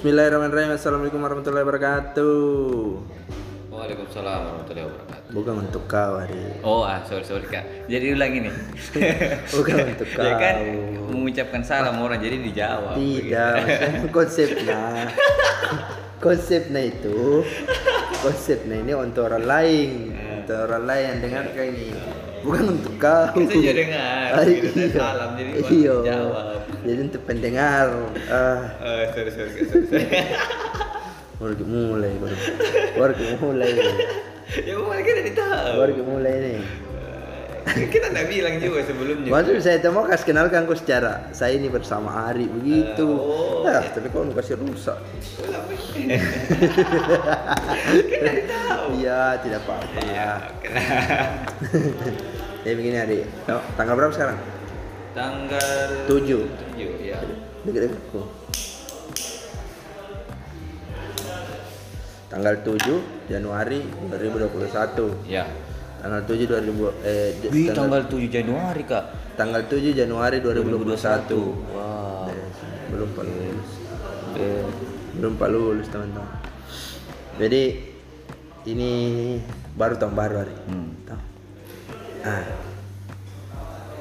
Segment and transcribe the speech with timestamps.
[0.00, 0.80] Bismillahirrahmanirrahim.
[0.80, 2.32] Assalamualaikum warahmatullahi wabarakatuh.
[3.68, 5.28] Waalaikumsalam warahmatullahi wabarakatuh.
[5.36, 6.40] Bukan untuk kau hari.
[6.64, 7.84] Oh ah sorry sorry kak.
[7.84, 8.48] Jadi ulang ini.
[9.60, 10.24] Bukan untuk kau.
[10.24, 10.56] Ya kan
[11.04, 12.96] mengucapkan salam orang jadi dijawab.
[12.96, 13.56] Tidak,
[14.16, 15.12] konsepnya.
[16.16, 17.44] konsepnya itu
[18.24, 21.92] konsepnya ini untuk orang lain, untuk orang lain yang dengar kayak ini.
[22.40, 23.24] Bukan untuk kau.
[23.32, 24.26] Kita juga dengar.
[24.32, 24.88] Ah, Kita iya.
[24.90, 25.94] salam jadi Iya.
[26.02, 26.58] jawab.
[26.80, 27.86] Jadi untuk pendengar.
[28.26, 29.84] Ah, Eh sorry sorry sorry.
[29.86, 30.06] sorry.
[31.36, 32.36] baru mulai, baru,
[32.94, 33.72] baru mulai,
[34.68, 35.72] ya kemarin kita ditahu.
[35.74, 36.60] baru mulai nih.
[37.94, 39.30] kita nggak bilang juga sebelumnya.
[39.30, 43.06] Maksud saya itu mau kasih kenalkan kau secara saya ini bersama Ari begitu.
[43.06, 44.98] Oh, Nah, tapi kau kasih rusak.
[48.90, 49.98] Iya, tidak apa-apa.
[50.02, 50.30] Iya.
[52.66, 53.18] Ya begini Ari.
[53.48, 54.38] Oh, tanggal berapa sekarang?
[55.14, 56.42] Tanggal Tujuh.
[56.46, 57.18] tujuh ya.
[57.66, 58.22] Dekat-dekatku.
[62.30, 65.26] Tanggal 7 Januari 2021.
[65.26, 65.50] Ya.
[66.00, 69.04] Tanggal 7 2000 eh Wih, tanggal 7 Januari kak.
[69.36, 70.96] tanggal 7 Januari 2021.
[71.70, 72.28] Wow.
[72.28, 72.44] Eh,
[72.88, 73.70] belum pak lulus.
[74.34, 74.64] Eh,
[75.10, 76.28] Belum pak lulus teman-teman.
[77.36, 77.62] Jadi
[78.66, 78.90] ini
[79.74, 80.54] baru tahun baru hari.
[80.66, 80.92] Hmm.
[81.04, 81.20] Tahu?
[82.22, 82.44] Ah.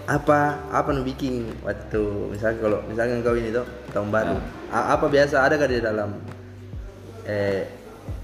[0.09, 4.35] Apa apa nu bikin waktu misalnya kalau misalnya kau ini tuh tahun baru.
[4.67, 6.17] A- apa biasa ada di dalam
[7.23, 7.63] eh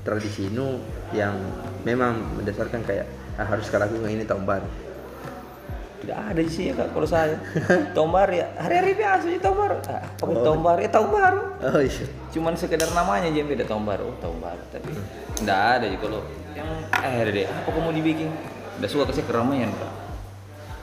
[0.01, 1.37] tradisi nu yang
[1.81, 3.05] memang mendasarkan kayak
[3.35, 4.69] ah, harus kau lakukan ini tahun baru.
[6.05, 7.33] Tidak ada sih ya kak kalau saya.
[7.97, 9.75] tahun baru ya hari-hari biasa sih tahun baru.
[9.89, 11.41] Ah, apa tahun baru ya tahun baru.
[11.65, 12.05] Oh iya.
[12.29, 14.03] Cuman sekedar namanya aja beda tahun baru.
[14.13, 14.91] Oh, tahun baru tapi
[15.41, 16.21] tidak ada sih kalau
[16.53, 18.29] yang eh deh apa kamu dibikin.
[18.77, 19.93] Udah suka kasih keramaian kak.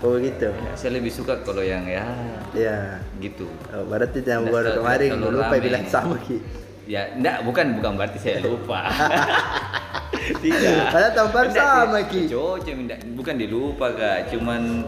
[0.02, 0.50] Oh gitu.
[0.50, 2.02] Ya, saya lebih suka kalau yang ya
[2.50, 2.98] Ya.
[3.22, 3.46] gitu.
[3.70, 6.42] Oh, berarti yang baru kemarin lupa bilang sama ki.
[6.86, 8.90] Ya, enggak, bukan bukan berarti saya lupa.
[10.42, 10.92] Tidak.
[11.30, 12.26] Baru Enggak, sama, Ki.
[12.26, 12.74] Cocok,
[13.14, 14.82] bukan dilupa kak, cuman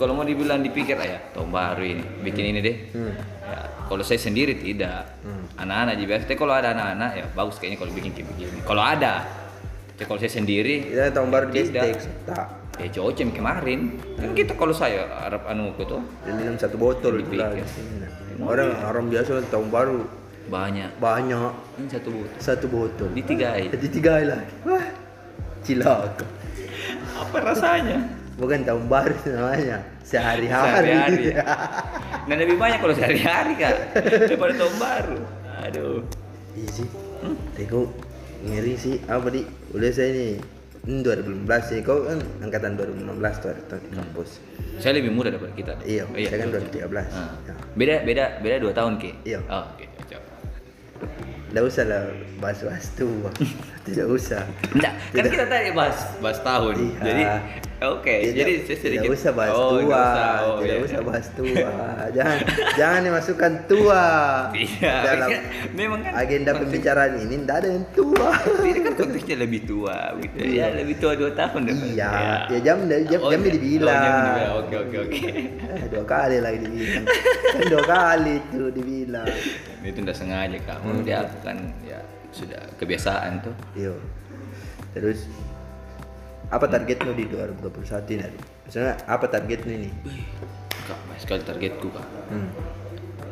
[0.00, 2.76] kalau mau dibilang dipikir ah, ya tahun baru ini, bikin ini deh.
[2.96, 3.12] Hmm.
[3.44, 5.12] Ya, kalau saya sendiri tidak.
[5.60, 6.14] Anak-anak juga.
[6.24, 8.58] Tapi kalau ada anak-anak ya bagus kayaknya kalau bikin kayak begini.
[8.64, 9.28] Kalau ada.
[9.92, 11.84] Tapi kalau saya sendiri Kita tahun baru Tidak.
[12.24, 12.46] tak.
[12.80, 14.00] ya cocok kemarin.
[14.16, 17.60] Kan kita kalau saya Arab anu tuh Dia minum satu botol itu Dipikir.
[17.60, 17.62] lagi.
[18.40, 20.00] Orang orang biasa kan tahun baru
[20.50, 20.90] banyak.
[20.98, 22.38] banyak Ini satu botol.
[22.38, 23.08] satu botol.
[23.10, 23.70] Ditigai.
[23.70, 24.52] Ditigai lagi.
[24.62, 24.86] Wah,
[25.62, 26.26] cilaka.
[27.16, 27.98] Apa rasanya?
[28.34, 29.78] Bukan tahun baru namanya.
[30.02, 30.90] Sehari-hari.
[30.90, 31.24] Sehari-hari.
[32.20, 33.74] Nah lebih banyak kalau sehari-hari kak
[34.28, 35.18] daripada tahun baru.
[35.62, 35.98] Aduh.
[36.52, 36.88] Iya sih.
[37.54, 37.90] Teko
[38.40, 40.28] ngeri sih apa di udah saya ini
[40.82, 44.40] ini 2016 sih kau kan angkatan 2016 tuh di kampus
[44.78, 45.72] Saya lebih muda daripada kita.
[45.82, 46.80] iya saya kan betul.
[46.88, 47.34] 2013 Ah.
[47.42, 47.54] ya.
[47.74, 49.10] Beda beda beda dua tahun ki.
[49.26, 49.38] Iya.
[49.44, 49.84] Oh, oke.
[51.50, 52.02] Nggak usah lah
[52.38, 53.30] bahas-bahas tua
[53.80, 56.74] tidak usah Enggak, kan kita tadi bahas bahas tahun.
[56.78, 57.00] Iya.
[57.02, 57.22] Jadi
[57.82, 60.30] oke, Tidak- jadi saya sedikit tidak usah bahas Oh, tua nggak usah.
[60.38, 60.84] Oh, tidak iya.
[60.84, 61.70] usah bahas tua
[62.12, 62.38] jangan
[62.76, 64.04] jangan dimasukkan tua
[64.62, 68.30] Iya, dalam kan memang kan agenda pembicaraan ini tidak ada yang tua
[68.62, 70.36] Ini kan konteksnya lebih tua gitu.
[70.44, 71.74] Ya, lebih tua dua tahun deh.
[71.90, 72.10] iya
[72.46, 73.50] ya jam jam, Oh, jam iya.
[73.50, 74.52] dibilang Oh, dibilang.
[74.60, 75.18] Oke, oke, oke.
[75.66, 77.04] Eh, dua kali lagi dibilang
[77.50, 79.26] kan dua kali tuh dibilang
[79.80, 80.78] Itu udah sengaja kak.
[80.84, 81.00] Hmm.
[81.02, 83.54] Dia kan ya sudah kebiasaan tuh.
[83.72, 83.94] Iya.
[84.92, 85.26] Terus
[86.50, 88.26] apa targetmu di 2021 ini?
[88.66, 89.90] Misalnya apa targetmu ini?
[90.84, 92.06] Kak, banyak sekali targetku kak.
[92.28, 92.50] Hmm.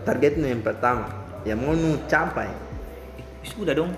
[0.06, 1.10] Targetmu yang pertama
[1.44, 2.48] yang mau nu capai.
[3.18, 3.90] Eh, wisuda dong.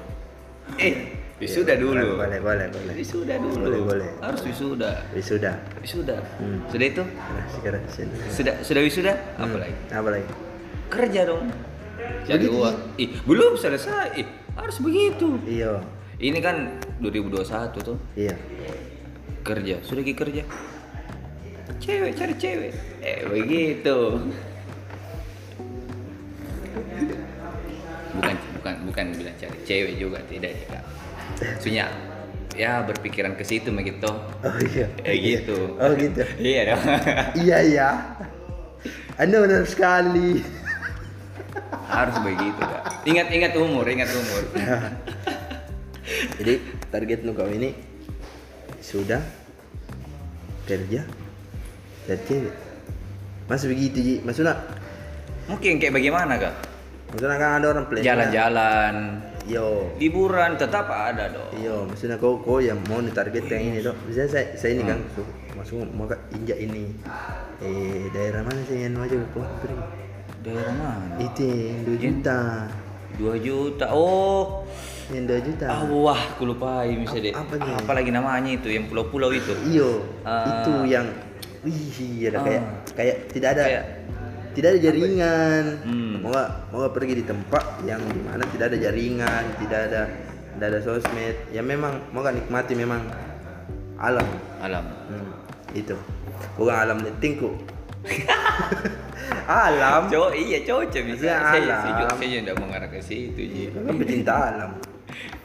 [0.81, 0.95] Eh,
[1.39, 2.19] wisuda Iya, dulu.
[2.19, 2.93] Boleh, boleh, boleh.
[2.97, 3.63] Wisuda dulu.
[3.69, 4.11] Boleh, boleh.
[4.25, 4.91] Harus wisuda.
[5.13, 5.53] Wisuda.
[5.81, 6.17] Wisuda.
[6.41, 6.59] Hmm.
[6.73, 7.05] Sudah itu?
[7.05, 8.15] Nah, sekarang sini.
[8.33, 9.13] Sudah sudah wisuda?
[9.39, 9.45] Hmm.
[9.49, 9.77] Apa lagi?
[9.93, 10.27] Apa lagi?
[10.91, 11.70] Kerja dong.
[12.27, 12.77] Cari Begitu, uang.
[12.99, 14.19] Ih, belum selesai.
[14.19, 15.39] Ih, harus begitu.
[15.47, 15.83] Iya.
[16.21, 17.99] Ini kan 2021 tuh.
[18.13, 18.37] Iya.
[19.41, 19.81] Kerja.
[19.81, 20.45] Sudah ki kerja.
[21.81, 22.73] Cewek cari cewek.
[23.01, 24.21] Eh, begitu.
[28.11, 30.85] Bukan bukan bukan bilang cari cewek juga tidak ya, Kak.
[31.41, 31.87] Maksudnya
[32.53, 34.13] ya berpikiran ke situ begitu.
[34.45, 34.87] Oh iya.
[35.09, 35.81] Eh gitu.
[35.81, 36.21] Oh gitu.
[36.37, 36.85] iya dong.
[37.49, 37.91] iya ya.
[39.17, 40.60] Anda benar sekali.
[41.91, 43.03] Harus begitu, Kak.
[43.03, 44.43] Ingat-ingat umur, ingat umur.
[46.39, 46.55] Jadi
[46.89, 47.75] target nu kau ini
[48.81, 49.21] sudah
[50.65, 51.03] kerja
[52.07, 52.55] dan cewek.
[53.47, 54.15] Mas begitu Ji.
[54.23, 54.55] Maksudnya
[55.47, 56.55] Mungkin kayak bagaimana, Kak?
[57.11, 58.07] maksudnya kan ada orang plan.
[58.07, 58.95] Jalan-jalan,
[59.51, 59.91] Yo.
[59.99, 61.51] liburan tetap ada dong.
[61.59, 63.99] Iya, maksudnya kau kau yang mau nih target yang ini dok.
[64.07, 65.27] Misalnya saya, saya ini kan su-
[65.59, 66.95] masuk mau ke injak ini.
[67.59, 69.43] Eh daerah mana sih yang wajib kau?
[70.41, 71.17] Daerah mana?
[71.21, 72.39] Itu yang 2 juta.
[73.21, 73.87] 2 juta.
[73.93, 74.65] Oh.
[75.13, 75.65] Yang 2 juta.
[75.69, 77.35] Ah, wah, aku lupa bisa deh.
[77.37, 77.75] Apa nih?
[77.77, 79.53] Apa lagi namanya itu yang pulau-pulau itu?
[79.69, 80.65] Iyo, Ah.
[80.65, 81.07] itu yang
[81.61, 82.45] wih, ada Ah.
[82.49, 82.63] kayak
[82.97, 83.85] kayak tidak ada Kayak
[84.57, 85.65] tidak ada jaringan.
[85.85, 86.15] Hmm.
[86.25, 90.03] Mau nggak mau nggak pergi di tempat yang di mana tidak ada jaringan, tidak ada
[90.57, 91.37] tidak ada sosmed.
[91.53, 93.03] Ya memang mau nggak nikmati memang
[94.01, 94.27] alam.
[94.65, 94.85] alam.
[95.09, 95.29] Hmm,
[95.77, 95.97] itu
[96.57, 97.53] bukan alam netingku.
[99.51, 100.11] alam.
[100.11, 101.25] Cowok iya cocok bisa.
[101.27, 101.81] Ya, saya alam.
[101.83, 103.63] saya juga saya tidak mengarah ke situ Ji.
[103.75, 104.73] Kan pecinta alam.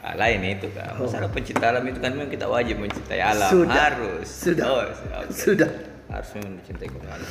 [0.06, 0.94] Ah, lain itu kan.
[0.94, 3.50] Masalah pencinta alam itu kan memang kita wajib mencintai alam.
[3.50, 3.74] Sudah.
[3.74, 4.28] Harus.
[4.30, 4.64] Sudah.
[4.70, 5.34] Oh, oke.
[5.34, 5.66] Sudah.
[6.06, 7.30] Harus mencintai alam.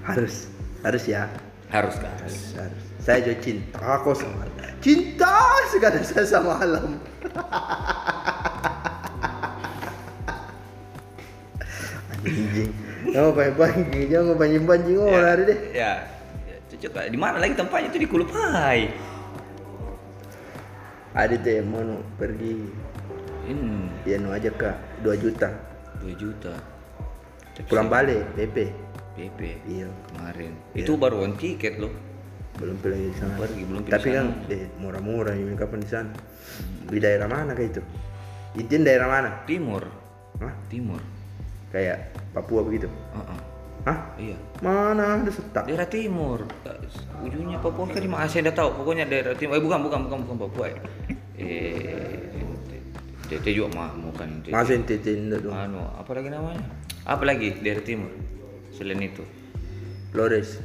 [0.00, 0.48] Harus
[0.80, 1.28] harus ya.
[1.68, 2.16] Harus kan.
[2.24, 2.82] Harus, harus.
[3.04, 4.80] Saya juga cinta aku sama alam.
[4.80, 5.36] Cinta
[5.68, 6.96] sekali saya sama alam.
[12.26, 12.85] Anjing.
[13.12, 15.58] Jangan pancing, jangan pancing-pancing orang hari deh.
[15.72, 15.92] Ya.
[16.44, 17.04] ya, Cocok lah.
[17.06, 18.80] Di mana lagi tempatnya itu di Kulupai.
[21.16, 21.80] Ada tuh yang mau
[22.14, 22.54] pergi,
[23.46, 23.88] Hmm.
[24.02, 25.48] ya nu aja kak, 2 juta.
[26.02, 26.52] 2 juta.
[27.54, 28.68] Tapi Pulang balik, PP.
[29.16, 30.52] PP Iya, kemarin.
[30.76, 30.84] Iya.
[30.84, 31.94] Itu baru on tiket loh.
[32.56, 33.36] belum pilih di sana.
[33.36, 34.16] Pergi, belum pilih Tapi sana.
[34.16, 36.08] kan eh, murah-murah ini kapan di sana?
[36.88, 37.82] Di daerah mana kayak itu?
[38.56, 39.28] Intinya daerah mana?
[39.44, 39.84] Timur.
[40.40, 40.56] Hah?
[40.72, 40.96] Timur.
[41.68, 42.84] Kayak Papua begitu?
[42.92, 43.38] Heeh.
[43.88, 43.98] Hah?
[44.20, 44.36] Iya.
[44.60, 45.64] Mana ada setak?
[45.64, 46.44] Daerah timur.
[47.24, 48.84] Ujungnya Papua kan di saya tidak tahu.
[48.84, 49.56] Pokoknya daerah timur.
[49.56, 50.66] Eh bukan bukan bukan bukan Papua.
[50.68, 50.76] Eh,
[51.40, 52.36] eh
[53.32, 54.52] DT juga mah bukan NTT.
[54.52, 55.54] Masa NTT enggak dong?
[55.56, 56.62] Anu, apa lagi namanya?
[57.08, 58.12] Apa lagi daerah timur?
[58.76, 59.24] Selain itu.
[60.12, 60.60] Flores.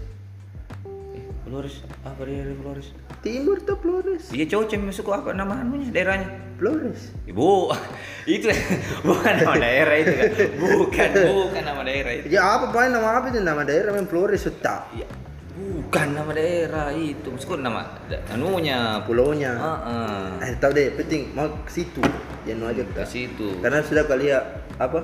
[1.15, 1.88] Eh, Flores.
[2.03, 2.91] Apa daerah Flores?
[3.23, 4.27] Timur tuh Flores.
[4.35, 6.50] Iya cocok masuk apa nama anunya daerahnya?
[6.62, 7.10] Flores.
[7.25, 7.74] Ibu,
[8.38, 8.46] itu
[9.10, 10.30] bukan nama daerah itu kan?
[10.62, 12.25] Bukan, bukan nama daerah itu.
[12.30, 14.94] Ya apa paling nama apa itu nama daerah memang Flores setak.
[14.94, 15.10] Iya,
[15.58, 17.34] bukan nama daerah itu.
[17.34, 17.98] Maksudku nama
[18.30, 19.02] anunya.
[19.10, 19.58] Pulaunya.
[19.58, 20.54] Heeh.
[20.54, 22.06] Eh tahu deh, penting mau ke situ.
[22.46, 23.57] Ya nu aja Ke situ.
[23.57, 24.46] Karena sudah kali ya
[24.78, 25.02] apa?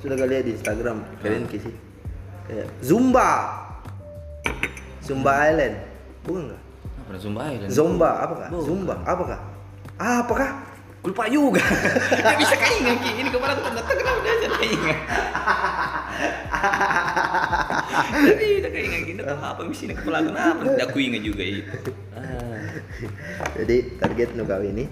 [0.00, 1.80] Sudah kali ya di Instagram kalian ke situ.
[2.48, 3.52] Kayak Zumba.
[5.04, 5.76] Zumba Island.
[6.24, 6.62] Bukan enggak?
[7.04, 7.68] Apa Sumba Island?
[7.68, 8.32] Zumba apa?
[8.48, 8.64] Bukan.
[8.64, 9.42] Zumba apa kak?
[11.06, 11.62] Lupa juga.
[12.18, 13.10] Gak bisa keinget Ki.
[13.16, 14.98] Ini kemarin aku datang kenapa dia bisa keinget.
[18.26, 20.62] Tapi udah keinget gini tahu apa misi ini kepala kenapa?
[20.66, 21.76] Tidak aku ingat juga itu.
[22.12, 22.58] Ah.
[23.54, 24.84] Jadi target nu kau ini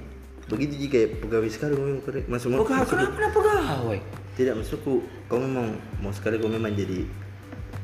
[0.44, 3.99] begitu jika pegawai sekali kau memang masuk kau masuk- kenapa kenapa pegawai?
[4.34, 4.94] tidak masukku
[5.25, 7.00] kau memang mau sekali kau memang jadi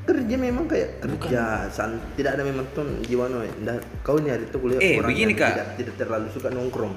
[0.04, 4.44] kerja memang kayak kerja san, tidak ada memang ton jiwa no ndak kau ini hari
[4.44, 5.50] itu kuliah Eh, orang begini, yang Kak.
[5.50, 6.94] tidak, tidak terlalu suka nongkrong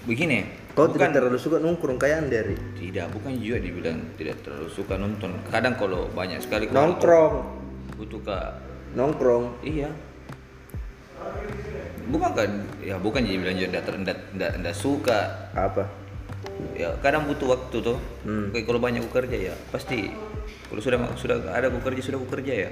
[0.00, 0.59] Begini.
[0.74, 0.96] Kau bukan.
[0.96, 5.30] tidak terlalu suka nongkrong kayak Anderi tidak bukan juga dibilang tidak terlalu suka nonton.
[5.50, 7.34] Kadang kalau banyak sekali kalau nongkrong.
[7.98, 8.38] butuh ke
[8.94, 9.44] nongkrong.
[9.66, 9.90] Iya.
[12.10, 12.50] Bukan kan
[12.82, 15.20] ya bukan jadi bilang juga tidak tidak tidak suka.
[15.54, 15.84] Apa?
[16.74, 18.52] Ya kadang butuh waktu tuh Hmm.
[18.52, 20.10] Kayak kalau banyak bekerja ya pasti.
[20.70, 22.70] Kalau sudah sudah ada bekerja sudah bekerja ya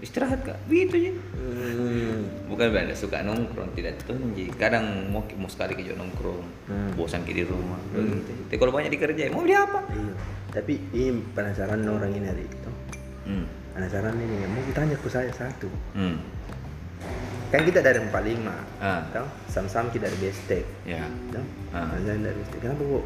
[0.00, 0.58] istirahat kak.
[0.66, 1.12] Begitu aja.
[1.40, 2.20] Hmm.
[2.46, 6.90] bukan bilang suka nongkrong tidak tunji kadang mau mau sekali kerja nongkrong Hmm.
[6.94, 9.80] bosan di rumah begitu tapi kalau banyak dikerja mau beli apa?
[9.88, 10.12] Iya.
[10.50, 12.70] Tapi ini penasaran orang ini hari itu.
[13.24, 13.46] Hmm.
[13.70, 15.70] penasaran ini mau ditanya ke saya satu.
[15.94, 16.18] Hmm.
[17.48, 19.02] kan kita dari 45 Ah.
[19.10, 21.02] tahu sam-sam kita dari bestek ya.
[21.30, 21.90] Tahu Ah.
[21.92, 23.04] Azan dari bestek kenapa kok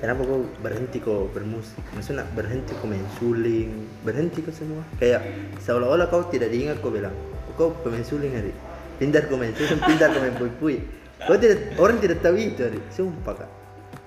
[0.00, 1.82] kenapa kok berhenti kok bermusik?
[1.94, 3.70] Maksudnya berhenti kok main suling?
[4.02, 4.82] Berhenti kok semua?
[4.98, 5.22] Kayak
[5.62, 7.14] seolah-olah kau tidak diingat kau bilang
[7.54, 8.50] kau pemain suling hari
[8.98, 10.82] pintar kau main suling pintar kau main pui-pui
[11.22, 13.50] kau tidak orang tidak tahu itu hari sumpah kak.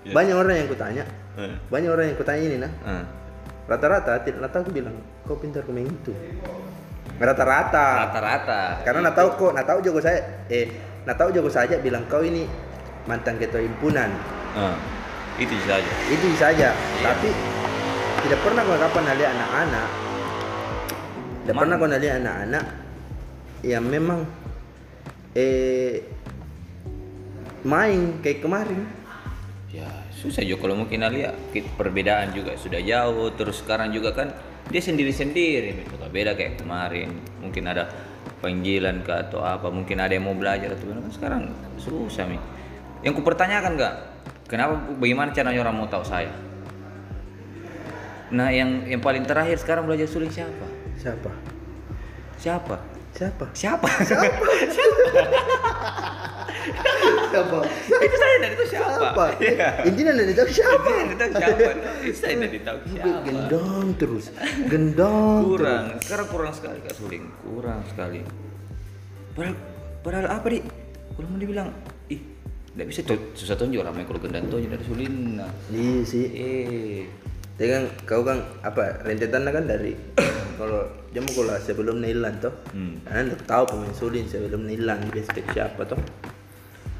[0.03, 0.11] Ya.
[0.15, 1.03] banyak orang yang kutanya
[1.37, 1.53] Eh.
[1.69, 2.71] banyak orang yang kutanya ini nah.
[2.81, 3.03] Ah.
[3.69, 6.11] rata-rata tidak rata aku bilang kau pintar kau main itu.
[7.17, 8.11] Rata-rata.
[8.11, 8.61] Rata-rata.
[8.85, 10.69] Karena nak tahu kok nak tahu jago saya eh
[11.07, 12.47] nak tahu jago saja bilang kau ini
[13.07, 14.11] mantan ketua himpunan.
[14.55, 14.75] Ah.
[15.37, 17.05] Itu saja itu saja Iya.
[17.05, 17.29] tapi
[18.25, 19.89] tidak pernah kau kapan lihat anak-anak.
[21.45, 22.65] Tidak Man- pernah kau lihat anak-anak
[23.63, 24.19] yang memang
[25.37, 26.01] eh
[27.63, 28.83] main kayak kemarin.
[29.71, 31.37] Ya susah juga kalau mungkin lihat
[31.77, 33.31] perbedaan juga sudah jauh.
[33.37, 34.33] Terus sekarang juga kan
[34.67, 37.13] dia sendiri sendiri misalnya beda kayak kemarin.
[37.39, 37.87] Mungkin ada
[38.41, 39.69] panggilan ke atau apa.
[39.69, 41.41] Mungkin ada yang mau belajar atau kan sekarang
[41.79, 42.41] susah mi.
[43.05, 43.95] Yang ku pertanyakan nggak
[44.47, 46.31] kenapa bagaimana caranya orang mau tahu saya?
[48.31, 50.67] Nah yang yang paling terakhir sekarang belajar suling siapa?
[50.99, 51.31] Siapa?
[52.39, 52.75] Siapa?
[53.15, 53.45] Siapa?
[53.53, 53.87] Siapa?
[54.03, 54.27] Siapa?
[57.97, 58.91] Itu saya dari itu siapa.
[58.97, 59.25] Siapa?
[59.39, 59.69] Iya.
[59.87, 60.89] intinya tidak tahu siapa?
[60.89, 61.69] Itu tahu siapa.
[62.03, 63.17] Itu saya dari tahu siapa.
[63.23, 64.25] gendong terus.
[64.67, 65.85] Gendong kurang.
[66.03, 67.23] sekarang kurang sekali kak suling.
[67.43, 68.19] Kurang sekali.
[69.37, 69.55] Padahal
[70.01, 70.59] padahal apa di
[71.13, 71.69] kalau mau dibilang
[72.77, 73.17] tidak bisa tuh.
[73.33, 76.29] Susah tunjuk ramai kalau gendang tunjuk dari Sulina iya sih.
[76.29, 77.09] Eh
[77.57, 79.97] Dia kan kau kan apa rentetannya kan dari
[80.61, 82.53] kalau jamu kalau sebelum Nilan toh.
[82.69, 83.01] Hmm.
[83.09, 85.97] Anda tahu pemain Sulin sebelum Nilan di Bestek siapa toh.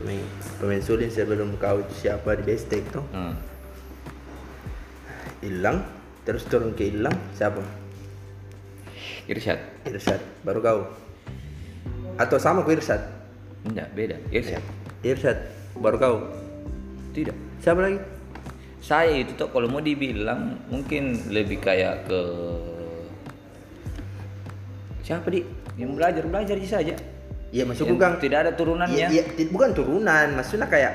[0.01, 0.17] Pemain
[0.57, 3.05] pemain Sulin sebelum kau siapa di Bestek toh.
[3.13, 3.37] Hmm.
[5.37, 5.85] hilang
[6.25, 7.61] terus turun ke hilang siapa?
[9.29, 9.85] Irsyad.
[9.85, 10.79] Irsyad baru kau.
[12.17, 13.05] Atau sama ke Irsyad?
[13.69, 14.17] Enggak beda.
[14.33, 14.65] Irsyad.
[15.05, 16.15] Irsyad baru kau?
[17.11, 17.35] Tidak.
[17.59, 17.99] Siapa lagi?
[18.77, 22.19] Saya itu tuh kalau mau dibilang mungkin lebih kayak ke
[25.01, 25.41] siapa di
[25.75, 26.95] yang belajar belajar saja.
[27.47, 30.93] Iya maksudku Yang kan tidak ada turunannya Iya, iya, ti- bukan turunan, maksudnya kayak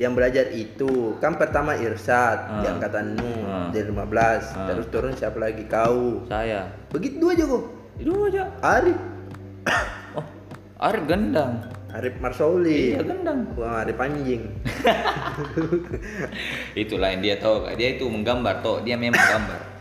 [0.00, 1.14] yang belajar itu.
[1.20, 2.60] Kan pertama Irsat Ah.
[2.60, 3.68] di angkatanmu Ah.
[3.68, 4.64] dari 15 Ah.
[4.64, 5.68] terus turun siapa lagi?
[5.68, 6.24] Kau.
[6.24, 6.72] Saya.
[6.88, 8.42] Begitu aja kok itu aja.
[8.64, 8.96] Arif.
[10.16, 10.24] Oh
[10.78, 11.62] Arif gendang
[11.92, 12.96] Arif Marsoli.
[12.96, 13.52] Iya gendang.
[13.56, 14.48] Wah, Arif anjing.
[16.82, 18.80] Itulah yang dia tahu dia itu menggambar toh.
[18.80, 19.72] Dia memang gambar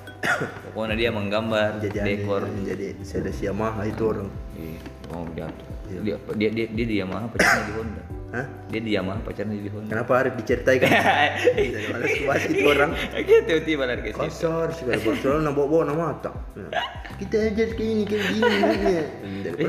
[0.71, 2.45] pokoknya dia menggambar jadi dekor.
[2.61, 4.29] jadi Sedes Yamaha itu orang.
[4.53, 4.79] Iya,
[5.11, 5.67] oh jatuh.
[5.91, 8.47] Dia dia dia, dia di Yamaha pacarnya di Honda Hah?
[8.71, 10.91] dia di Yamaha pacarnya di Honda kenapa Arif diceritain kan?
[11.91, 12.91] Malas kuas itu orang.
[13.11, 14.23] Gitu tiba-tiba lari ke situ.
[14.23, 16.31] Kasar segala Barcelona bawa-bawa nama mata
[17.21, 18.57] kita ajar kayak ini kayak gini.
[18.81, 19.03] Ya.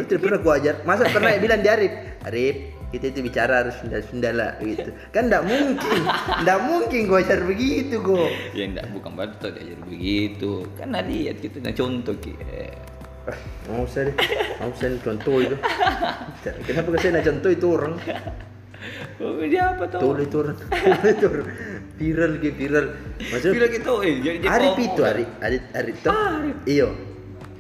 [0.09, 0.75] Tidak pernah gua ajar.
[0.89, 1.93] Masa pernah bilang di Arif
[2.25, 2.57] Arif
[2.93, 4.89] kita itu bicara harus sunda sunda lah gitu.
[5.13, 6.01] Kan tidak mungkin.
[6.41, 8.31] Tidak mungkin gua ajar begitu gua.
[8.57, 10.51] Ya enggak bukan berarti diajar begitu.
[10.81, 12.73] Kan lihat gitu nah contoh ki Eh,
[13.29, 13.39] ah,
[13.69, 14.17] mau usah deh.
[14.63, 15.57] Mau usah contoh itu.
[16.65, 17.95] Kenapa kasih nak contoh itu orang
[19.23, 20.39] oh, dia apa tuh tuh itu
[21.07, 21.29] itu
[21.99, 22.87] viral gitu viral.
[23.19, 25.29] Maksudnya bilang gitu eh jadi Arif ngomong, itu Arif.
[25.39, 26.57] Arif Arif tuh Arif.
[26.67, 26.89] iyo.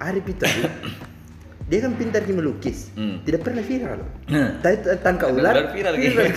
[0.02, 0.72] Arif itu Arif.
[1.70, 2.90] Dia kan pintar di melukis.
[2.98, 3.22] Hmm.
[3.24, 4.00] tidak pernah viral.
[4.28, 4.60] Nah.
[4.60, 5.54] tapi tangka ular.
[5.54, 6.20] ular viral, gitu.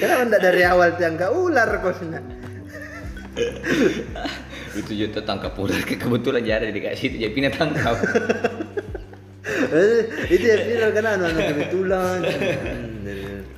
[0.00, 2.20] kenapa tidak dari awal tangka ular kosnya
[4.74, 5.82] itu juga tangkap ular.
[5.86, 7.96] Kebetulan jadi dikasih itu jadi pindah tangkap
[10.32, 12.18] itu ya viral kan anu kebetulan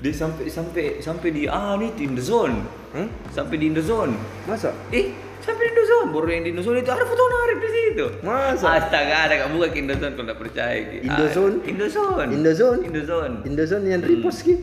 [0.02, 2.66] dia sampai sampai sampai di ah ini in the zone.
[2.92, 3.08] Hmm?
[3.32, 4.14] sampai di in the zone.
[4.44, 4.74] Masa?
[4.92, 8.06] Eh sampai di Indozone baru yang di Indozone itu ada foto Arif di situ.
[8.26, 8.82] Masa?
[8.82, 10.96] astaga ada kamu buka ke Indozone kalau nggak percaya Ki.
[10.96, 11.56] Ah, Indozone?
[11.64, 12.80] Indozone Indozone?
[12.82, 14.54] Indozone Indozone yang repost ki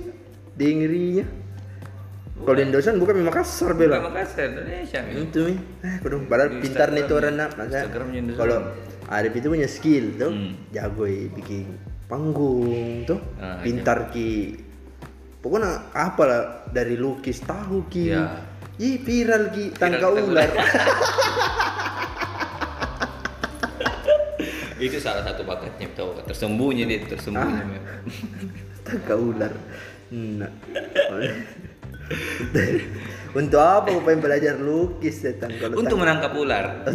[0.53, 1.25] di ngerinya
[2.43, 6.50] kalau di Indozone bukan memang kasar Bukan bela Makassar Indonesia itu mi eh kudu padahal
[6.51, 7.50] Di pintar nih tuh orang nak.
[7.55, 7.88] Masa
[8.35, 8.57] kalau
[9.07, 10.51] Arif itu punya skill tuh Hmm.
[10.69, 11.67] jago bikin
[12.05, 13.19] panggung tuh.
[13.38, 14.59] Ah, pintar ki.
[15.39, 18.03] Pokoknya apalah dari lukis tahu ki.
[18.09, 18.39] Ya.
[18.75, 20.50] Ih viral ki tangka tangka ular.
[24.79, 28.01] itu salah satu bakatnya tahu tersembunyi dia tersembunyi Ah.
[28.88, 29.53] tangka ular.
[30.12, 30.51] Nah.
[33.39, 36.65] untuk apa kau pengen belajar lukis setan kalau untuk tangka- menangkap ular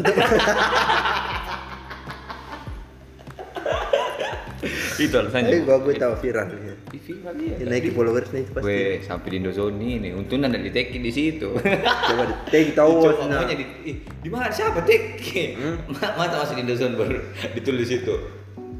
[4.98, 6.74] itu Eh, alasannya gua gue tahu viral ya.
[6.90, 8.66] Viral Ini naik followers nih pasti.
[8.66, 11.54] Weh, sampai di Indozone ini, untungnya ada di tag di situ.
[12.10, 13.46] Coba di take tahu Coba nah.
[13.46, 13.64] di,
[14.02, 15.22] di mana siapa tag?
[15.54, 15.76] Hmm?
[15.94, 17.22] Ma- Masa masuk di Indozone baru
[17.54, 18.14] ditulis situ.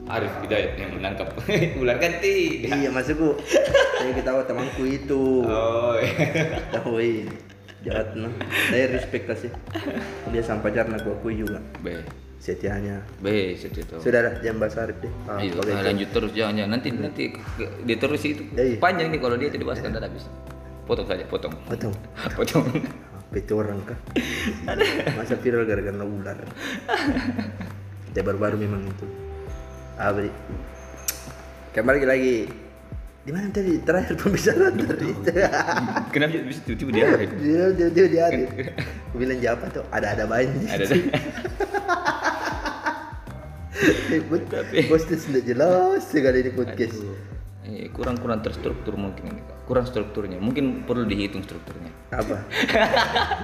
[0.09, 1.29] Arif Hidayat yang menangkap
[1.81, 2.65] ular tidak.
[2.65, 3.37] Iya maksudku.
[3.95, 5.45] Saya kita tahu temanku itu.
[5.45, 6.59] Oh, iya.
[6.73, 7.29] Tahu ini.
[7.79, 8.33] Jahat nah.
[8.69, 9.53] Saya respect kasih.
[10.29, 11.61] Dia sampai pacar aku akui juga.
[11.79, 12.03] Be,
[12.39, 13.05] Setianya.
[13.19, 13.99] be, sedih tuh.
[13.99, 15.13] Sudah lah, jangan bahas Arif deh.
[15.27, 15.87] Ah, Ayo, kalau nah, itu.
[15.87, 16.71] lanjut terus jangan, jangan.
[16.73, 18.77] nanti nanti ke- dia terus itu Ya, iya.
[18.79, 20.25] panjang nih kalau dia tidak dibahas kan tidak habis.
[20.87, 21.55] Potong saja, potong.
[21.67, 21.95] Potong.
[22.39, 22.67] potong.
[23.29, 23.99] Itu orang kah?
[25.15, 26.39] Masa viral gara-gara ular.
[28.09, 29.07] Kita baru-baru memang itu.
[29.99, 30.31] Apa di?
[31.75, 32.47] Kembali lagi.
[33.27, 35.11] Di mana tadi terakhir pembicaraan tadi?
[36.15, 36.91] Kenapa bisa tiba-tiba
[37.43, 38.27] dia dia dia dia dia.
[39.11, 40.71] Aku bilang jawab tuh ada-ada banyak.
[40.71, 40.87] Ada
[44.27, 44.43] Bos,
[44.89, 46.97] bos itu sudah jelas sekali di podcast.
[46.99, 47.38] Aduh.
[47.69, 52.41] Eh, kurang kurang terstruktur mungkin ini kurang strukturnya mungkin perlu dihitung strukturnya Apa?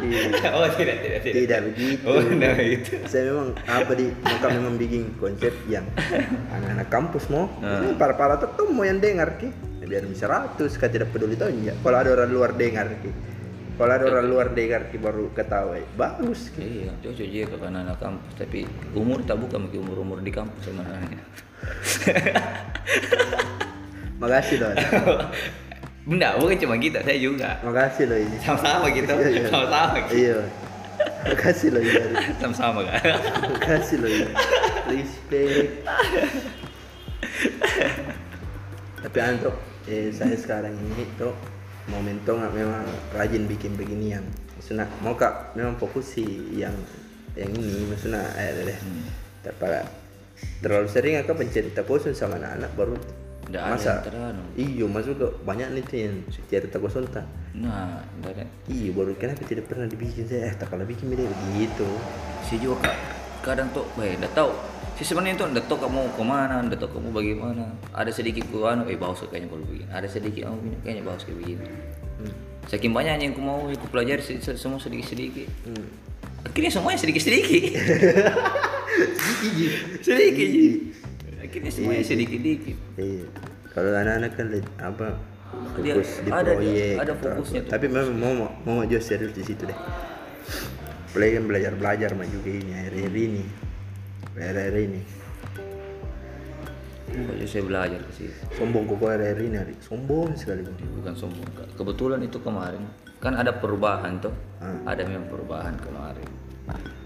[0.00, 0.40] Iya.
[0.56, 2.04] oh tidak tidak Tidak begitu.
[2.08, 5.84] oh tidak begitu Saya memang apa di muka memang bikin konsep yang
[6.48, 7.84] anak-anak kampus mau, Ah.
[7.84, 9.52] ini para-para tetap mau yang dengar ki.
[9.84, 11.76] Ya, biar bisa ratus, kan tidak peduli tahu ya.
[11.84, 13.12] Kalau ada orang luar dengar ki,
[13.76, 16.88] kalau ada orang luar dengar ki baru ketawa, bagus ki.
[16.88, 18.64] iya cocok juga ke anak kampus tapi
[18.96, 21.20] umur tak bukan mungkin umur umur di kampus sebenarnya
[24.14, 24.70] Makasih loh,
[26.08, 27.56] Benda, bukan cuma kita, saya juga.
[27.64, 28.36] makasih loh ini.
[28.38, 29.46] Sama-sama gitu, Iya, iya.
[29.48, 30.14] sama-sama gitu.
[30.14, 30.36] Iya.
[31.24, 32.00] Makasih loh ini.
[32.36, 33.00] Sama-sama kan.
[33.56, 34.28] Makasih loh ini.
[34.84, 35.70] Respect.
[39.00, 39.54] tapi untuk
[39.84, 41.32] eh, saya sekarang ini tuh
[41.86, 46.24] momentum memang rajin bikin beginian maksudnya mau kak memang fokus sih
[46.56, 46.72] yang
[47.36, 49.04] yang ini maksudnya eh deh Hmm.
[49.44, 49.84] terpala
[50.60, 52.96] terlalu sering aku pencerita bosan sama anak-anak baru
[53.44, 53.92] Nggak ada masa
[54.54, 56.14] iyo masuk ke banyak nih tuh yang
[56.48, 58.44] cerita bosan tak Nah, enggak ada.
[58.66, 61.86] iyo baru kenapa tidak pernah dibikin saya eh tak kalau bikin dia begitu
[62.42, 62.96] Si juga kak,
[63.40, 64.52] kadang tuh, baik, udah tahu.
[64.94, 67.64] Si sebenarnya tuh udah tahu kamu ke mana, udah tahu kamu bagaimana.
[67.90, 69.88] Ada sedikit ku anu, eh baus kayaknya baru begini.
[69.88, 71.64] Ada sedikit, oh ini kayaknya baus kayak begini.
[72.20, 72.34] hmm.
[72.64, 75.48] Saking banyaknya yang ku mau, aku pelajari se- se- semua sedikit-sedikit.
[75.64, 75.88] Hmm.
[76.44, 77.64] Akhirnya semuanya sedikit-sedikit.
[79.40, 79.66] Gigi.
[80.06, 80.52] sedikit.
[81.44, 82.76] Akhirnya semuanya sedikit-sedikit.
[82.96, 83.26] Iya.
[83.70, 84.46] Kalau anak-anak kan
[84.80, 85.06] apa
[85.78, 86.94] Dia- fokus di ada- proyek.
[86.96, 87.70] ada fokusnya tuh.
[87.70, 88.32] Tapi memang mau
[88.64, 89.78] mau juga serius di situ deh.
[91.14, 93.44] Kan belajar belajar mah juga ini akhir-akhir ini.
[94.34, 95.00] Akhir-akhir ini.
[97.14, 98.34] Pokoknya saya belajar ke situ.
[98.58, 99.74] Sombong kok akhir-akhir ini hari.
[99.78, 100.66] Sombong sekali.
[100.66, 101.46] bukan sombong
[101.76, 102.80] kebetulan itu kemarin
[103.20, 104.84] kan ada perubahan tuh Hmm.
[104.88, 106.28] ada memang perubahan kemarin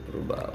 [0.07, 0.55] perubahan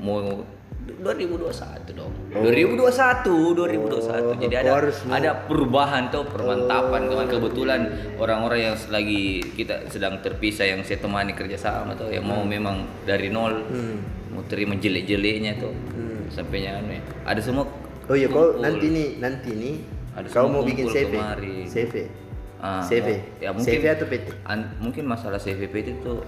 [0.00, 0.44] mau
[0.90, 7.80] 2021 dong 2021 2021 jadi Oh, ada harus mau- ada perubahan tuh permantapan kemarin kebetulan
[8.16, 13.28] orang-orang yang lagi kita sedang terpisah yang saya temani kerjasama tuh yang mau memang dari
[13.28, 13.98] nol Hmm.
[14.30, 16.28] mau terima jelek-jeleknya tuh Hmm.
[16.28, 17.02] sampainya anu ya.
[17.24, 17.68] ada semua
[18.08, 19.76] Oh iya, kau nanti nih, nanti nih
[20.16, 21.12] Ada kau mau bikin CV.
[21.12, 21.68] kemari.
[21.68, 22.08] CV.
[22.56, 23.04] Ah, CV.
[23.04, 24.26] mau- ya mungkin CV atau PT?
[24.42, 26.24] an- mungkin masalah CVP itu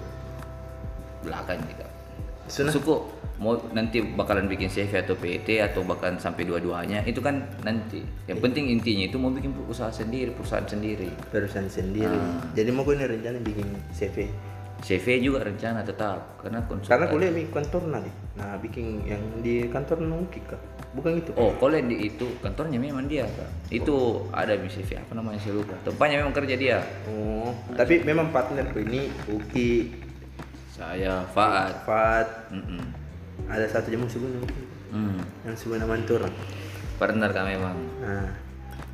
[1.20, 1.56] belakang.
[2.46, 2.68] Sunnah.
[2.68, 2.94] Suku
[3.40, 8.04] mau nanti bakalan bikin CV atau PT atau bahkan sampai dua-duanya itu kan nanti.
[8.28, 11.08] Yang penting intinya itu mau bikin usaha sendiri, perusahaan sendiri.
[11.32, 12.20] Perusahaan sendiri.
[12.20, 12.44] Ah.
[12.52, 13.66] Jadi mau ini rencana bikin
[13.96, 14.28] CV.
[14.80, 16.92] CV juga rencana tetap karena konsultan.
[16.92, 18.10] Karena kuliah di kantor nanti.
[18.40, 20.60] Nah, bikin yang di kantor nungki kah?
[20.96, 21.30] Bukan itu.
[21.36, 23.72] Oh, kalau di itu kantornya memang dia, Kak.
[23.72, 25.76] Itu ada di CV apa namanya saya lupa.
[25.84, 26.78] Tempatnya memang kerja dia.
[27.12, 29.92] Oh, tapi memang partnerku ini Uki,
[30.72, 31.84] Saya Faat.
[31.84, 32.99] Fat, Mm-mm.
[33.46, 34.62] Ada satu jam sebelum Uki.
[34.90, 35.22] Hmm.
[35.46, 36.20] yang sebenarnya mantur.
[36.98, 37.78] Partner kami memang.
[38.02, 38.28] Nah,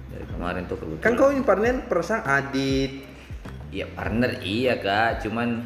[0.06, 1.02] Dari kemarin tuh kebetulan.
[1.02, 2.92] kan kau ini partner perasaan Adit.
[3.72, 5.64] Iya partner iya kak, cuman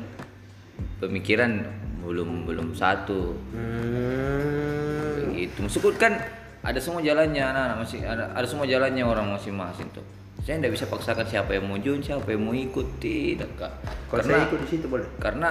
[0.99, 1.61] pemikiran
[2.01, 3.37] belum belum satu.
[3.53, 5.31] Hmm.
[5.31, 5.59] Begitu.
[5.61, 6.17] Maksudku kan
[6.61, 10.05] ada semua jalannya, anak masih ada, ada semua jalannya orang masing-masing tuh.
[10.41, 13.73] Saya tidak bisa paksakan siapa yang mau join, siapa yang mau ikut tidak kak.
[14.09, 15.07] Kalau karena saya ikut di situ boleh.
[15.21, 15.51] karena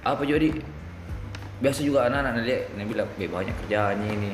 [0.00, 0.48] apa jadi
[1.60, 4.30] biasa juga anak-anak dia, dia bilang, "Be, banyak kerjaannya ini,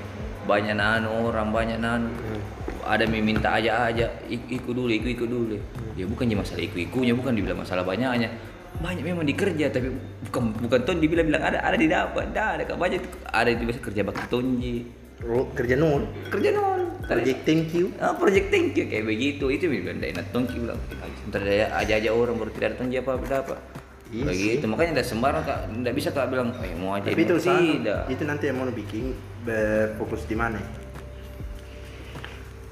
[0.46, 2.10] banyak nano orang, banyak nano."
[2.86, 5.58] Ada yang minta aja aja, "Ik- ikut dulu, ikut ikut dulu.
[5.98, 8.30] Ya bukan masalah ikut ikutnya, bukan dibilang masalah banyaknya.
[8.78, 9.88] Banyak memang dikerja tapi
[10.28, 13.00] bukan bukan ton dibilang bilang ada ada didapat, ada ada kak banyak
[13.32, 14.76] ada itu biasa kerja bakti tonji.
[15.56, 16.06] Kerja nol.
[16.28, 16.80] Kerja nol.
[17.08, 17.88] Project thank you.
[18.02, 20.78] Ah, project thank you kayak begitu itu bilang tidak enak tongki bilang
[21.26, 23.56] ntar dia aja aja orang baru tidak ada apa apa apa
[24.06, 27.22] Iya begitu makanya tidak sembarang kak tidak bisa kak bilang oh, ya mau aja Tapi
[27.22, 29.04] itu tidak itu nanti yang mau bikin
[29.42, 30.62] berfokus di mana?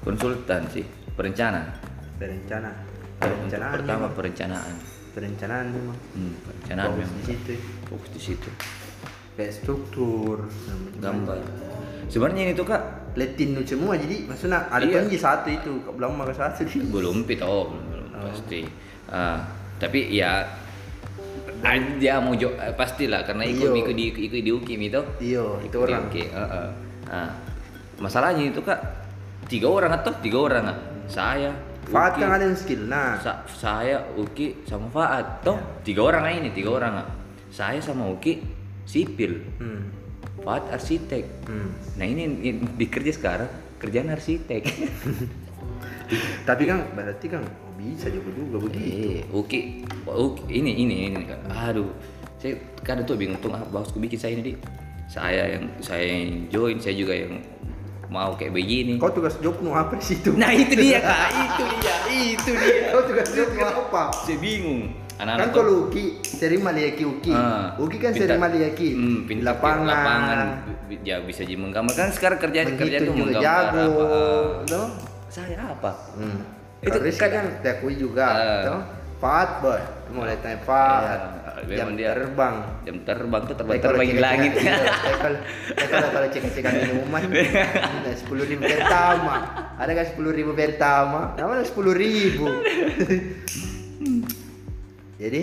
[0.01, 1.65] konsultan sih perencana
[3.17, 3.73] untuk Perencanaan.
[3.73, 4.13] pertama memang.
[4.15, 4.75] perencanaan
[5.11, 5.97] Perencanaan memang.
[6.13, 7.53] hmm, perencanaan Fokus memang di situ.
[7.87, 8.51] fokus di situ
[9.35, 10.37] Kayak struktur.
[11.01, 11.39] gambar
[12.07, 12.83] sebenarnya ini tuh kak
[13.15, 15.01] Letin nu semua jadi maksudnya ada Iya.
[15.01, 18.61] tonji satu itu belum makan satu belum pit oh belum, belum pasti
[19.05, 20.43] Ah, tapi ya
[21.97, 23.81] dia mau jo eh, pastilah karena ikut Iyo.
[23.81, 26.07] ikut di ikut di UKIM itu Iya, itu orang.
[26.07, 26.69] UKIM, heeh.
[27.05, 27.31] Nah,
[27.99, 28.81] masalahnya itu kak
[29.47, 31.53] tiga orang atau tiga orang ah saya
[31.85, 32.81] Uki, kan ada yang skill.
[32.89, 37.09] Nah, Sa- saya Uki sama Faat toh tiga orang ini tiga orang ah
[37.49, 38.41] saya sama Uki
[38.85, 39.83] sipil hmm.
[40.41, 41.73] Faat arsitek Hmm.
[41.97, 44.65] nah ini yang dikerja sekarang kerjaan arsitek
[46.49, 47.43] Tapi kan berarti kan
[47.75, 48.87] bisa juga juga begitu.
[49.19, 49.61] Eh, Uki,
[50.05, 51.41] Uki, ini ini ini kan.
[51.51, 51.91] Aduh,
[52.37, 54.53] saya kadang tuh bingung tuh apa bosku bikin saya ini di.
[55.05, 57.37] Saya yang saya yang join, saya juga yang
[58.09, 58.97] mau kayak begini.
[58.97, 60.33] Kau tugas job nu apa di situ?
[60.33, 62.89] Nah itu dia kak, itu dia, itu dia.
[62.89, 64.03] Kau tugas job nu apa?
[64.17, 64.97] Saya bingung.
[65.15, 67.31] Anak-anak kan kalau Uki sering maliaki Uki.
[67.31, 69.87] Ah, Uki kan pintar- sering maliaki Hmm, pintar lapangan.
[69.87, 70.39] lapangan
[71.05, 74.67] ya bisa jadi menggambar kan sekarang kerjaan kerjaan Menghitung tuh juga menggambar jago, apa.
[74.67, 74.89] toh?
[75.29, 75.91] Saya apa?
[76.17, 76.39] Hmm.
[76.85, 78.63] Itu kadang- kan diakui juga, Ah.
[78.63, 78.81] toh?
[79.17, 81.21] Fat boy, mulai tanya Fat,
[81.65, 82.57] Iya, jam dia- terbang.
[82.85, 84.53] Jam terbang tuh terbang Eh, kalau terbang di cek-cekan- langit.
[84.55, 85.39] iya, eh, kalau
[85.73, 87.23] eh, kalau kalau cek-cekan minuman,
[88.21, 89.35] sepuluh ribu pertama,
[89.75, 92.45] ada kan sepuluh ribu pertama, namanya sepuluh ribu.
[95.17, 95.41] Jadi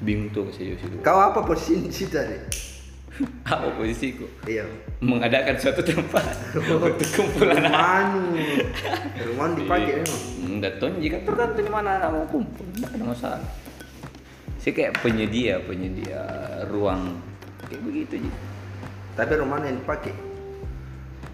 [0.00, 1.00] bingung tuh saya juga.
[1.02, 2.36] kau apa posisi di tadi?
[3.46, 4.26] Apa posisiku?
[4.44, 4.66] Iya.
[4.98, 6.24] Mengadakan suatu tempat
[6.58, 7.70] untuk kumpulan anak.
[7.70, 8.22] Rumanu.
[9.22, 10.22] Rumanu dipakai memang.
[10.44, 13.42] Enggak tahu jika tergantung di mana mau kumpul, enggak ada masalah.
[14.58, 16.20] Saya kayak penyedia, penyedia
[16.72, 17.20] ruang
[17.68, 18.30] kayak begitu Ji.
[19.14, 20.14] Tapi rumanu yang dipakai.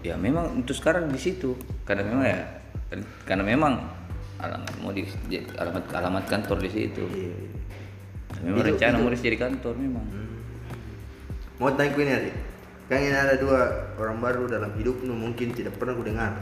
[0.01, 1.53] Ya memang untuk sekarang di situ
[1.85, 2.41] karena memang ya
[3.23, 3.73] karena memang
[4.41, 5.05] alamat mau di
[5.55, 7.03] alamat alamat kantor di situ.
[7.07, 7.33] Iya.
[8.41, 10.05] Memang Itu- rencana itu- mau jadi kantor memang.
[11.61, 12.31] Mau tanya ku ini Ari.
[12.89, 13.59] Kan ini ada dua
[13.95, 16.33] orang baru dalam hidupmu mungkin tidak pernah ku dengar.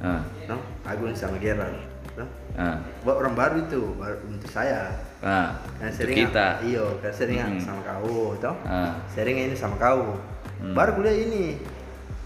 [0.00, 0.56] Ah, No?
[0.82, 1.76] Agun sama Gerald.
[2.16, 2.24] No?
[2.56, 4.96] ah, Buat orang baru itu baru untuk saya.
[5.20, 5.60] ah.
[5.76, 6.64] Kan sering kita.
[6.64, 7.60] Iyo, kan sering Mm.
[7.60, 8.56] sama kau, toh?
[8.64, 8.96] Ah.
[9.06, 10.16] Sering ini sama kau.
[10.56, 10.72] Hmm.
[10.72, 11.60] Baru kuliah ini.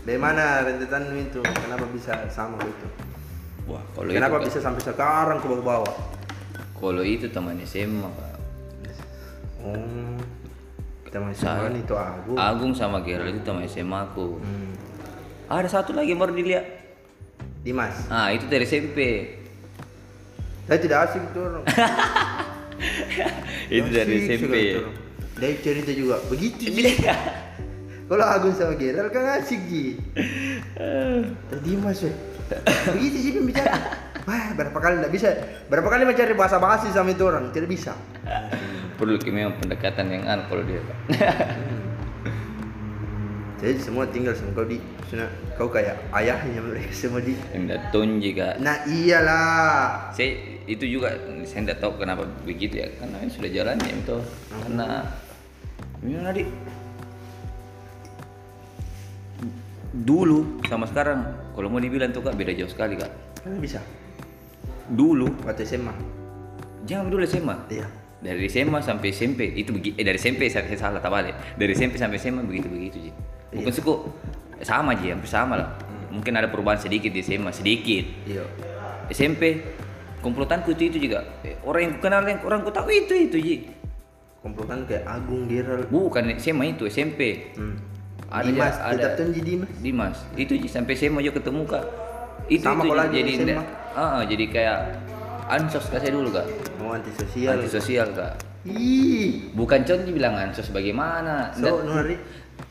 [0.01, 1.43] Dari mana rentetanmu itu?
[1.43, 2.87] Kenapa bisa sama itu?
[3.67, 5.95] Wah, kalau Kenapa itu bisa sampai sekarang ke bawah-bawah?
[6.73, 8.33] kalau itu teman SMA, Pak.
[9.61, 9.77] Oh,
[11.11, 12.33] teman Saya- SMA itu aku.
[12.39, 14.39] Agung sama Gerald itu teman SMA aku.
[14.39, 14.73] Hmm.
[15.51, 16.65] Ada satu lagi baru dilihat.
[17.61, 18.07] Dimas.
[18.09, 18.99] Ah, itu dari SMP.
[20.65, 21.65] Saya tidak itu orang.
[23.75, 24.55] itu dari SMP.
[25.35, 26.71] Dari cerita juga begitu.
[26.71, 26.95] Ji.
[28.11, 29.99] Kalau Agung sama Gerald kan asik Ji.
[31.51, 32.15] Tapi Dimas weh.
[32.95, 33.79] Begitu sih pembicara.
[34.27, 35.29] Wah, berapa kali tidak bisa.
[35.67, 37.95] Berapa kali mencari bahasa basi sama itu orang, tidak bisa.
[39.01, 40.79] Perlu memang pendekatan yang an kalau dia.
[40.79, 40.99] Pak.
[43.61, 45.25] Jadi semua tinggal sama kau di sana.
[45.57, 47.33] Kau kayak ayahnya mereka semua di.
[47.67, 48.57] datun juga.
[48.57, 50.13] Nah iyalah.
[50.13, 54.17] Saya itu juga saya tidak tahu kenapa begitu ya karena sudah jalannya itu
[54.55, 55.03] karena
[55.99, 56.43] memang tadi
[59.91, 63.11] dulu sama sekarang kalau mau dibilang tuh kak beda jauh sekali kak
[63.43, 63.83] Kan bisa.
[64.95, 65.91] dulu Waktu SMA.
[66.87, 67.87] jangan dulu SMA Iya.
[68.21, 71.97] Dari SMA sampai SMP itu begi eh dari SMP saya, salah tak balik dari SMP
[71.97, 73.11] sampai SMA begitu begitu ji
[73.51, 73.95] bukan suku
[74.61, 75.69] sama ji hampir sama lah
[76.09, 78.45] mungkin ada perubahan sedikit di SMA sedikit Iya.
[79.09, 79.65] SMP
[80.19, 83.57] komplotanku itu itu juga Eh, orang yang kenal yang orang ku tahu itu itu ji
[84.39, 85.89] Komplotan kayak Agung Gerald.
[85.89, 87.77] bukan SMA itu SMP Hmm.
[88.27, 89.69] ada Dimas, ada tetap tuh Ji Dimas.
[89.79, 91.85] Dimas itu ji sampai SMA juga ketemu kak
[92.49, 93.63] itu Sama itu jadi SMA.
[93.93, 94.79] ah jadi kayak
[95.51, 96.47] ansos kak saya dulu kak?
[96.79, 97.59] Mau antisosial.
[97.59, 98.35] antisosial kak.
[98.69, 99.57] Ih.
[99.57, 101.51] bukan contoh bilang ansos bagaimana?
[101.57, 102.17] So, Nuri.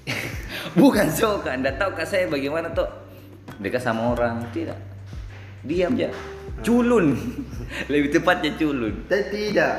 [0.78, 2.86] Bukan so kan, anda tahu kak saya bagaimana tuh
[3.58, 4.46] dekat sama orang.
[4.54, 4.78] Tidak.
[5.66, 6.14] Diam aja.
[6.62, 7.18] Culun.
[7.92, 9.06] Lebih tepatnya culun.
[9.10, 9.76] Tidak.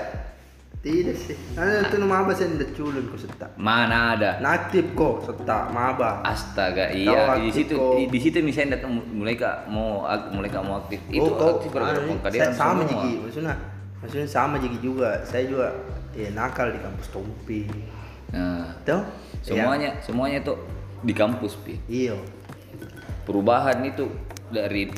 [0.80, 1.36] Tidak sih.
[1.54, 3.52] Ano itu nama apa sih ndak culun ko seta.
[3.54, 6.24] mana ada Naktif ko seta maba.
[6.24, 8.00] astaga iya di aktif situ kok.
[8.08, 11.68] di, situ misalnya datang mulai kak mau mulai kak mau aktif itu oh, kau, aktif
[11.70, 12.82] gara-gara anu, pengkaderan saya sama.
[12.82, 13.12] Jiki.
[13.20, 13.54] Maksudnya,
[14.00, 15.20] maksudnya sama Jiki juga.
[15.22, 15.68] Saya juga
[16.10, 17.60] ya nakal di kampus Tompi.
[18.30, 19.02] nah Tuh?
[19.40, 20.56] semuanya semuanya tuh
[21.00, 22.14] di kampus pi Iya.
[23.22, 24.06] perubahan itu
[24.48, 24.88] dari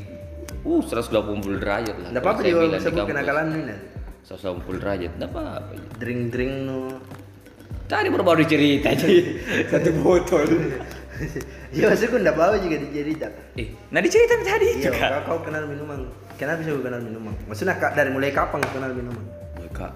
[0.63, 1.11] uh 180
[1.59, 3.11] derajat lah Enggak apa-apa saya juga bilang di sebut kampus.
[3.11, 3.77] kenakalan ini.
[4.23, 5.75] 180 derajat enggak apa-apa.
[5.99, 6.99] Drink-drink no.
[7.91, 9.05] tadi baru baru cerita aja
[9.71, 10.49] satu botol
[11.77, 13.27] Ya maksudku enggak bawa juga dicerita.
[13.57, 15.11] Eh, nah diceritain tadi Iya, kak.
[15.25, 16.09] kau, kau kenal minuman.
[16.37, 17.33] Kenapa bisa kenal minuman?
[17.47, 19.25] Maksudnya kak dari mulai kapan kau kenal minuman?
[19.57, 19.93] Ya, kak.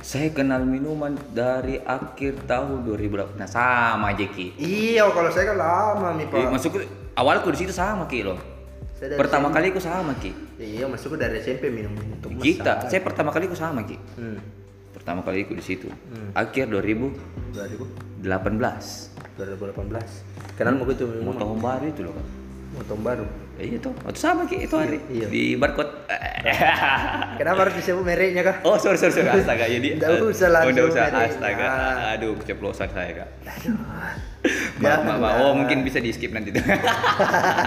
[0.00, 4.56] Saya kenal minuman dari akhir tahun 2000 Nah sama aja ki.
[4.56, 6.38] Iya, kalau saya kan lama nih pak.
[6.38, 6.78] Eh, maksudku
[7.18, 8.57] awalku di situ sama ki loh.
[8.98, 9.54] Saya Pertama SMP.
[9.54, 10.30] kali aku sama ki.
[10.58, 13.94] Iya, masukku dari SMP minum untuk Kita, saya pertama kali aku sama ki.
[14.18, 14.42] Hmm.
[14.90, 15.86] Pertama kali aku di situ.
[15.86, 16.34] Hmm.
[16.34, 17.14] Akhir 2018.
[17.54, 20.58] 2000 2018.
[20.58, 22.26] Kenal mau gitu Mau tahun baru itu loh kak.
[22.78, 23.24] Tahun baru.
[23.58, 25.26] Eh, iya tuh, waktu sama ki itu hari Iya.
[25.26, 25.90] di barcode.
[27.40, 28.62] Kenapa harus disebut mereknya kak?
[28.62, 31.68] Oh sorry sorry sorry astaga jadi Nggak usah oh, langsung nggak usah astaga
[32.14, 34.14] aduh keceplosan saya kak maaf
[34.78, 35.34] Jangan maaf maaf.
[35.34, 35.42] lah.
[35.42, 36.62] oh mungkin bisa di skip nanti tuh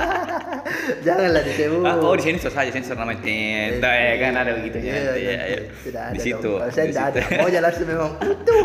[1.05, 1.83] Janganlah disebut.
[1.83, 5.37] Ah, oh di sensor saja sensor namanya Tet, ya kan ada begitu ya Iya, Iya,
[5.45, 5.59] iya.
[5.83, 7.21] Tidak ada di situ Kalau saya tidak ada.
[7.37, 8.55] Mau jelas memang itu.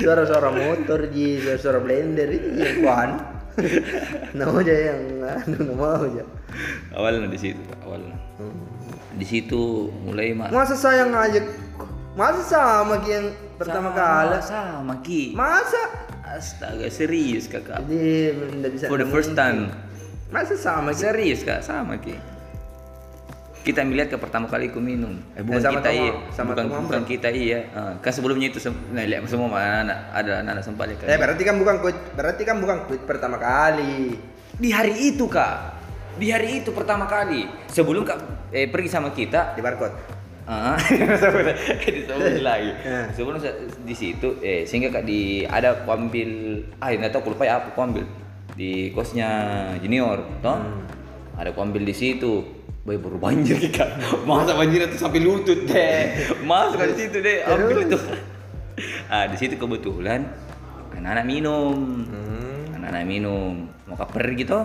[0.00, 2.48] Suara-suara motor ji, suara-suara blender itu
[2.82, 3.38] kuan.
[4.38, 6.24] Nama aja yang anu nama aja.
[6.94, 8.16] awalnya di situ awalnya.
[9.14, 11.44] Di situ mulai mak Masa saya ngajak
[12.16, 14.38] Masa sama Ki yang pertama kali?
[14.42, 15.32] sama ki.
[15.32, 15.82] Masa?
[16.30, 17.82] astaga serius kakak?
[17.90, 19.70] Jadi tidak bisa for the first time.
[20.30, 21.02] Masa sama Ki?
[21.02, 21.60] serius kak?
[21.60, 22.14] Sama ki
[23.60, 26.64] kita melihat ke pertama kali aku minum eh bukan Eh, sama kita iya sama bukan,
[26.86, 30.84] bukan kita iya Ah, kan sebelumnya itu sem- nah lihat semua anak-anak ada anak-anak sempat
[30.88, 34.16] lihat Eh berarti kan bukan quit, berarti kan bukan quit pertama kali.
[34.52, 35.76] di hari itu kak
[36.16, 38.18] di hari itu pertama kali sebelum kak
[38.50, 39.96] eh, pergi sama kita Di barcode.
[40.44, 42.74] Ah, disebut lagi.
[42.82, 43.06] Ya.
[43.12, 43.38] Sebelum
[43.80, 46.30] di situ, eh sehingga kak di ada aku ambil,
[46.76, 48.04] ah nggak tahu lupa ya apa aku ambil
[48.52, 49.30] di kosnya
[49.78, 50.58] junior, toh?
[51.38, 52.42] Ada aku ambil di situ.
[52.80, 57.84] Boy baru banjir kak, masa banjir itu sampai lutut deh, masuk di situ deh, ambil
[57.84, 57.98] itu.
[59.12, 60.24] Ah di situ kebetulan
[60.96, 61.76] anak-anak minum,
[62.08, 62.72] Hmm.
[62.80, 64.64] anak-anak minum, mau ke pergi toh?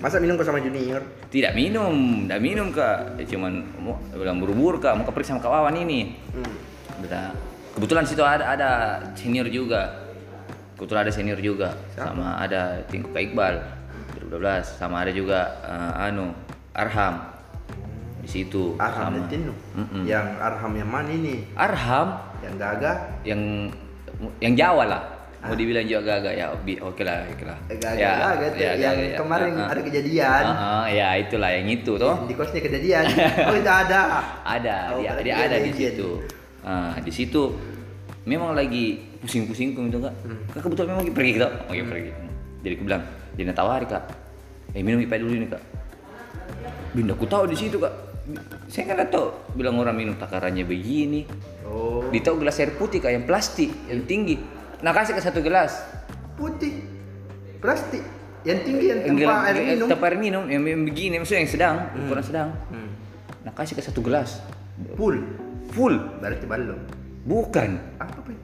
[0.00, 1.04] Masa minum kok sama junior?
[1.28, 3.20] Tidak minum, tidak minum kak.
[3.20, 6.16] Ya, cuman mau bilang buru-buru kak, mau pergi sama kawan ini.
[6.32, 6.56] Hmm.
[7.76, 8.70] Kebetulan situ ada ada
[9.12, 10.08] senior juga.
[10.80, 11.76] Kebetulan ada senior juga.
[11.92, 12.16] Siapa?
[12.16, 13.60] Sama ada Tingku Kak Iqbal
[14.24, 14.80] 2012.
[14.80, 16.32] Sama ada juga eh, anu
[16.72, 17.14] Arham
[18.20, 18.76] di situ.
[18.76, 19.26] Arham sama.
[19.26, 19.54] Tino.
[19.74, 20.02] Mm-mm.
[20.04, 21.46] Yang Arham yang mana ini?
[21.54, 22.08] Arham
[22.40, 22.96] Yang gagah?
[23.22, 23.40] yang
[24.38, 25.02] yang Jawa lah.
[25.40, 27.56] Mau dibilang juga gagak ya, oke lah, oke lah.
[27.66, 28.60] Eh, Gagah, gagah tuh.
[28.60, 29.16] ya, yang gagak, ya.
[29.16, 29.68] kemarin Ah, ah.
[29.72, 30.42] ada kejadian.
[30.44, 32.16] Ah, ah, ya itulah yang itu toh.
[32.28, 33.04] Di kosnya kejadian.
[33.48, 34.00] Oh, itu ada.
[34.44, 36.08] ada Oh, dia, dia dia ada di situ
[36.60, 37.56] Ah, di situ
[38.20, 40.44] memang lagi pusing-pusing gitu kak Hmm.
[40.52, 42.10] kak kebetulan memang pergi kita lagi pergi
[42.60, 43.02] jadi aku bilang
[43.32, 44.04] jadi tawari kak
[44.70, 45.62] eh minum ipa dulu ini kak
[46.90, 47.94] Binda aku tahu di situ kak
[48.66, 51.26] saya kan tahu bilang orang minum takarannya begini
[51.62, 52.02] Oh.
[52.10, 54.34] di tahu gelas air putih kak yang plastik yang tinggi
[54.80, 55.70] nah kasih ke satu gelas
[56.32, 56.72] Putih.
[57.58, 58.00] Plastik.
[58.42, 59.86] Yang tinggi yang yang tempat air minum.
[59.86, 62.90] tempat air minum yang, yang begini maksudnya yang sedang ukuran sedang Hmm.
[63.40, 64.40] nah kasih ke satu gelas
[64.94, 65.20] Full.
[65.70, 66.80] full Berarti balon.
[67.22, 68.38] bukan Apa Pak?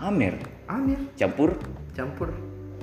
[0.00, 0.34] Amer
[0.66, 1.54] Amir campur
[1.92, 2.32] campur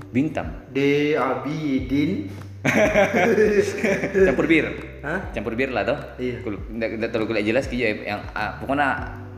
[0.10, 0.80] bintang D
[1.14, 2.30] Abidin.
[4.26, 5.20] campur bir Hah?
[5.32, 6.42] campur bir lah toh Iya.
[6.42, 8.90] Kul- nggak nggak terlalu kuliah jelas gitu ya yang ah, pokoknya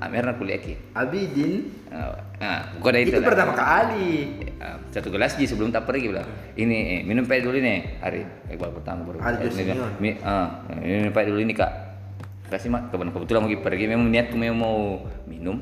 [0.01, 1.69] Amer nak kuliah ki Abidin.
[1.87, 3.27] Ah, nah pokoknya itu, Itu lah.
[3.29, 4.33] pertama kali.
[4.57, 8.25] Ah, satu gelas ji sebelum tak pergi bilang ini eh, minum pahit dulu nih hari
[8.49, 11.71] eh, baru pertama baru Hari ini, mi, ah, ini minum pahit dulu ini kak
[12.49, 14.77] kasih mak kebetulan kebetulan mau pergi memang niatku memang mau
[15.23, 15.61] minum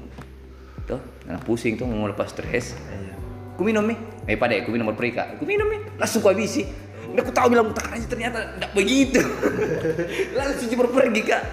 [0.84, 3.14] tuh nah pusing tuh mau lepas stres Iya.
[3.54, 4.00] Ku minum nih.
[4.24, 5.36] Eh pada ku minum pergi kak.
[5.36, 6.00] Ku minum nih.
[6.00, 6.64] Langsung ku habisi.
[7.14, 9.22] Udah ku tahu bilang takarannya ternyata tidak begitu.
[10.38, 11.44] Langsung cuma pergi kak.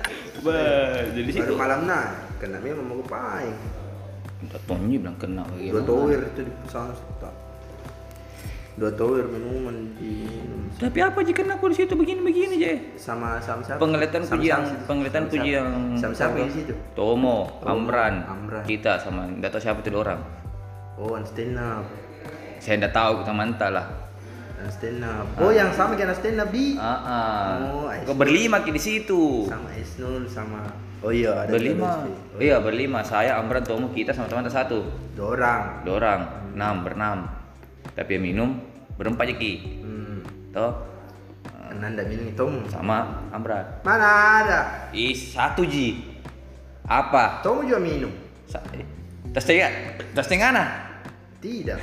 [0.45, 1.42] Bah, jadi situ.
[1.42, 3.57] Baru malam nah, kena memang mau paing.
[4.47, 5.73] Udah Tony bilang kena lagi.
[5.73, 6.53] Dua tower itu di
[7.19, 7.35] tak.
[8.77, 10.29] Dua tower minuman di
[10.77, 12.73] Tapi apa jika aku di situ begini-begini aja.
[13.01, 13.81] sama sama siapa?
[13.81, 16.73] Penglihatan Sama puji yang penglihatan puji yang sama siapa di situ?
[16.92, 18.62] Tomo, Amran, Amran.
[18.69, 20.21] kita sama nggak tahu siapa itu orang.
[21.01, 21.85] Oh, up.
[22.61, 24.06] Saya nggak tahu kita mantap lah.
[24.57, 25.29] And stand up.
[25.37, 27.51] Oh, yang sama kayak stand up di Ah, ah.
[28.09, 29.45] Oh, berlima di situ.
[29.45, 30.64] sama Isnul sama
[31.05, 32.03] Oh iya, ada Berlima.
[32.09, 33.05] Oh, Iya berlima.
[33.05, 34.81] Saya, Amran, Tomo, kita sama teman satu.
[35.12, 35.61] Dua orang.
[35.85, 36.21] Dua orang,
[36.57, 37.19] enam, berenam.
[37.92, 38.49] Tapi yang minum
[38.97, 39.53] berempat aja ki.
[39.85, 40.19] Hmm.
[40.57, 40.73] Toh
[41.77, 43.85] Nanda minum itu sama Amran.
[43.85, 44.09] Mana
[44.40, 44.61] ada?
[44.97, 46.16] Ih satu ji.
[46.88, 47.45] Apa?
[47.45, 48.09] Tomu juga minum.
[48.49, 48.87] Sa- eh,
[49.37, 49.69] Tas tengah,
[50.16, 50.69] tas tengah nah.
[51.37, 51.79] Tidak.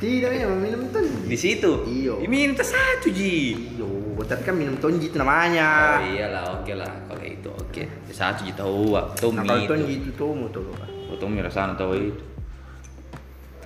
[0.00, 1.36] Tidak ya minum Di tonji.
[1.36, 1.70] situ.
[1.84, 2.18] Iyo.
[2.54, 3.52] Tas satu ji.
[3.70, 3.86] Iyo,
[4.22, 6.00] tapi kan minum tonji itu Oh namanya.
[6.00, 7.82] iyalah, oke lah kalau itu oke.
[8.08, 10.64] Satu ji tahu, tahu Nah, kalau tonji itu tomu tuh.
[11.06, 12.24] Oh, tahu mie rasanya tahu itu.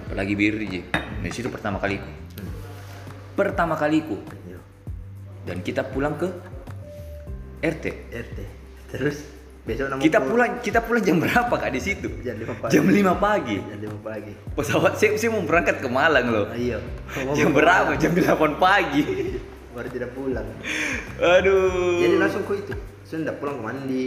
[0.01, 0.81] Apalagi bir ji.
[1.19, 2.09] Di situ pertama kaliku.
[3.33, 4.59] Pertama kaliku Iya.
[5.45, 6.27] dan kita pulang ke
[7.61, 7.85] RT.
[8.11, 8.39] RT.
[8.89, 9.23] Terus
[9.69, 12.09] besok Kita pulang kita pulang jam berapa kak di situ?
[12.25, 12.73] jam 5 pagi.
[12.73, 13.57] Jam 5 pagi.
[13.61, 14.33] Jam 5 pagi.
[14.57, 16.47] Pesawat saya, saya mau berangkat ke Malang loh.
[16.49, 16.79] Ah, iya.
[17.37, 17.93] Jam berapa?
[18.01, 19.05] Jam 8 pagi.
[19.77, 20.49] Baru tidak pulang.
[21.21, 22.01] Aduh.
[22.01, 22.73] Jadi langsung ke itu.
[23.05, 24.05] Sudah pulang ke mandi.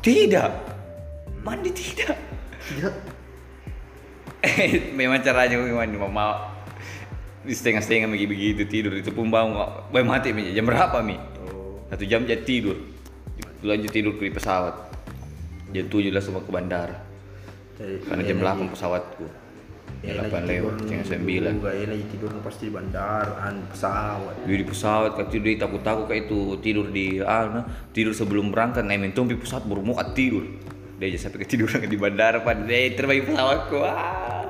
[0.00, 0.50] tidak.
[1.44, 2.16] Mandi tidak.
[2.64, 2.94] Tidak.
[4.38, 6.32] Eh, memang caranya memang mau mau
[7.42, 10.52] di setengah-setengah begitu begitu tidur itu pun bangun Boy mati Mi.
[10.52, 11.16] jam berapa mi
[11.48, 11.80] Oh.
[11.88, 12.76] satu jam jadi tidur
[13.62, 14.74] lanjut tidur di pesawat.
[15.74, 17.08] Jam tujuh langsung ke bandara.
[17.78, 19.26] Jadi, karena jam 8 pesawatku
[20.02, 24.34] Ya, jam 8 lewat jam 9 Enggak, ya lagi tidur pasti di bandaran pesawat.
[24.46, 29.10] Di pesawat kan tidur takut takut kayak itu tidur di ah tidur sebelum berangkat naik
[29.10, 30.46] mentum di pesawat baru mau tidur.
[31.02, 34.46] Dia aja sampai ketiduran di bandara pan dia terbang pesawatku ah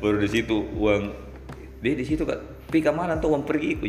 [0.00, 1.12] baru di situ uang
[1.84, 2.40] dia di situ kak.
[2.72, 3.84] Tapi kamaran tuh uang pergi ku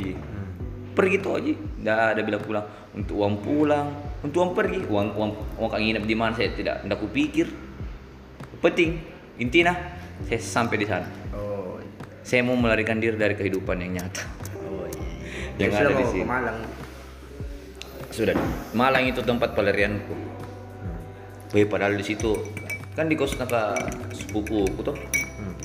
[0.92, 3.88] pergi tuh aja nggak ada bilang pulang untuk uang pulang
[4.22, 7.48] untuk uang pergi uang uang uang kak nginep di mana saya tidak tidak kupikir
[8.62, 9.02] penting
[9.40, 9.74] intinya
[10.28, 11.80] saya sampai di sana Oh.
[11.80, 11.88] iya.
[12.22, 14.24] saya mau melarikan diri dari kehidupan yang nyata
[14.62, 15.12] Oh iya.
[15.58, 16.26] Yang ada sudah di sini.
[16.26, 16.60] Malang.
[18.12, 18.36] Sudah.
[18.74, 20.16] Malang itu tempat pelarianku.
[21.52, 22.40] Wih, padahal di situ
[22.96, 23.76] kan di kosna ka
[24.12, 24.98] sepupuku tuh.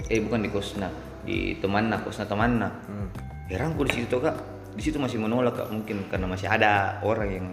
[0.07, 0.91] Eh bukan di kosna,
[1.27, 2.71] di temanna, kosna temanna.
[2.87, 3.09] Hmm.
[3.51, 4.37] Herangku di situ tuh kak,
[4.77, 7.47] di situ masih menolak kak mungkin karena masih ada orang yang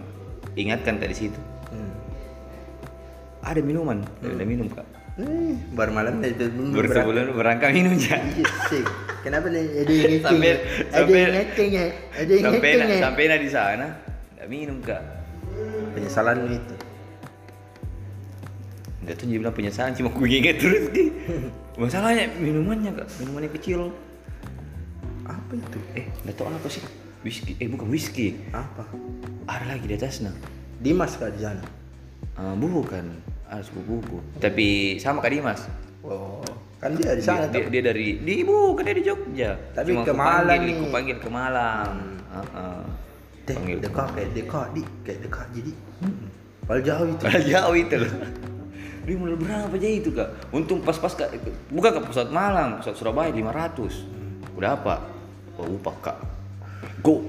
[0.54, 1.40] ingatkan tadi situ.
[1.66, 1.90] Hmm.
[3.40, 4.84] ada minuman ada minum kak
[5.14, 6.98] Eh, baru malam itu baru berangkat.
[7.00, 8.82] sebulan berangkat minum ya Iya.
[9.22, 10.38] Kenapa nih ada yang ngeceng?
[10.90, 11.86] Ada yang ngeceng ya?
[12.12, 12.98] Ada yang sampai ngeceng ya?
[13.00, 13.86] sampai na di sana
[14.34, 15.02] nggak minum kak
[15.94, 16.74] Penyesalanmu itu.
[19.00, 21.04] nggak tahu dia bilang penyesalan cuma gue inget terus Ki.
[21.76, 23.92] masalahnya minumannya kak minumannya kecil
[25.22, 25.78] Apa itu?
[25.94, 26.82] eh nggak tahu apa sih
[27.24, 28.84] whisky eh bukan whisky Apa?
[29.48, 30.30] ada lagi di atasnya
[30.76, 31.64] Dimas kak di sana.
[32.36, 33.16] Ah, bukan
[33.48, 35.64] ada sepupuku tapi sama kak Dimas
[36.04, 36.44] Oh,
[36.76, 40.12] kan dia di sana dia, dia dari di bukan dia di Jogja Tapi Cuma ke
[40.12, 40.76] Malang panggil, nih.
[40.76, 41.92] aku panggil ke Malang
[42.28, 42.80] Heeh.
[43.48, 45.72] Deh, panggil ke dekat kayak dekat di kayak dekat jadi.
[46.64, 47.22] Padahal jauh itu.
[47.24, 48.12] Padahal jauh itu loh.
[49.04, 50.28] Dia modal berapa aja itu kak?
[50.48, 51.28] Untung pas-pas kak,
[51.68, 54.94] bukan ke pusat Malang, pusat Surabaya 500 Udah apa?
[55.60, 56.16] Oh upah kak
[57.04, 57.20] Go!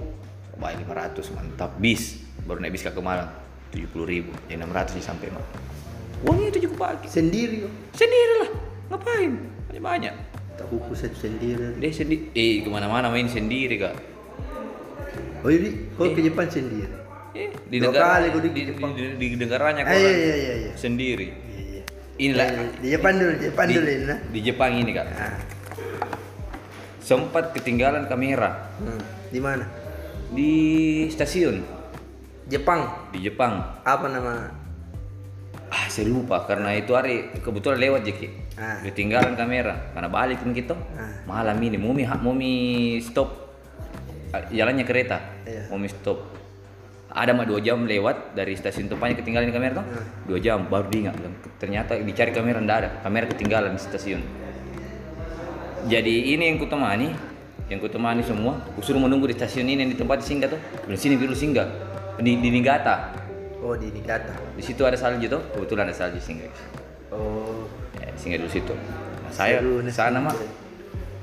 [0.47, 3.27] Surabaya 500 mantap bis Baru naik bis ke Malang
[3.75, 5.43] 70 ribu, ya 600 nih sampai mak
[6.23, 7.73] Uangnya itu cukup pakai Sendiri kok.
[7.93, 8.49] Sendiri lah,
[8.87, 9.31] ngapain?
[9.67, 10.13] Banyak banyak
[10.55, 11.75] Tak kuku sendiri.
[11.75, 13.95] Dia sendiri, eh ke mana-mana main sendiri kak
[15.43, 16.87] Oh jadi kau ke Jepang sendiri?
[17.35, 18.95] Eh, di Dua negara, kali di di, Jepang.
[18.95, 20.71] di, di, di negaranya Ah, kok iya orang iya iya iya.
[20.73, 21.81] sendiri Iya, iya.
[22.17, 24.19] Inilah Eh, Di Jepang dulu, Jepang di, dulu ini nah.
[24.23, 25.35] di Jepang ini kak Ah,
[27.05, 29.01] sempat ketinggalan kamera hmm.
[29.29, 29.65] Di mana?
[30.33, 30.51] di
[31.07, 31.61] stasiun
[32.45, 33.09] Jepang.
[33.13, 34.49] di Jepang Apa nama?
[35.65, 38.79] ah saya lupa karena itu hari kebetulan lewat Jeki Ah.
[38.81, 41.19] ketinggalan kamera karena balik kan gitu Ah.
[41.25, 42.53] malam ini mumi mumi
[42.99, 43.27] stop
[44.31, 45.67] ah, jalannya kereta Iya.
[45.67, 46.23] mumi stop
[47.11, 50.05] ada mah dua jam lewat dari stasiun tempatnya ketinggalan kamera tuh Ah.
[50.23, 51.19] dua jam baru diingat
[51.57, 54.21] ternyata dicari kamera ndak ada kamera ketinggalan di stasiun
[55.85, 57.13] jadi ini yang kutemani
[57.69, 58.61] yang kutemani semua.
[58.77, 60.61] Kusuruh menunggu di stasiun ini yang di tempat singgah tuh.
[60.85, 61.65] Di sini dulu singgah
[62.21, 63.13] di, di Niigata.
[63.65, 64.33] Oh di Niigata.
[64.53, 65.41] di situ ada salju tuh.
[65.57, 66.49] Kebetulan ada salju singgah
[67.13, 67.65] Oh.
[68.01, 68.73] ya, singgah dulu situ.
[68.75, 70.35] Nah, saya Seru, ke sana mah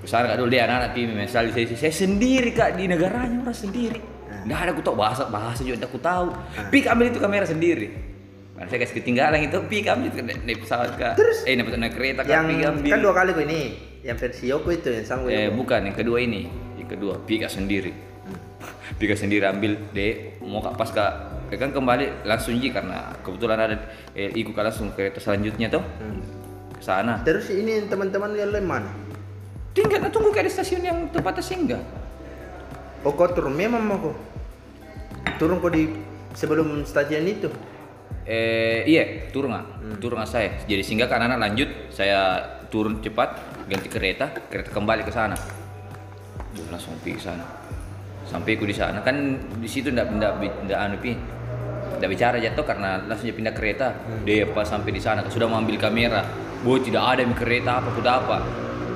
[0.03, 0.49] sana kak dulu.
[0.51, 1.51] Dia anak-anak main salju.
[1.55, 2.75] Saya, saya sendiri kak.
[2.75, 4.01] Di negaranya orang sendiri.
[4.43, 4.95] Nggak ada aku tahu.
[4.99, 6.35] Bahasa bahasa juga aku tahu.
[6.75, 7.95] Pik ambil itu kamera sendiri.
[8.59, 9.59] Nah, saya kasih ketinggalan itu.
[9.63, 10.17] Ambil itu.
[10.23, 11.15] Naik, pesawat kak.
[11.15, 11.47] Terus?
[11.47, 12.31] eh naik, naik kereta kak.
[12.31, 12.91] Yang ambil.
[12.91, 13.92] kan dua kali gue ini.
[14.03, 15.35] Yang versi Yoko itu yang sama gue.
[15.35, 16.51] eh bukan yang kedua ini.
[16.79, 17.95] Yang kedua pika sendiri.
[18.99, 21.13] Pika sendiri ambil deh mau kak pas kak
[21.53, 23.77] kan kembali langsung ji karena kebetulan ada
[24.17, 25.85] eh, ikut kak langsung kereta selanjutnya tuh
[26.77, 27.23] ke sana.
[27.23, 28.91] Terus ini teman-teman yang lain mana?
[29.73, 31.81] tinggal tunggu ke stasiun yang tempatnya singgah
[33.03, 34.15] Oh kau turun memang mau kau?
[35.41, 35.91] Turun kau di
[36.39, 37.51] sebelum stasiun itu?
[38.23, 40.55] eh iya turun nggak turun nggak saya.
[40.71, 41.67] Jadi singgah ke anak lanjut.
[41.91, 42.39] Saya
[42.73, 43.37] turun cepat
[43.69, 45.37] ganti kereta kereta kembali ke sana.
[46.57, 47.45] Duh, langsung pergi ke sana.
[48.25, 49.05] Sampai aku di sana.
[49.05, 51.13] Kan di situ ndak ndak ndak anu pi
[52.01, 53.93] ndak bicara jatuh karena langsung dia pindah kereta.
[54.25, 56.25] Dia pas sampai di sana sudah mengambil kamera.
[56.65, 58.39] Boy tidak ada yang kereta apa kuda apa.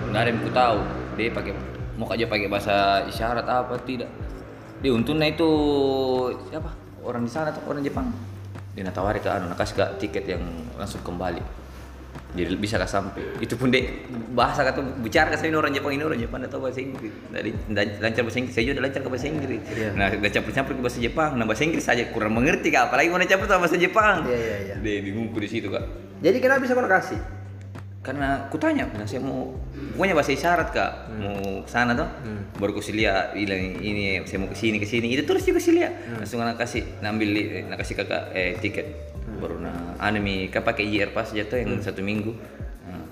[0.09, 0.79] Nggak ada yang ku tahu.
[1.21, 1.53] Dia pakai
[2.01, 4.09] mau aja pakai bahasa isyarat apa tidak.
[4.81, 5.51] Dia untungnya itu
[6.49, 6.73] siapa?
[7.05, 8.09] Orang di sana tuh orang Jepang.
[8.73, 10.45] Dia natawari ke anu nakasih kak tiket yang
[10.77, 11.66] langsung kembali
[12.37, 13.25] jadi bisa kak sampai.
[13.41, 17.13] Itu pun deh bahasa kata bicara ini orang Jepang ini orang Jepang atau bahasa Inggris.
[17.33, 17.51] Dari
[17.99, 18.55] lancar bahasa Inggris.
[18.55, 19.63] Saya juga lancar ke bahasa Inggris.
[19.73, 19.89] Iya.
[19.97, 21.31] nah udah campur-campur ke bahasa Jepang.
[21.41, 22.93] Nah bahasa Inggris saja kurang mengerti kak.
[22.93, 24.29] Apalagi mau campur sama bahasa Jepang.
[24.29, 24.75] Iya iya iya.
[24.77, 25.85] dia bingungku di situ kak.
[26.21, 27.21] Jadi kenapa bisa kasih?
[28.07, 29.51] karena kutanya saya mau
[29.99, 30.93] pokoknya bahasa isyarat kak.
[31.19, 32.07] Mau ke sana tuh
[32.63, 35.11] baru ku lihat bilang ini saya mau ke sini ke sini.
[35.11, 39.16] Itu terus juga sih lihat langsung anak kasih nambil eh, nak kasih kakak eh tiket
[39.37, 42.33] baru nah anu mi kan pakai IR pas jatuh yang satu minggu.
[42.87, 43.05] Nah,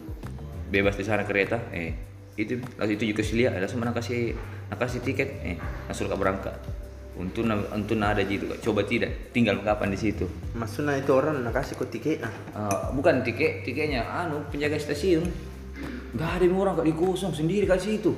[0.68, 1.94] bebas di sana kereta eh
[2.34, 4.34] itu lalu itu juga sih lihat langsung nak kasih
[4.72, 5.56] nak kasih tiket eh
[5.86, 6.54] langsung kak berangkat
[7.14, 8.58] untuk untuk ada gitu kak.
[8.64, 10.26] Coba tidak tinggal kapan di situ.
[10.58, 12.34] Maksudnya itu orang nak kasih kau tiket nah.
[12.56, 15.22] Ah, bukan tiket tiketnya anu penjaga stasiun.
[16.14, 18.16] Nggak ada orang kak di kosong sendiri kak situ.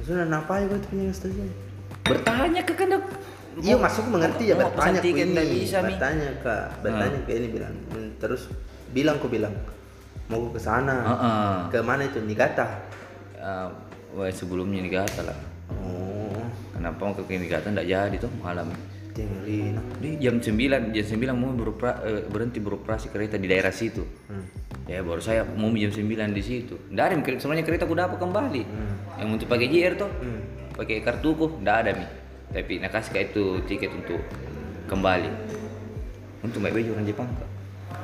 [0.00, 1.72] Maksudnya ngapain kau itu punya stasiun?
[2.02, 3.02] bertanya ke kandang
[3.60, 8.08] Iya masuk mengerti ya bertanya ke ini, bisa bertanya ke bertanya ke ini bilang Hmm,
[8.16, 8.48] terus
[8.92, 9.52] bilang kau bilang
[10.32, 10.96] mau ke sana.
[11.04, 11.56] Heeh.
[11.68, 12.22] ke mana itu?
[12.24, 12.64] Niigata
[13.36, 13.68] Ah,
[14.14, 15.36] wah, sebelumnya Niigata lah.
[15.82, 16.40] Oh.
[16.72, 18.70] Kenapa mau ke Niigata nggak jadi tuh malam?
[19.12, 19.76] Tinggalin.
[20.00, 24.06] Di jam 9 jam 9 mau beropera, eh, berhenti beroperasi kereta di daerah situ.
[24.30, 24.46] Hmm.
[24.82, 26.74] ya baru saya mau jam 9 di situ.
[26.90, 28.62] Ada mi, sebenarnya kereta aku dapat kembali?
[29.20, 30.40] Yang untuk pakai JR tuh Hmm.
[30.72, 32.06] pakai kartuku nggak ada mi
[32.52, 34.20] tapi nak kasih itu tiket untuk
[34.86, 35.28] kembali.
[36.44, 37.50] Untuk baik-baik orang Jepang kak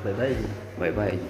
[0.04, 0.36] bye bye
[0.78, 1.20] baik-baik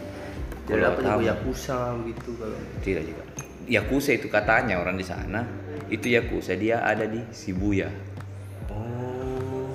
[0.68, 2.58] tidak dapat tamu- juga yakuza gitu kalau.
[2.84, 3.22] Tidak juga.
[3.68, 5.40] Yakuza itu katanya orang di sana
[5.88, 7.88] itu Yakuza dia ada di Shibuya.
[8.68, 9.72] Oh.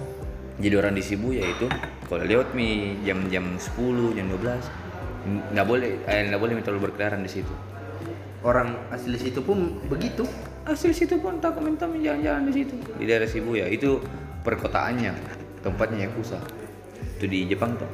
[0.62, 1.66] Jadi orang di Shibuya itu
[2.06, 7.32] kalau lewat mi jam-jam 10 jam 12 nggak boleh eh, nggak boleh terlalu berkeliaran di
[7.32, 7.54] situ
[8.44, 10.28] Orang asli situ pun begitu.
[10.64, 12.76] asli situ pun tak minta jalan-jalan di situ.
[13.00, 14.00] Di daerah Shibuya itu
[14.44, 15.12] perkotaannya
[15.64, 16.40] tempatnya Yakuza.
[17.20, 17.88] Itu di Jepang tuh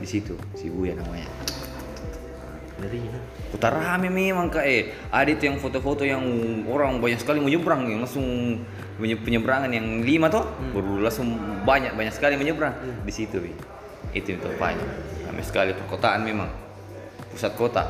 [0.00, 1.28] di situ Shibuya namanya.
[2.80, 3.12] Ngeri.
[3.52, 4.64] kota rame memang kak.
[4.64, 6.24] Eh ada itu yang foto-foto yang
[6.64, 8.56] orang banyak sekali menyeberang yang langsung
[8.96, 11.36] penyeberangan yang lima tuh baru langsung
[11.68, 12.72] banyak banyak sekali menyeberang
[13.04, 13.52] di situ Wi.
[14.16, 14.82] itu tempatnya
[15.28, 16.48] ramai sekali perkotaan memang.
[17.36, 17.84] Pusat kota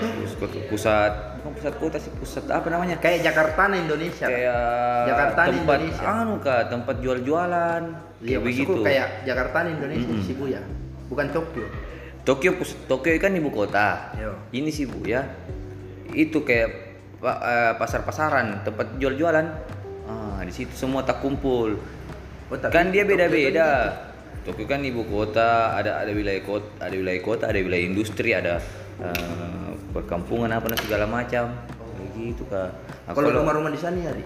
[0.00, 4.26] pusat kota- pusat bukan pusat kota sih pusat apa namanya Kayak Jakarta nih Indonesia.
[4.26, 6.04] kayak Jakarta di tempat Indonesia.
[6.06, 7.82] anu kak tempat jual-jualan
[8.20, 10.26] Iya, begitu kayak Jakarta nih Indonesia di Mm-mm.
[10.26, 10.60] Shibuya.
[11.08, 11.66] Bukan Tokyo.
[12.20, 14.36] Tokyo pus- Tokyo kan ibu kota Yo.
[14.52, 15.24] ini sih bu ya
[16.10, 16.68] itu kayak
[17.18, 19.46] eh, pasar-pasaran tempat jual-jualan
[20.04, 21.80] ah di situ semua tak kumpul
[22.46, 23.94] Oh, kan dia beda-beda
[24.42, 28.58] Tokyo kan ibu kota ada ada wilayah kota ada wilayah kota ada wilayah industri ada
[28.98, 29.49] eh,
[29.90, 31.50] perkampungan apa segala macam.
[32.00, 32.70] Begitu kak.
[33.06, 34.24] Nah, Kalau rumah-rumah di sana ya, Di?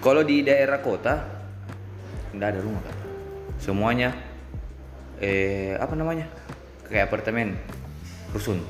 [0.00, 1.14] kalau di daerah kota
[2.32, 2.96] nggak ada rumah kan
[3.60, 4.16] semuanya
[5.20, 6.24] eh apa namanya?
[6.88, 7.52] Kayak apartemen
[8.32, 8.64] rusun.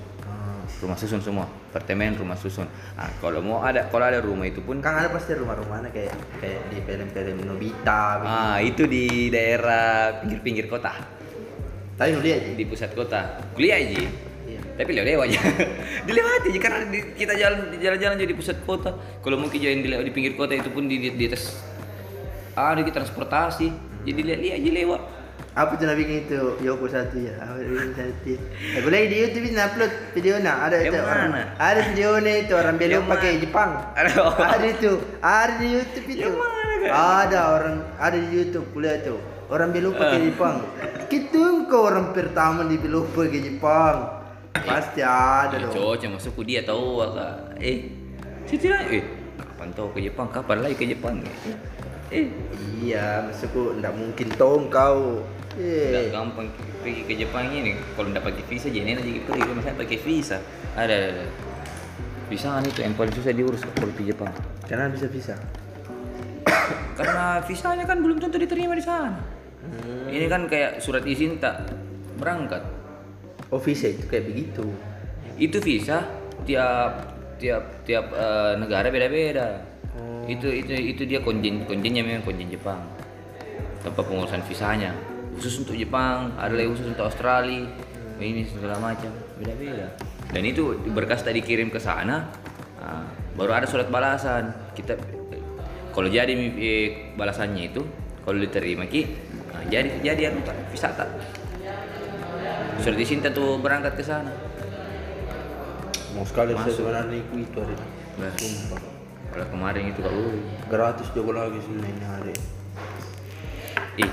[0.81, 1.47] Rumah susun semua.
[1.71, 2.67] Apartemen rumah susun.
[2.99, 6.11] Nah, kalau mau ada kalau ada rumah itu pun Kan ada pasti rumah-rumahnya kayak
[6.43, 8.03] kayak di film-film Nobita.
[8.19, 8.35] begitu.
[8.35, 10.91] ah itu di daerah pinggir-pinggir kota.
[11.95, 13.39] Tapi lu lihat di pusat kota.
[13.55, 14.09] Kuliah aja.
[14.81, 15.41] Tapi lewat lewat aja
[16.09, 20.13] dilewati aja karena di- kita jalan jalan-jalan jadi pusat kota kalau mungkin jalan di, di
[20.17, 21.61] pinggir kota itu pun di, di, di atas
[22.57, 23.69] ada di transportasi
[24.09, 25.03] jadi lihat-lihat aja lewat
[25.51, 27.35] Apa tuh bikin itu Yoko satu ya?
[27.43, 28.39] Apa bikin satu?
[28.79, 32.53] Aku lagi di YouTube ini upload video nah ada itu orang, ada video nih itu
[32.55, 33.43] orang belum pakai?
[33.43, 33.71] Jepang.
[33.99, 34.63] Ada.
[34.63, 36.31] Itu, ada di YouTube itu.
[36.87, 36.95] Kak?
[37.27, 39.19] Ada orang ada di YouTube kuliah tuh.
[39.51, 40.25] Orang belum pakai Ah.
[40.31, 40.57] Jepang.
[41.11, 41.43] Kita
[41.75, 44.20] orang pertama di belum pakai Jepang.
[44.55, 45.73] Pasti ada Ya, dong.
[45.73, 47.87] cocok masukku dia tahu kak eh
[48.45, 48.83] situ lah.
[48.91, 49.03] Eh
[49.39, 50.27] kapan tahu ke Jepang?
[50.31, 51.23] Kapan lagi ke Jepang?
[51.23, 51.57] Eh,
[52.11, 52.27] eh
[52.81, 55.23] Iya, maksudku enggak mungkin tahu kau.
[55.59, 56.09] Eh.
[56.15, 56.47] gampang
[56.83, 57.77] pergi ke Jepang ini.
[57.95, 60.39] Kalau nggak pakai visa jadi aja pergi kalau misalnya pakai visa.
[60.75, 61.27] Ada, ada, ada.
[62.31, 64.31] visa kan itu yang paling susah diurus kalau di Jepang.
[64.67, 65.35] Karena bisa-bisa.
[66.99, 69.19] karena visanya kan belum tentu diterima di sana.
[70.11, 71.69] Ini kan kayak surat izin tak
[72.17, 72.63] berangkat
[73.51, 74.67] Oh, visa itu kayak begitu.
[75.41, 76.05] itu visa
[76.45, 79.65] tiap tiap tiap eh, negara beda-beda.
[80.29, 82.79] Itu itu itu dia konjen konjennya memang konjen Jepang.
[83.81, 84.93] Tempat pengurusan visanya.
[85.35, 87.65] Khusus untuk Jepang ada lagi khusus untuk Australia.
[88.21, 89.09] Ini segala macam
[89.41, 89.97] beda-beda.
[90.29, 92.29] Dan itu berkas tadi dikirim ke sana
[92.79, 94.53] ah, baru ada surat balasan.
[94.77, 94.95] Kita
[95.91, 97.83] kalau jadi eh, balasannya itu
[98.23, 99.03] kalau diterima ki
[99.51, 101.09] nah, jadi jadi anu visa tak
[102.81, 104.33] surat izin tuh berangkat ke sana
[106.11, 107.75] Mau sekali saya sebenarnya ikut itu hari.
[108.19, 108.35] Nah.
[108.35, 108.83] Sumpah.
[109.31, 110.43] kalau kemarin itu Uri.
[110.67, 112.35] Gratis juga lagi sini ini hari.
[114.03, 114.11] ih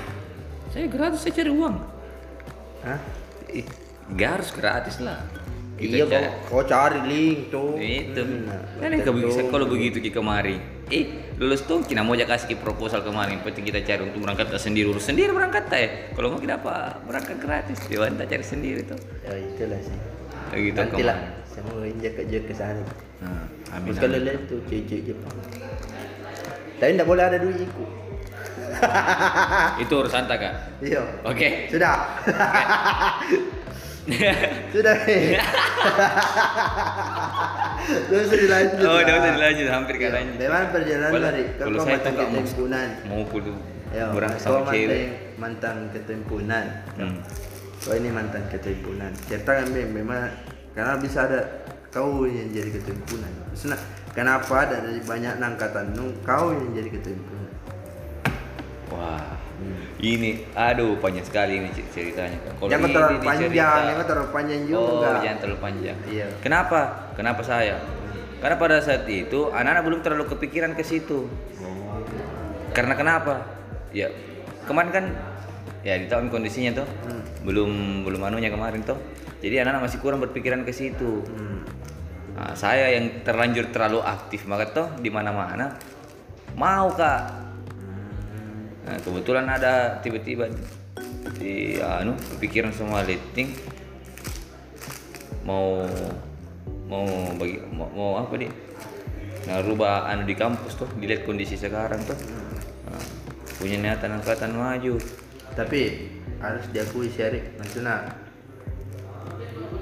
[0.70, 1.76] saya gratis saya cari uang
[2.86, 3.00] Hah?
[3.50, 3.66] ih
[4.14, 5.26] gak harus gratis lah
[5.78, 7.78] Kita iya cari- kau, cari link tuh.
[7.78, 9.14] itu Hmm, kan betul.
[9.16, 10.58] bisa kalau begitu ki kemari
[10.88, 11.06] eh
[11.36, 15.06] lulus tuh kita mau aja kasih proposal kemarin penting kita cari untuk berangkat sendiri urus
[15.06, 19.38] sendiri berangkat ya kalau mau kita apa berangkat gratis dia kita cari sendiri tuh Ya
[19.38, 19.98] itulah sih.
[20.50, 21.18] begitu Nanti lah.
[21.60, 22.82] mau injak ke ke sana.
[23.20, 24.22] nah, amin, amin.
[24.24, 25.34] lihat tuh cewek Jepang.
[26.78, 27.90] Tapi tidak boleh ada duit ikut.
[29.78, 31.02] itu urusan tak kak Iya.
[31.22, 31.96] oke Sudah.
[34.74, 34.96] Sudah.
[37.88, 38.78] Tidak usah dilanjut.
[38.84, 39.16] oh lah.
[39.16, 40.02] usah dilanjut hampir Iya.
[40.02, 42.30] kan lanjut Bagaimana perjalanan Kalau- dari kalau saya tuh mantan nggak
[43.08, 43.54] mau kudu
[43.88, 46.64] Ya, kau sama cewek mantan, ketempunan.
[47.00, 47.24] Hmm.
[47.80, 49.08] Kau ini mantan ketempunan.
[49.24, 50.28] Ceritakan Bem, memang
[50.76, 51.40] karena bisa ada
[51.88, 53.32] kau yang jadi ketempunan.
[53.48, 53.80] Maksudnya,
[54.12, 57.48] kenapa dari banyak angkatanmu kau yang jadi ketempunan?
[58.92, 59.37] Wah,
[59.98, 62.38] ini aduh panjang sekali ini cer- ceritanya.
[62.52, 63.50] Kalau Jangan ini terlalu dicerita- panjang,
[63.84, 65.08] jangan terlalu panjang juga.
[65.08, 65.96] Oh, jangan terlalu panjang.
[66.06, 66.26] Iya.
[66.38, 66.80] Kenapa?
[67.12, 67.76] Kenapa saya?
[68.38, 71.26] Karena pada saat itu anak-anak belum terlalu kepikiran ke situ.
[71.58, 71.98] Oh.
[72.70, 73.42] Karena kenapa?
[73.90, 74.06] Ya
[74.64, 75.04] kemarin kan
[75.80, 77.22] ya di tahun kondisinya tuh Hmm.
[77.42, 77.70] belum
[78.04, 78.98] belum anunya kemarin tuh.
[79.38, 81.22] Jadi anak-anak masih kurang berpikiran ke situ.
[81.24, 81.66] Hmm.
[82.34, 85.74] Nah, saya yang terlanjur terlalu aktif maka toh di mana-mana
[86.54, 87.47] mau kak.
[88.88, 90.48] Nah, kebetulan ada tiba-tiba
[91.36, 93.52] di anu kepikiran semua lighting
[95.44, 95.84] mau
[96.88, 97.04] mau
[97.36, 98.48] bagi mau, mau apa nih
[99.44, 102.16] nah rubah anu di kampus tuh dilihat kondisi sekarang tuh.
[102.88, 103.04] Nah,
[103.60, 104.96] punya niatan angkatan maju.
[105.52, 105.80] Tapi
[106.40, 108.08] harus diakui Syarik, maksudnya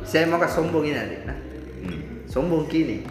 [0.06, 1.38] saya mau ke sombong ini adik nah
[1.76, 2.24] Hmm.
[2.26, 3.04] sombong kini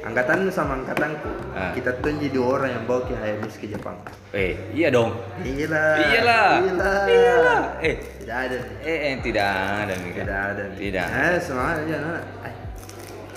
[0.00, 1.76] Angkatanmu sama angkatanku Ah.
[1.76, 5.12] kita tunjuk dua orang yang bawa ke HMS ke Jepang Eh, iya dong.
[5.38, 6.48] iyalah Iyalah.
[6.56, 7.60] iyalah Iyalah.
[7.78, 10.18] Eh, tidak ada eh, eh tidak ada Mika.
[10.18, 10.64] tidak ada.
[10.72, 11.06] Tidak.
[11.06, 12.52] eh semangat aja anak Ay.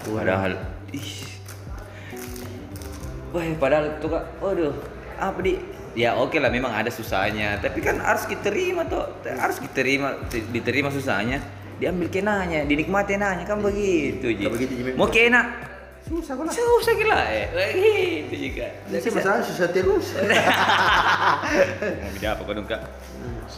[0.05, 0.51] Padahal
[0.89, 1.11] ih.
[3.29, 4.71] Wah, padahal tuh kak, waduh,
[5.15, 5.57] apa di?
[5.93, 10.21] Ya oke lah memang ada susahnya, tapi kan harus kita terima tuh, harus kita terima,
[10.25, 11.41] di- diterima susahnya,
[11.75, 14.41] diambil kenanya, dinikmati nanya kan begitu ji.
[14.41, 14.81] Nggak begitu, Ji.
[14.93, 15.41] Mau kena,
[16.03, 17.47] susah kok lah susah gila eh,
[18.27, 18.67] gitu juga.
[18.93, 22.81] sih masalah susah terus Mau beda apa kan kak?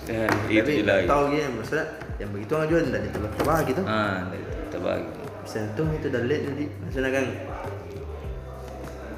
[0.05, 1.05] Eh, itu lagi.
[1.05, 1.85] tahu gini maksudnya
[2.15, 4.29] yang begitu nggak juga dari tebak tebak gitu Ah,
[4.63, 5.09] kita bagi.
[5.41, 7.25] bisa tuh itu udah lihat tadi maksudnya kan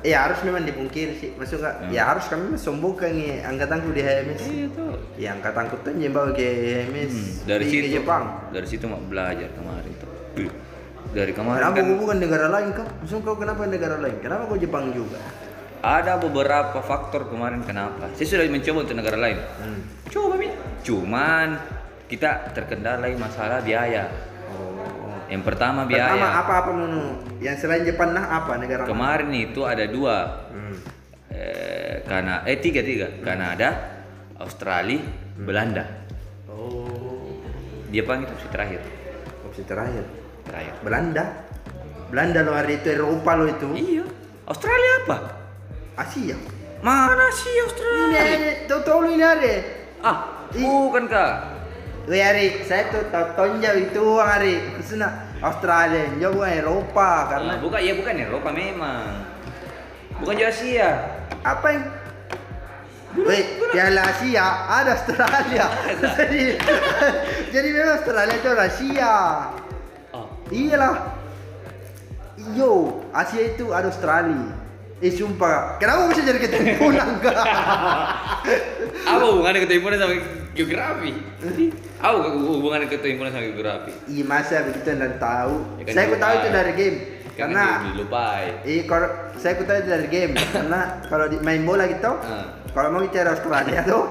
[0.04, 1.90] ya harus memang dipungkiri sih maksud Hmm.
[1.90, 4.94] ya harus kami sombongkan nih angkatanku di HMS Iya tuh.
[5.16, 6.48] ya angkatanku tuh bawa ke
[6.86, 10.12] HMS Hmm, dari di- ke situ Jepang dari situ mau belajar kemarin tuh
[11.14, 14.18] dari kemarin kenapa kan bukan negara lain kau maksud kau kenapa negara lain?
[14.20, 15.20] Kenapa kau Jepang juga?
[15.78, 18.10] Ada beberapa faktor kemarin kenapa.
[18.18, 19.38] Saya sudah mencoba untuk negara lain.
[19.62, 19.82] Hmm.
[20.08, 20.48] coba mi
[20.82, 21.48] cuman
[22.08, 24.08] kita terkendalai masalah biaya.
[24.48, 25.12] Oh.
[25.28, 28.92] yang pertama biaya pertama apa apa menu yang selain Jepang nah apa negara mana?
[28.96, 30.18] kemarin itu ada dua.
[30.56, 30.78] Hmm.
[31.32, 33.08] eh, karena eh tiga tiga.
[33.22, 33.70] Kanada
[34.40, 35.04] Australia
[35.36, 35.86] Belanda.
[36.48, 37.38] Oh.
[37.92, 38.82] Jepang itu opsi terakhir.
[39.48, 40.76] Opsi terakhir terakhir.
[40.82, 41.26] Belanda.
[42.08, 43.68] Belanda lo hari itu Eropa lo itu.
[43.76, 44.06] Iya.
[44.48, 45.18] Australia apa?
[46.00, 46.38] Asia.
[46.80, 48.20] Mana sih ini Australia?
[48.22, 49.56] Ada tahu tahu lu ini ada
[50.06, 50.18] ah
[50.54, 51.34] bukan kak
[52.08, 54.80] Wih Ari, saya tuh tahu tonjau itu Ari.
[54.80, 59.28] Maksudnya Australia, jauh bukan Eropa karena karena bukan ya bukan Eropa memang.
[60.24, 60.90] Bukan juga Asia.
[61.44, 61.84] Apa yang
[63.28, 63.44] Wih,
[63.76, 65.68] Piala Asia ada Australia.
[66.24, 66.44] jadi
[67.60, 69.16] jadi memang Australia itu Asia.
[70.48, 70.96] Iyalah.
[72.54, 72.72] Yo,
[73.12, 74.54] Asia itu ada Australia.
[74.98, 77.38] Eh sumpah, kenapa bisa jadi ketimpunan kak?
[79.08, 80.14] apa hubungannya ketimpunan sama
[80.52, 81.14] geografi
[81.96, 85.54] apa hubungannya ketimpunan sama geografi Iya masa begitu anda tahu?
[85.78, 86.42] Ya kan saya ku tahu dilupai.
[86.42, 86.98] itu dari game.
[86.98, 90.32] Kan Karena di- dilupai Iya, kalau saya ku tahu itu dari game.
[90.56, 92.46] Karena kalau di main bola gitu, Ah.
[92.68, 94.04] kalau mau bicara Australia tuh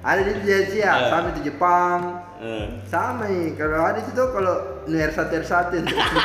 [0.00, 0.98] ada di Asia, Ah.
[1.08, 1.98] sama di Jepang,
[2.40, 3.52] Eh, sama nih.
[3.52, 5.76] Kalau ada itu tuh kalau ner satu satu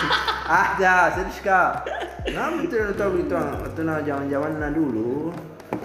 [0.64, 1.84] ada serius kak.
[2.32, 5.36] Nah itu udah tahu gitu, itu nah zaman zaman nah dulu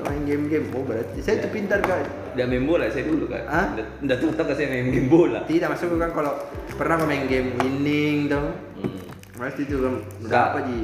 [0.01, 0.71] main game-game.
[0.71, 2.07] Oh berarti saya tuh pintar kak.
[2.31, 3.67] udah main bola saya dulu kan Hah?
[3.99, 6.33] udah tahu tahu saya main game bola Tidak masuk kan kalau
[6.73, 8.55] pernah main game winning tuh.
[8.79, 9.03] Hmm.
[9.35, 10.31] Pasti itu kan Kak.
[10.55, 10.79] berapa ji?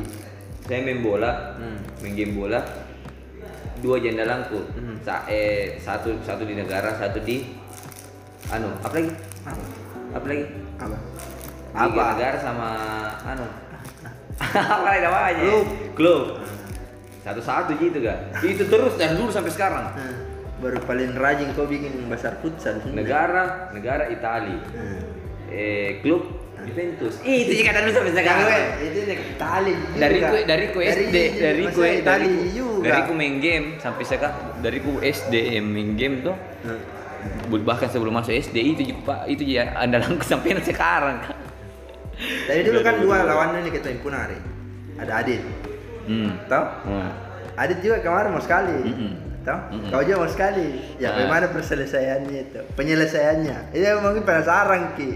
[0.67, 1.79] saya main bola Hmm.
[2.03, 2.59] main game bola
[3.79, 4.99] dua jendalanku Hmm.
[5.01, 7.47] Sa eh, satu satu di negara satu di
[8.49, 9.11] anu apa lagi
[9.47, 9.63] Apa?
[10.17, 10.25] apa?
[10.27, 10.45] Lagi
[10.77, 10.97] Apa?
[11.77, 12.03] Apa?
[12.13, 12.69] negara sama
[13.23, 13.47] anu.
[14.37, 15.67] Apa lagi namanya Klub.
[15.95, 16.23] klub
[17.23, 19.91] satu-satu gitu kan itu terus dari dulu sampai sekarang.
[19.91, 20.15] Nah,
[20.57, 22.79] baru paling rajin kau bikin besar futsal.
[22.89, 25.03] negara negara Italia Nah.
[25.49, 26.23] eh klub
[26.59, 27.19] Juventus.
[27.21, 28.47] Itu juga dari dulu sampai sekarang
[28.81, 29.99] itu nek Itali juga.
[29.99, 32.85] dari ku dari ku SD dari ku Itali ku juga.
[32.85, 36.79] dari ku main game sampai sekarang dari ku SD main game tuh Nah,
[37.63, 41.21] bahkan sebelum masuk SD itu juga pak itu ya andalanku sampai sekarang
[42.49, 44.41] Dari dulu kan dua lawannya nih kita himpunan hari.
[44.97, 45.45] Ada Adit,
[46.09, 46.49] hmm.
[46.49, 46.65] tahu?
[46.89, 47.13] Hmm.
[47.61, 48.73] Adit juga kemarin mau sekali.
[49.47, 49.59] Tahu?
[49.71, 49.91] Mm-mm.
[49.95, 50.67] Kau juga mau sekali.
[50.99, 51.23] Ya, Ah.
[51.23, 52.61] bagaimana perselesaiannya itu?
[52.75, 53.71] Penyelesaiannya.
[53.71, 55.11] Itu mungkin penasaran ki.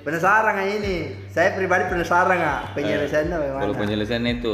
[0.00, 1.12] Penasaran ini?
[1.28, 3.62] Saya pribadi penasaran nggak penyelesaiannya bagaimana?
[3.66, 4.52] Kalau penyelesaiannya itu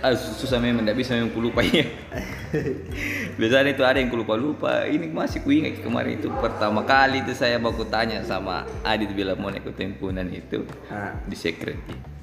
[0.00, 1.84] ah, susah memang tidak bisa memang lupa ya.
[3.38, 4.84] Biasanya itu ada yang lupa lupa.
[4.84, 9.48] Ini masih kuingat kemarin itu pertama kali itu saya baku tanya sama Adit bila mau
[9.48, 11.78] ikut himpunan itu Ah, di secret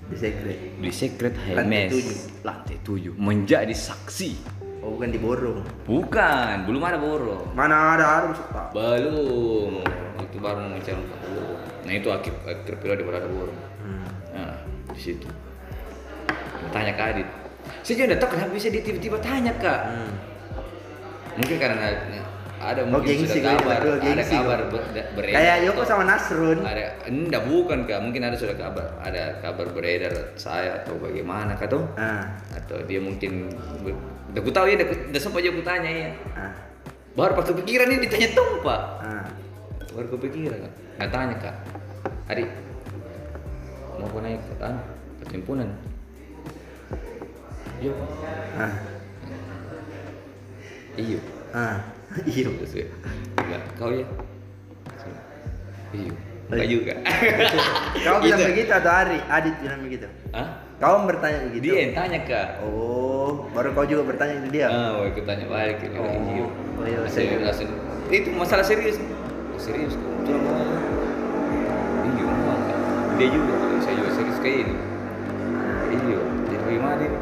[0.08, 0.58] di secret.
[0.80, 2.18] di secret Lantai HMS tujuh.
[2.42, 4.32] lantai tujuh menjadi saksi
[4.80, 5.60] Oh, bukan di borong.
[5.84, 8.72] bukan belum ada borong Mana ada harus tak?
[8.72, 9.84] belum
[10.18, 14.04] itu baru mau mencari borong nah itu akhir akhir periode baru ada borong Hmm.
[14.34, 14.56] Nah,
[14.90, 15.28] di situ.
[16.70, 17.28] Tanya ke Adit.
[17.88, 19.82] Saya juga tahu kenapa bisa dia tiba-tiba tanya kak.
[19.88, 20.12] Hmm.
[21.40, 21.88] Mungkin karena
[22.58, 24.84] ada Oh, mungkin gengsi sudah kali, kabar, betul, ada gengsi kabar kok.
[24.92, 25.36] ber- beredar.
[25.40, 26.60] Kayak Yoko atau- sama Nasrun.
[26.68, 28.00] Ada, enggak bukan kak.
[28.04, 31.88] Mungkin ada sudah kabar, ada kabar beredar saya atau bagaimana kak tuh?
[31.96, 32.28] Ah.
[32.52, 33.56] Atau dia mungkin,
[34.34, 36.10] udah ku tahu ya, udah, sempat juga ku tanya ya.
[36.36, 36.52] Ah.
[37.16, 38.82] Baru pas kepikiran ini ditanya tuh pak.
[39.00, 39.26] Ah.
[39.96, 40.74] Baru kepikiran kak.
[41.00, 41.56] Nggak tanya kak.
[42.28, 42.44] Ari,
[43.96, 44.82] mau kau naik ke anu,
[45.24, 45.70] perhimpunan?
[47.78, 47.94] Iya.
[48.58, 48.74] Ah.
[50.98, 51.20] Iyo.
[51.54, 51.78] Ah.
[52.26, 52.50] Iya.
[52.50, 52.88] Terus ya.
[53.38, 54.08] Enggak, kau ya.
[55.94, 56.14] Iyo.
[56.48, 56.94] Enggak juga.
[58.08, 58.50] Kau bilang Gitu.
[58.56, 59.20] begitu atau Ari?
[59.28, 60.08] Adit bilang begitu.
[60.32, 60.64] Hah?
[60.80, 61.64] Kau bertanya begitu.
[61.68, 62.48] Dia yang tanya kak.
[62.64, 64.72] Oh, baru kau juga bertanya ke dia.
[64.72, 66.00] Ah, oh, ikut tanya balik gitu.
[66.00, 66.08] Oh.
[66.08, 66.46] Iya.
[66.80, 67.44] Oh, iya, serius.
[67.44, 67.68] langsung.
[68.08, 68.96] Itu masalah serius.
[68.96, 69.92] Oh, serius.
[72.08, 72.60] Iya, mau.
[73.20, 73.54] Dia juga.
[73.84, 74.76] Saya juga serius kayak ini.
[75.92, 76.20] Iya.
[76.48, 77.18] Jadi gimana ini?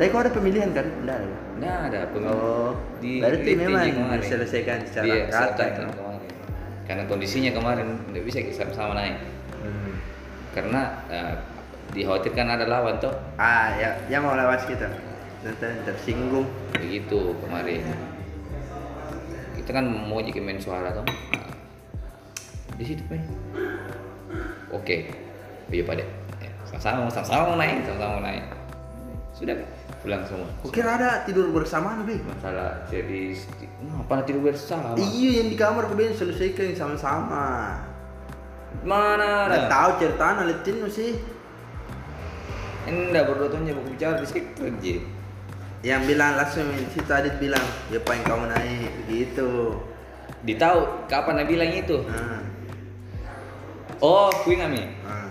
[0.00, 0.88] Tapi kau ada pemilihan kan?
[1.04, 1.36] Enggak ada.
[1.60, 2.40] Nah, ada pengalaman.
[2.40, 2.72] Oh,
[3.04, 4.20] Di berarti memang kemarin.
[4.24, 5.72] diselesaikan secara Iya, rata ya.
[5.76, 6.20] kemarin.
[6.88, 9.20] Karena kondisinya kemarin nggak bisa kita sama-sama naik.
[9.60, 9.92] Hmm.
[10.56, 10.80] Karena
[11.12, 11.34] eh,
[11.92, 13.12] dikhawatirkan ada lawan toh.
[13.36, 14.88] Ah, ya, ya mau lawas kita.
[15.44, 16.48] Nanti tersinggung.
[16.80, 17.84] Begitu kemarin.
[19.52, 21.04] Kita kan mau jadi main suara toh.
[21.04, 21.52] Nah,
[22.80, 23.20] di situ main.
[24.72, 25.12] Oke.
[25.68, 26.08] Iya Pak Dek.
[26.40, 28.48] Ya, Sama-sama, sama-sama naik, sama-sama naik.
[29.36, 29.54] Sudah
[30.00, 30.48] pulang semua.
[30.64, 32.24] Kukira ada tidur bersama lebih.
[32.24, 33.36] Masalah jadi
[34.00, 34.96] apa tidur bersama?
[34.96, 37.76] Iya yang di kamar bilang selesaikan sama-sama.
[38.80, 39.68] Mana Nggak ada?
[39.68, 41.12] tahu cerita naletin sih.
[42.88, 44.96] Enggak berdua tuh nyebut bicara di situ aja.
[45.80, 49.76] Yang bilang langsung di situ Adit bilang, ya pengen kamu naik begitu.
[50.44, 51.96] Ditahu kapan Nabi bilang itu?
[52.08, 52.40] Nah,
[54.00, 54.80] Oh, kui nami.
[55.04, 55.28] nah,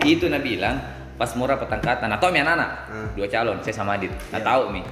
[0.00, 0.80] Itu Nabi bilang
[1.16, 2.08] pas murah petangkatan.
[2.12, 3.08] Atau mi anak Hmm.
[3.16, 4.12] dua calon saya sama Adit.
[4.30, 4.48] Nggak Iya.
[4.48, 4.82] tahu mi.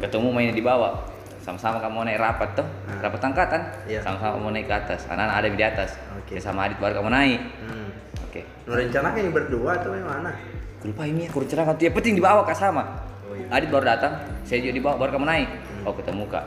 [0.00, 0.92] Ketemu mainnya di bawah.
[1.40, 2.66] Sama-sama kamu naik rapat tuh.
[2.66, 3.00] Hmm.
[3.00, 3.60] rapat angkatan.
[3.86, 4.00] Iya.
[4.00, 5.00] sama-sama kamu naik ke atas.
[5.08, 5.90] Anak-anak ada di atas.
[6.16, 6.36] Oke.
[6.36, 7.40] saya sama Adit baru kamu naik.
[7.64, 7.88] Hmm.
[8.28, 8.40] oke.
[8.68, 10.32] Lu rencanakan yang berdua atau yang mana?
[10.80, 11.72] Lupa ini aku rencanakan.
[11.76, 12.82] Yang penting di bawah kak sama.
[13.28, 13.46] Oh, iya.
[13.52, 14.12] Adit baru datang.
[14.48, 15.48] Saya juga di bawah baru kamu naik.
[15.48, 15.86] Hmm.
[15.88, 16.46] oh ketemu kak.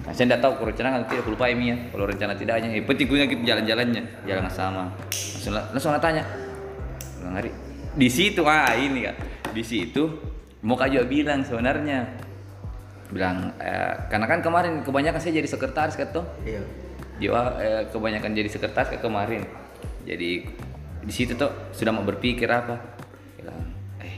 [0.00, 1.22] Nah, saya tidak tahu aku rencanakan tidak.
[1.22, 1.76] Aku lupa ini ya.
[1.92, 4.02] Kalau rencana tidaknya yang penting gue jalan-jalannya.
[4.26, 4.84] Jalan sama.
[5.12, 6.24] Langsung langsung tanya.
[7.20, 7.50] Bilang hari
[7.96, 9.16] di situ ah ini kak
[9.50, 10.02] di situ
[10.62, 12.06] mau kak juga bilang sebenarnya
[13.10, 16.62] bilang eh, karena kan kemarin kebanyakan saya jadi sekretaris tuh Iya.
[17.20, 19.44] Jawa eh, kebanyakan jadi sekretaris kayak kemarin.
[20.08, 20.48] Jadi
[21.04, 22.80] di situ tuh sudah mau berpikir apa?
[23.36, 23.60] Bilang,
[24.00, 24.16] eh,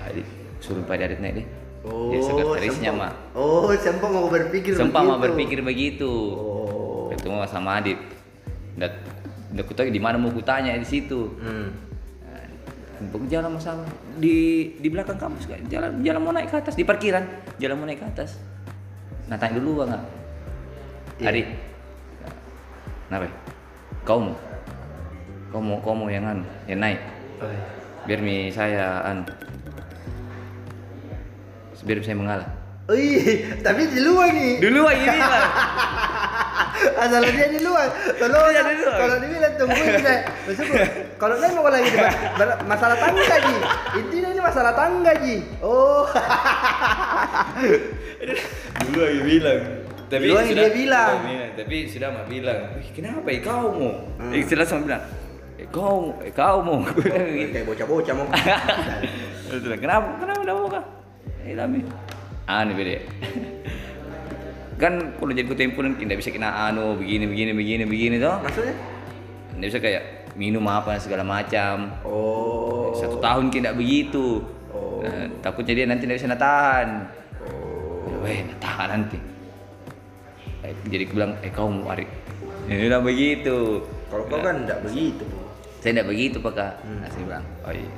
[0.00, 0.24] Adit
[0.64, 1.46] suruh Pak Adit naik deh.
[1.84, 3.12] Oh, Jadi sekretarisnya mah.
[3.36, 6.08] Oh, sempat mau berpikir Sempat mau berpikir begitu.
[6.08, 7.12] Oh.
[7.12, 8.00] Ketemu sama Adit.
[8.80, 8.96] Dan
[9.52, 11.36] udah kutanya di mana mau kutanya di situ.
[11.44, 11.68] Hmm.
[13.30, 13.86] Jalan sama
[14.18, 17.22] di di belakang kampus kan jalan jalan mau naik ke atas di parkiran.
[17.62, 18.42] Jalan mau naik ke atas.
[19.30, 20.02] Nah tanya dulu nggak
[21.18, 21.34] Iya.
[21.34, 21.42] Ari
[23.10, 23.26] kenapa?
[24.06, 24.36] Kau mau?
[25.50, 27.00] Kau mau kau mau yang anu yang naik?
[27.38, 27.62] Oh, iya.
[28.06, 29.22] biar mi saya anu
[31.86, 32.48] biar saya mengalah
[32.88, 33.20] Wih,
[33.60, 34.64] tapi di luar nih.
[34.64, 35.44] dulu lagi bilang
[36.96, 37.84] Asal dia di luar.
[38.16, 38.96] Kalau Iya, di luar.
[38.96, 40.20] kalau dibilang tungguin saya.
[40.46, 40.74] Maksudku,
[41.18, 42.14] kalau saya mau lagi debat
[42.64, 43.56] masalah tangga Ji.
[43.98, 45.36] Intinya ini masalah tangga Ji.
[45.60, 46.06] Oh.
[48.80, 49.60] dulu lagi bilang
[50.08, 51.12] tapi Dulu lagi dia bilang.
[51.20, 54.32] Iya, tapi sudah mah bilang "Wih, kenapa ya kau mau Hmm.
[54.32, 55.02] eh, setelah sama bilang
[55.54, 56.78] eh, kau eh, kau mau.
[56.88, 58.26] Kayak bocah-bocah mau.
[59.76, 60.84] Kenapa kenapa udah mau kah
[61.42, 61.80] eh tapi
[62.48, 62.96] anu beda
[64.78, 68.74] kan kalau jadi ketua himpunan tidak bisa kena anu begini begini begini begini toh Maksudnya?
[69.58, 70.02] tidak bisa kayak
[70.38, 72.94] minum apa segala macam Oh.
[72.96, 75.00] satu tahun tidak begitu Oh.
[75.02, 77.10] Nah, takutnya dia nanti tidak bisa natahan
[77.42, 78.22] Oh.
[78.22, 79.18] Weh, tahan nanti.
[80.60, 81.88] Eh, jadi aku bilang, eh kau mau?
[82.68, 83.80] Ya udah begitu.
[84.10, 85.24] Kalau kau kan enggak begitu.
[85.80, 86.72] Saya tidak begitu pak kak.
[86.82, 86.98] Hmm.
[87.00, 87.90] Nah, saya bilang, oh iya.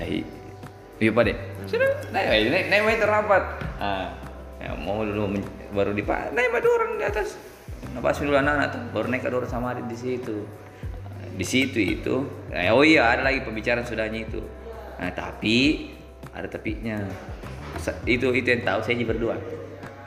[0.00, 0.22] Eh,
[1.02, 1.36] iya pak deh.
[1.64, 3.42] Sudah, naik, naik, naik, naik, naik terlambat.
[3.76, 4.12] Ah,
[4.56, 5.40] ya, mau dulu
[5.70, 7.36] baru di pak, naik pak orang di atas.
[7.90, 10.44] Nabas dulu anak-anak tuh, baru naik ke dorong sama Adit di situ.
[11.34, 12.14] Di situ itu,
[12.48, 14.38] eh, oh iya ada lagi pembicaraan sudahnya itu.
[14.96, 15.90] Nah tapi
[16.30, 17.02] ada tapinya.
[17.76, 19.34] Sa- Itu itu yang tahu saya berdua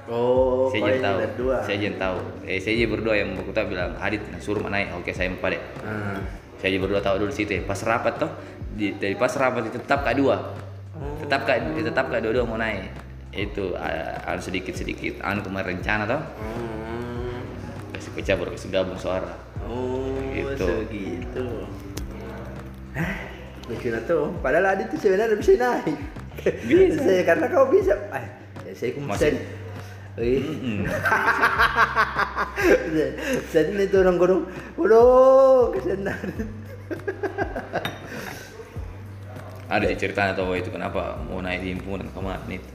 [0.07, 1.57] Oh, saya yang tahu berdua.
[1.59, 5.11] saya aja tahu eh saya aja berdua yang kita bilang Hadit nah, suruh naik oke
[5.11, 6.15] saya empat deh Ah.
[6.55, 8.31] saya aja berdua tahu dulu situ ya pas rapat toh
[8.71, 10.55] di, dari pas rapat itu tetap kak dua.
[11.19, 12.89] Tetap kak tetap kak dua-dua mau naik
[13.31, 17.41] itu uh, anu sedikit sedikit anu kemarin rencana toh Hmm.
[17.93, 19.33] kasih pecah baru kasih gabung suara
[19.67, 20.63] Oh, Gitu.
[20.63, 21.45] segitu.
[22.93, 23.13] Hah,
[23.67, 24.31] lucu na tuh.
[24.39, 25.97] Padahal Adit tuh sebenarnya bisa naik.
[26.63, 27.03] Bisa.
[27.03, 27.91] saya karena kau bisa.
[28.09, 28.23] Ah,
[28.63, 29.01] ya saya Masih.
[29.01, 29.35] kumsen.
[30.21, 30.85] Wih.
[33.49, 34.41] Saya ini tuh orang gunung.
[34.77, 36.15] Waduh, Adit.
[39.67, 42.69] ada sih cerita atau itu kenapa mau naik di himpunan kemarin itu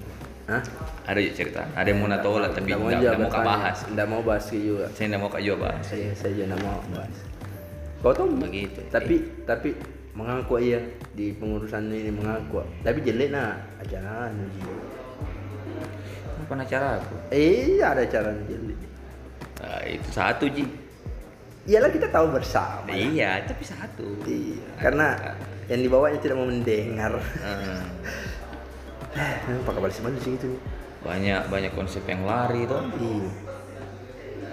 [0.45, 0.63] Hah?
[1.05, 3.43] ada sih cerita ada yang mau natola tapi Nggak mau bertanya.
[3.43, 4.87] bahas Nggak mau bahas juga.
[4.93, 7.17] saya nggak mau kak juga bahas Saya saya juga nggak mau bahas.
[7.99, 8.81] Kau tahu Begitu.
[8.89, 9.69] Tapi tapi
[10.13, 10.83] mengaku iya
[11.13, 12.67] di pengurusan ini mengaku.
[12.83, 14.61] Tapi jelek nah acara Ji.
[16.43, 18.79] apa acara aku Eh, ada acara jelek.
[19.57, 20.67] Nah, itu satu ji
[21.63, 22.91] iyalah kita tahu bersama.
[22.91, 25.15] iya tapi satu Iya, karena
[25.71, 27.13] yang dibawanya tidak mau mendengar.
[29.67, 30.57] Pakai balik mana sih itu?
[31.03, 33.31] banyak banyak konsep yang lari tuh Iya.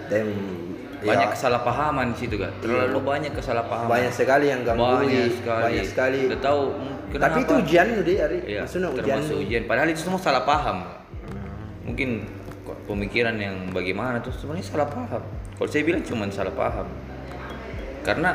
[0.10, 0.26] Dan
[1.00, 5.64] banyak ya, kesalahpahaman di situ kan terlalu banyak kesalahpahaman banyak sekali yang ganggu banyak sekali
[5.64, 6.20] banyak sekali.
[6.28, 8.38] udah tahu mm, kenapa Tapi itu ujian deh, Ari.
[8.44, 9.06] Iya, Maksudnya ujian.
[9.06, 9.64] termasuk ujian.
[9.70, 10.78] Padahal itu semua salah paham.
[11.86, 12.10] Mungkin
[12.68, 15.22] kok pemikiran yang bagaimana tuh sebenarnya salah paham.
[15.56, 16.88] Kalau saya bilang cuma salah paham.
[18.04, 18.30] Karena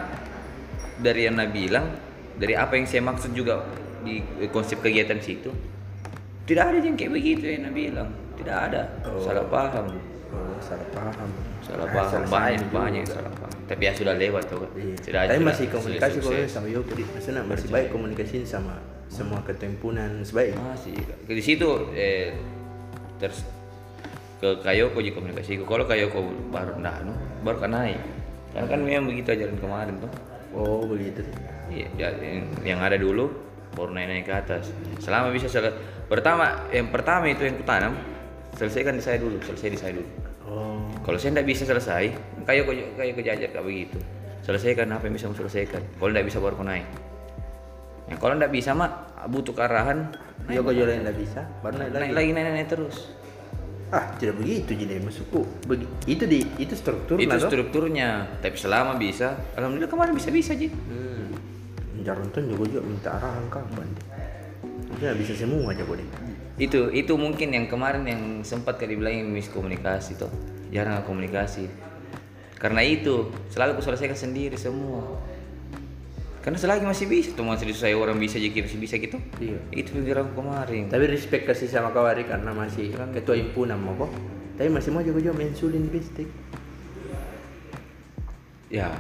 [1.03, 1.87] dari yang Nabi bilang,
[2.35, 3.63] dari apa yang saya maksud juga
[4.01, 5.49] di konsep kegiatan situ,
[6.45, 8.11] tidak ada yang kayak begitu yang Nabi bilang.
[8.35, 8.83] Tidak ada.
[9.07, 9.17] Oh.
[9.19, 9.87] Salah paham.
[10.29, 11.31] Oh, salah paham.
[11.63, 13.55] Salah Ah, paham salah banyak banyak salah paham.
[13.65, 14.59] Tapi ya sudah lewat tuh.
[14.61, 14.71] kan.
[14.75, 14.95] Iya.
[15.01, 17.05] Sudah Tapi sudah- masih komunikasi kok sama Yoko, Di.
[17.07, 18.75] Maksudnya masih baik komunikasi sama
[19.07, 20.59] semua ketempunan sebaik.
[20.59, 20.91] masih
[21.25, 22.35] di situ eh
[23.15, 23.47] terus
[24.37, 26.19] ke Kayoko juga komunikasi kalau Kayoko
[26.51, 27.15] baru nah no,
[27.47, 28.01] baru kan naik
[28.51, 30.11] karena kan memang begitu ajaran kemarin tuh
[30.51, 31.23] Oh, begitu.
[31.73, 32.09] Iya ya,
[32.65, 33.31] yang, ada dulu
[33.75, 34.71] baru naik naik ke atas.
[35.03, 35.73] Selama bisa sel
[36.07, 37.97] pertama yang pertama itu yang kutanam
[38.55, 40.11] selesaikan di saya dulu selesai di saya dulu.
[40.45, 40.77] Oh.
[41.01, 42.13] kalau saya tidak bisa selesai
[42.45, 43.99] Kayoko Kayoko jajar kayak begitu.
[44.45, 45.81] Selesaikan apa yang bisa selesaikan.
[45.97, 46.85] Kalau tidak bisa baru kau naik.
[48.05, 50.13] Ya, kalau tidak bisa mah butuh kearahan
[50.53, 52.03] Yoko juga yang nggak bisa, baru naik lagi.
[52.05, 52.31] naik lagi.
[52.37, 52.97] naik, naik terus.
[53.89, 55.49] Ah, tidak begitu jadi masukku.
[55.65, 58.09] Begi, itu di itu struktur itu nah, strukturnya.
[58.45, 61.24] Tapi selama bisa alhamdulillah kemarin bisa bisa ji Hmm.
[62.05, 63.89] Jarunton juga juga minta arahan kapan.
[65.01, 66.09] Dia bisa semua aja kok deh.
[66.55, 70.31] itu itu mungkin yang kemarin yang sempat kali bilangin miskomunikasi tuh
[70.71, 71.67] jarang komunikasi
[72.63, 75.19] karena itu selalu aku selesaikan sendiri semua
[76.47, 79.59] karena selagi masih bisa tuh masih saya orang bisa jadi masih bisa gitu Iya.
[79.75, 84.15] itu pikiran aku kemarin Tapi respect kasih sama kawari karena masih ketua himpunan mau kok.
[84.55, 86.29] Tapi masih mau juga juga mensulin bistik.
[88.71, 88.91] ya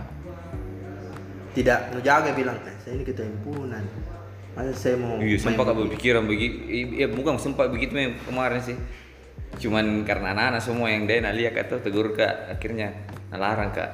[1.55, 3.85] Tidak ngejaga bilang, eh, saya ini ketua himpunan.
[4.55, 6.57] Masa saya mau iya sempat aku begini?" berpikiran begitu
[6.95, 8.79] ya bukan sempat begitu memang kemarin sih
[9.55, 12.91] cuman karena anak-anak semua yang dia lihat atau tegur kak akhirnya
[13.31, 13.91] nalarang kak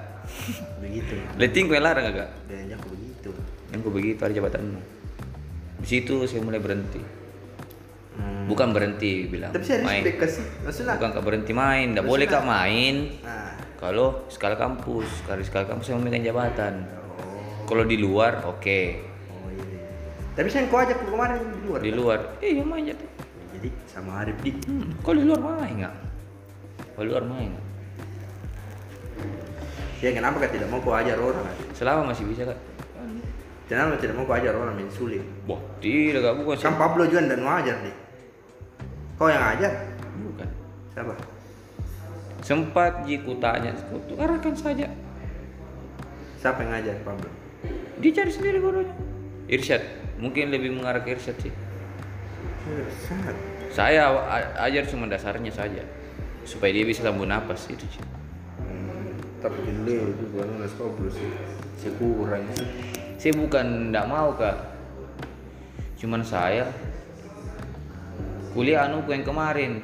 [0.80, 1.16] begitu.
[1.36, 3.30] Leting kau yang larang kak Dan aku begitu.
[3.72, 4.80] yang ku begitu ada jabatan
[5.80, 7.00] di situ saya mulai berhenti
[8.10, 8.44] Hmm.
[8.44, 10.44] bukan berhenti bilang Tapi saya main kasih.
[10.66, 15.64] Maksudnya bukan kak berhenti main tidak boleh kak main Nah, kalau skala kampus kalau skala
[15.64, 16.84] kampus saya memegang jabatan
[17.70, 18.78] kalau di luar oke
[19.30, 19.80] oh iya, iya.
[20.34, 21.78] Tapi saya kau ajak kemarin di luar.
[21.78, 23.06] di luar eh ya main aja
[23.54, 25.94] Jadi sama Arif di hmm, kalau di luar main nggak
[26.98, 27.66] di luar main nggak?
[30.00, 31.44] Ya kenapa kau tidak mau kau ajar orang?
[31.72, 32.58] selama masih bisa kak
[33.70, 35.22] Kenapa tidak mau kau ajar orang mensulit?
[35.46, 37.94] wah tidak kak bukan Kan Pablo juga dan mau ajar nih.
[39.14, 39.72] Kau yang ajar?
[40.18, 40.48] bukan
[40.90, 41.14] Siapa?
[42.40, 44.88] sempat jiku tanya tuh arahkan saja
[46.40, 47.28] Siapa yang ngajar Pablo?
[48.00, 48.96] Dia cari sendiri gurunya.
[49.46, 49.82] Irsyad
[50.20, 51.52] mungkin lebih mengarah ke Irsyad sih.
[53.08, 53.34] Sangat.
[53.72, 54.12] saya
[54.62, 55.82] ajar cuma dasarnya saja
[56.44, 58.04] supaya dia bisa lambung napas itu sih
[58.60, 61.30] Hmm, tapi dulu itu bukan Nas Pablo sih.
[61.80, 62.68] Saya kurang sih.
[63.16, 64.56] saya bukan tidak mau kak.
[65.96, 66.68] Cuman saya
[68.52, 69.80] kuliah anuku yang kemarin.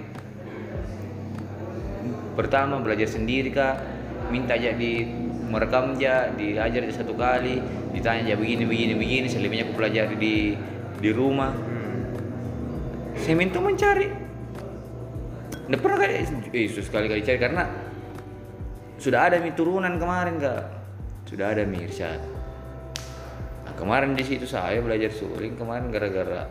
[2.37, 3.81] Pertama belajar sendiri kak.
[4.29, 5.09] Minta aja di
[5.47, 7.63] merekam aja diajar aja satu kali
[7.95, 9.27] ditanya aja begini begini begini.
[9.31, 10.35] Selebihnya aku pelajari di
[10.99, 11.55] di rumah.
[13.17, 14.09] Saya minta mencari.
[15.67, 16.13] Nggak pernah kali
[16.55, 17.63] eh sekali kali cari karena
[18.97, 20.63] sudah ada mi turunan kemarin kak.
[21.27, 22.23] Sudah ada mi Irsyad.
[23.67, 26.47] Nah, kemarin di situ saya belajar suling kemarin gara-gara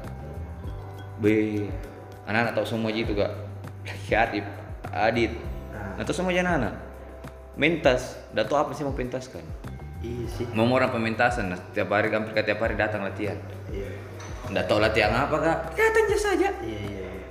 [1.19, 1.25] B.
[2.27, 3.31] Anak-anak tahu semua gitu kak.
[4.07, 4.45] Syarif
[5.07, 5.31] Adit.
[5.71, 6.03] Nah.
[6.03, 6.84] Tahu semua anak
[7.55, 8.01] mentas
[8.31, 9.43] nggak tahu apa sih mau pentaskan
[9.99, 10.45] Iya sih.
[10.51, 13.89] mau orang pementasan nah, tiap hari hampir tiap hari datang latihan Iya.
[14.47, 17.09] nggak tahu latihan apa kak datang aja saja Iya iya.
[17.09, 17.25] iya.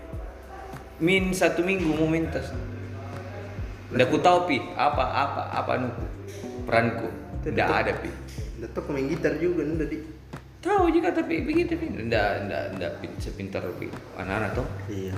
[0.99, 2.51] min satu minggu mau mentas
[3.89, 6.05] nggak ku tahu pi apa apa apa nuku
[6.65, 7.09] peranku
[7.45, 8.11] nggak ada pi
[8.57, 9.97] Udah tau main gitar juga nih tadi.
[10.59, 15.15] tahu juga tapi begitu pi nggak nggak nggak pin- sepintar pi anak-anak tuh Iya.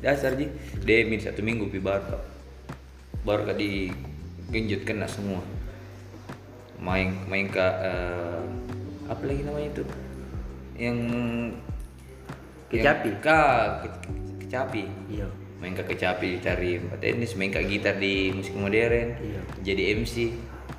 [0.00, 0.46] dasar ji
[0.80, 2.16] dia min satu minggu pi baru.
[3.22, 3.92] Baru kak di
[4.48, 5.40] genjut kena semua
[6.76, 8.40] main main ke eh,
[9.06, 9.84] apa lagi namanya itu
[10.74, 10.98] yang
[12.66, 13.08] Kecapi?
[13.10, 13.98] yang- Kak, ke-
[14.40, 15.26] kecapi Iya.
[15.58, 19.40] main ke kecapi cari tenis main ke gitar di musik modern Iya.
[19.62, 20.14] jadi MC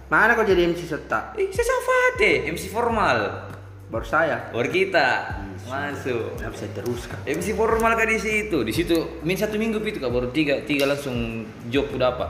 [0.08, 1.32] Mana kau jadi MC serta?
[1.36, 3.48] eh saya Safate MC formal
[3.92, 4.48] Baru saya.
[4.50, 5.36] baru kita
[5.68, 7.20] masuk Kenapa saya teruskan?
[7.28, 10.88] MC formal kan di situ di situ min satu minggu itu kak baru tiga tiga
[10.88, 12.28] langsung job udah apa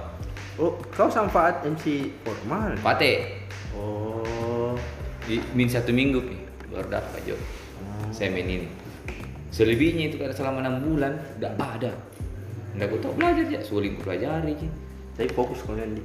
[0.57, 2.75] Oh, kau sama Faat MC formal.
[2.81, 4.73] Pate Oh.
[5.21, 6.35] di min satu minggu pi
[6.67, 7.37] baru dapat job
[8.09, 8.67] saya main ini
[9.47, 11.91] selebihnya itu karena selama enam bulan udah ada
[12.73, 14.67] nggak aku tahu belajar ya suling ku pelajari Ji.
[15.13, 16.01] Tapi fokus kalian di.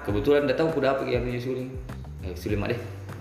[0.00, 1.68] kebetulan udah tahu aku dapat yang punya suling
[2.22, 2.80] eh suling mah deh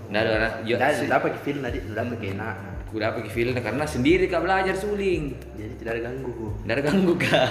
[0.09, 2.49] nggak ada karena ya, Dah, se- dapat film tadi, dapat kena.
[2.81, 6.33] aku dapat ke film karena sendiri kak belajar suling Jadi tidak ada ganggu.
[6.59, 7.49] nggak ada ganggu kak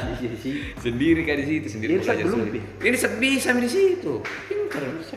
[0.76, 3.08] sendiri kak di situ sendiri Ini belajar belum, suling ini bisa
[3.54, 4.12] di situ
[4.44, 5.16] pintar bisa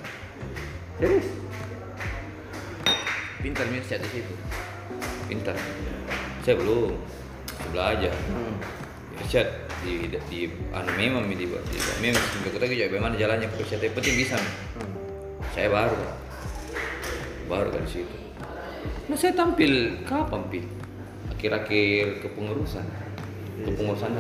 [0.95, 1.27] Serius?
[3.41, 4.33] pintar bisa di situ
[5.25, 5.57] pintar
[6.41, 6.93] saya belum
[7.49, 8.57] saya belajar Hmm.
[9.81, 10.39] Di, di, di
[10.69, 11.45] anu memang di, di,
[11.99, 12.21] memang
[12.53, 14.93] tahu juga bagaimana jalannya ke Irsyad yang penting bisa Hmm.
[15.51, 15.97] saya baru
[17.49, 18.15] baru kan di situ.
[19.09, 20.59] Nah saya tampil kapan pi?
[21.33, 22.85] Akhir-akhir kepengurusan.
[23.61, 24.11] Kepengurusan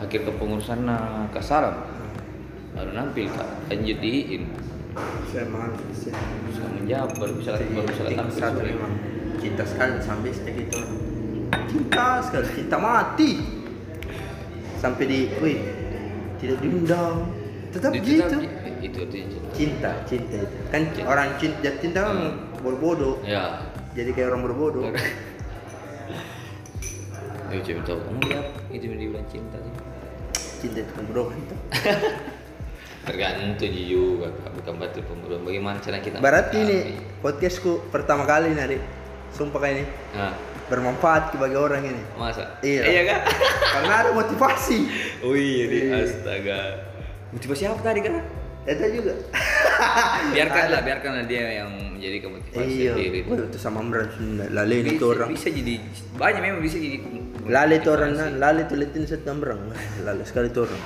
[0.00, 1.96] akhir kepengurusan nah kasaram
[2.76, 3.48] baru nampil kak.
[3.72, 4.42] Lanjut diin.
[5.32, 5.72] Saya mahal.
[5.92, 6.16] Saya.
[6.76, 8.92] menjawab baru bisa baru bisa tampil satu memang.
[9.40, 10.78] Cinta sekali sampai seperti itu.
[11.72, 13.30] Cinta sekali cinta mati.
[14.76, 15.58] Sampai di wih
[16.36, 17.32] tidak diundang.
[17.72, 18.38] Tetap Itu gitu.
[18.80, 19.36] itu itu itu.
[19.56, 19.90] cinta.
[20.04, 20.56] Cinta itu.
[20.72, 22.32] Kan orang cinta jatuh cinta kan Hmm.
[22.74, 23.62] Bodoh ya
[23.94, 24.90] jadi kayak orang berbodoh
[27.46, 29.74] coba tahu kamu lihat itu yang dibilang cinta sih.
[30.60, 31.58] cinta itu pembodohan tuh
[33.06, 35.46] Tergantung juga bukan batu pembunuhan.
[35.46, 36.18] Bagaimana cara kita?
[36.18, 36.78] berarti ini
[37.22, 38.82] podcastku pertama kali nari
[39.30, 39.84] sumpah kayak ini
[40.18, 40.34] Nah,
[40.66, 42.58] bermanfaat bagi orang ini masa?
[42.66, 42.82] Iya.
[42.82, 43.20] Iya kan?
[43.78, 44.78] karena ada motivasi
[45.24, 46.02] Oh iya, Iya.
[46.02, 46.60] astaga.
[47.30, 48.26] Motivasi apa tadi kan?
[48.66, 49.14] Itu juga
[50.34, 52.92] Biarkanlah, biarkanlah dia yang menjadi motivasi iya.
[53.30, 53.80] Wah, itu sama
[54.50, 55.74] lale Bisa, itu orang bisa jadi
[56.18, 56.98] banyak memang bisa jadi
[57.46, 59.70] lale itu orang nan lale itu litin set Amran
[60.02, 60.82] lale sekali itu orang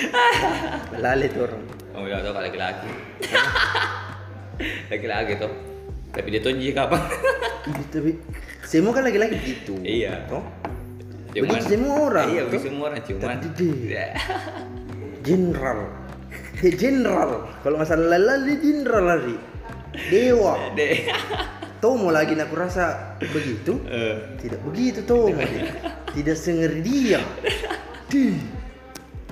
[1.04, 2.88] lale itu orang Oh, tahu kalau laki-laki.
[4.94, 5.52] laki-laki tuh.
[6.16, 7.02] Tapi dia jadi kapan?
[7.76, 8.12] gitu bi
[8.64, 10.24] semua kan lagi-lagi gitu Iya.
[10.24, 10.40] toh
[11.30, 13.20] Begitu semua orang, Iya, begitu semua orang cuman.
[13.22, 14.10] Terdidik.
[16.60, 16.70] Ya.
[16.70, 17.30] general Eh, general
[17.64, 19.36] kalau masalah lale general lari
[20.12, 20.54] dewa.
[21.80, 24.36] Toh mau lagi aku rasa begitu Eh.
[24.36, 25.32] tidak begitu toh
[26.12, 27.20] tidak sengeri dia
[28.12, 28.36] Dih.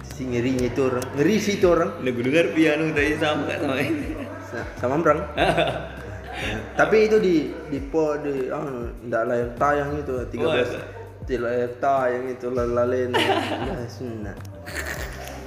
[0.00, 3.76] si ngerinya itu orang ngeri sih itu orang Lagu dengar piano tadi sama gak sama
[3.84, 4.16] ini?
[4.48, 5.20] Sa- sama Ambrang
[6.80, 7.34] tapi itu di
[7.68, 8.64] di po di ah
[9.04, 10.80] ndak layak tayang itu 13 Masa?
[11.28, 13.36] tidak layak tayang itu lalalen ya
[13.92, 14.36] sunnah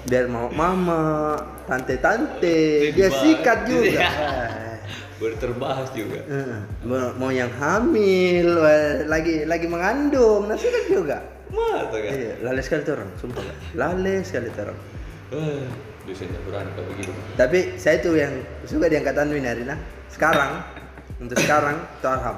[0.04, 2.58] biar mau mama tante tante
[2.92, 4.10] dia sikat juga Iya.
[4.10, 4.78] Eh,
[5.18, 6.18] Baru terbahas juga.
[6.24, 12.12] eh, mau, mau yang hamil eh, lagi lagi mengandung nah sikat juga Masa kan?
[12.12, 13.44] iya lale sekali tuh orang sumpah
[13.74, 14.80] lale sekali tuh orang
[15.32, 15.64] Eh,
[16.04, 17.12] dosennya berani kalau begitu.
[17.36, 18.34] tapi saya tuh yang
[18.64, 19.78] suka di angkatan Winarina
[20.10, 20.60] sekarang
[21.18, 22.36] untuk sekarang itu Arham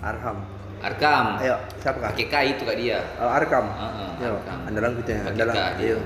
[0.00, 0.38] Arham
[0.80, 1.26] Arkam.
[1.38, 2.98] ayo siapa kak Pakai K itu kak dia.
[3.20, 4.58] oh, Arkam Heeh, Yo, Arkam.
[4.64, 6.04] andalan gitu ya andalan iya Oh,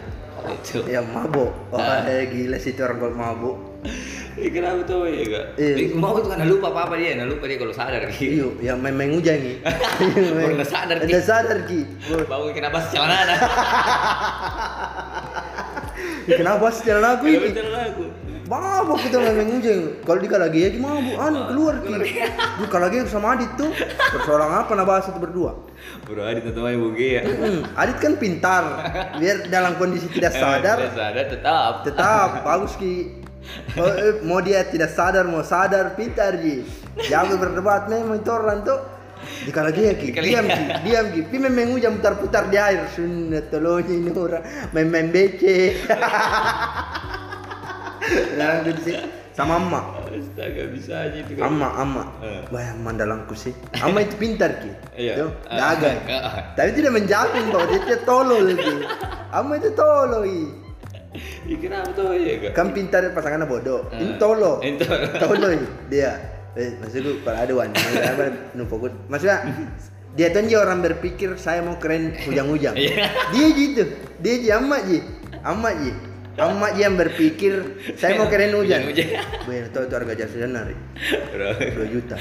[0.50, 0.78] itu.
[0.84, 2.04] ya mabuk oh Nah.
[2.24, 3.56] gila sih itu orang kalau mabuk
[4.34, 5.46] Eh, kenapa tuh ya kak?
[5.54, 5.74] Iya.
[5.78, 8.34] Eh, Mau itu kan lupa apa apa dia, nah lupa dia kalau sadar ki.
[8.34, 9.62] iyo yang main main hujan nih
[10.34, 11.06] Baru nggak sadar, Ki.
[11.06, 11.80] udah sadar ki
[12.26, 13.34] Bau kenapa celana ada?
[16.24, 18.04] "Ih, kenapa sih jalan aku Kenapa ini celana aku?
[18.44, 21.92] Mabuk kita main main hujan kalau di lagi ya gimana bu anu keluar ki.
[22.60, 23.72] Di lagi sama Adit tuh.
[24.12, 25.56] Persoalan apa nah bahas itu berdua?
[26.04, 27.22] Bro Adit atau Maya Boge ya?
[27.76, 28.64] Adit kan pintar.
[29.16, 30.76] Biar dalam kondisi tidak sadar.
[30.76, 31.72] Tidak sadar tetap.
[31.88, 32.28] tetap.
[32.44, 33.24] Bagus ki.
[33.76, 36.64] Oh, eh, mau dia tidak sadar mau sadar pintar ji.
[37.08, 38.80] Jangan berdebat memang itu orang tuh.
[39.48, 40.08] Jika lagi ya ki.
[40.20, 42.92] Diam ki diam ki pi memang hujan putar putar di air.
[42.92, 44.44] Sunat tolongnya ini orang.
[44.76, 45.56] Main main bece
[48.38, 48.96] Nah, gitu sih.
[49.34, 52.46] sama amma Astaga bisa aja itu amma amma Eh.
[52.48, 53.50] wah mandalangku sih.
[53.76, 54.70] Amma itu pintar ki.
[54.94, 55.26] Iya.
[55.44, 55.98] Dagang
[56.56, 58.74] tapi tidak menjamin bahwa dia itu tolol ki.
[59.28, 60.40] Amma itu tolol i.
[61.46, 63.86] Ih, kenapa tuh ya kan pintar pasangannya bodoh.
[63.90, 63.98] Ah.
[63.98, 65.06] ini tolo Ini tolo.
[65.26, 66.12] tolo i, dia.
[66.54, 69.42] Eh, maksudku kalau ada wan apa numpuk maksudnya
[70.14, 72.78] dia tuh aja orang berpikir saya mau keren hujang-hujang.
[72.78, 73.10] Iya.
[73.34, 73.82] dia gitu.
[74.22, 74.98] Dia ji amat ji
[75.42, 75.90] amat ji
[76.34, 77.52] amat ji yang berpikir
[77.94, 79.22] saya mau keren hujan Hujan-hujan.
[79.46, 80.66] Bener, tahu itu harga jasa senar
[81.30, 81.48] Bro.
[81.86, 82.16] 2 juta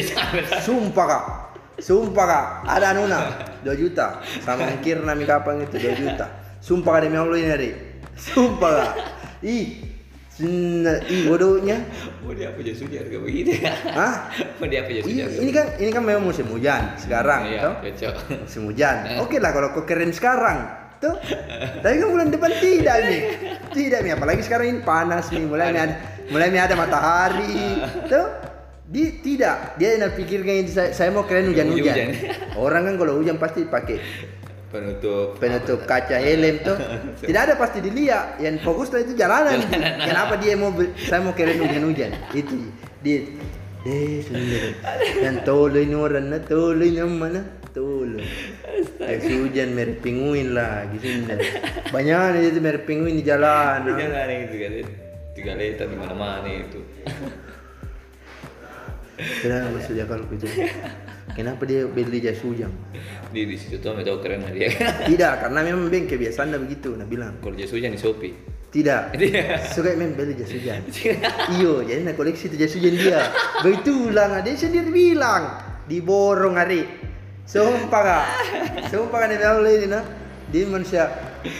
[0.66, 1.24] sumpah kak
[1.78, 3.18] sumpah kak ada nuna
[3.62, 6.26] 2 juta sama ongkir nami kapan itu 2 juta
[6.58, 7.70] sumpah kak demi Allah ini hari
[8.18, 8.92] sumpah kak
[9.46, 9.66] ih
[10.34, 11.78] Sena, ih bodohnya
[12.26, 13.70] Mau dia apa jasunya harga begitu ya?
[13.94, 14.34] Hah?
[14.58, 15.30] Mau dia apa jasunya?
[15.30, 17.78] Ini, ini kan ini kan memang musim hujan sekarang, Iya.
[18.42, 19.14] Musim hujan.
[19.14, 19.22] Eh.
[19.22, 21.14] Oke lah kalau kau keren sekarang, tuh.
[21.84, 23.20] Tapi kan bulan depan tidak nih.
[23.68, 25.94] Tidak nih, apalagi sekarang ini panas nih, mulai nih ada
[26.32, 27.54] mulai nih ada matahari.
[28.08, 28.28] Tuh.
[28.84, 31.96] Di tidak, dia yang pikirkan saya, saya mau keren hujan-hujan.
[31.96, 32.08] Hujan.
[32.54, 33.96] Orang kan kalau hujan pasti pakai
[34.74, 36.74] penutup penutup kaca helm tuh
[37.30, 39.62] tidak ada pasti dilihat yang fokus tuh itu jalanan
[40.02, 40.74] kenapa dia mau
[41.06, 43.22] saya mau keren hujan-hujan itu dia
[43.86, 44.72] eh sebenarnya
[45.22, 47.44] dan tolo ini orang na tolo ini mana
[47.74, 48.22] tolo
[49.02, 51.26] ya hujan merek pinguin lah gitu
[51.90, 53.82] banyak itu merek pinguin di jalan.
[53.84, 54.72] Jangan itu kan
[55.34, 56.80] tiga liter di mana-mana itu.
[59.14, 60.46] Kenapa maksudnya kalau gitu
[61.34, 62.70] kenapa dia beli jas hujan
[63.34, 64.70] di di situ tuh tahu keren dia.
[65.10, 67.34] Tidak karena memang beng kebiasaan begitu nah bilang.
[67.42, 68.34] Kalau jas hujan di shopee
[68.74, 69.14] Tidak.
[69.74, 70.82] Suka main beli jas hujan.
[71.58, 73.30] Iyo, jadi nak koleksi tu jas hujan dia.
[73.62, 75.62] Begitulah dia sendiri bilang.
[75.86, 77.13] Diborong hari.
[77.44, 78.24] Sumpah kak.
[78.88, 80.04] Sumpah kan dia bilang ini nah.
[80.52, 81.08] Dia manusia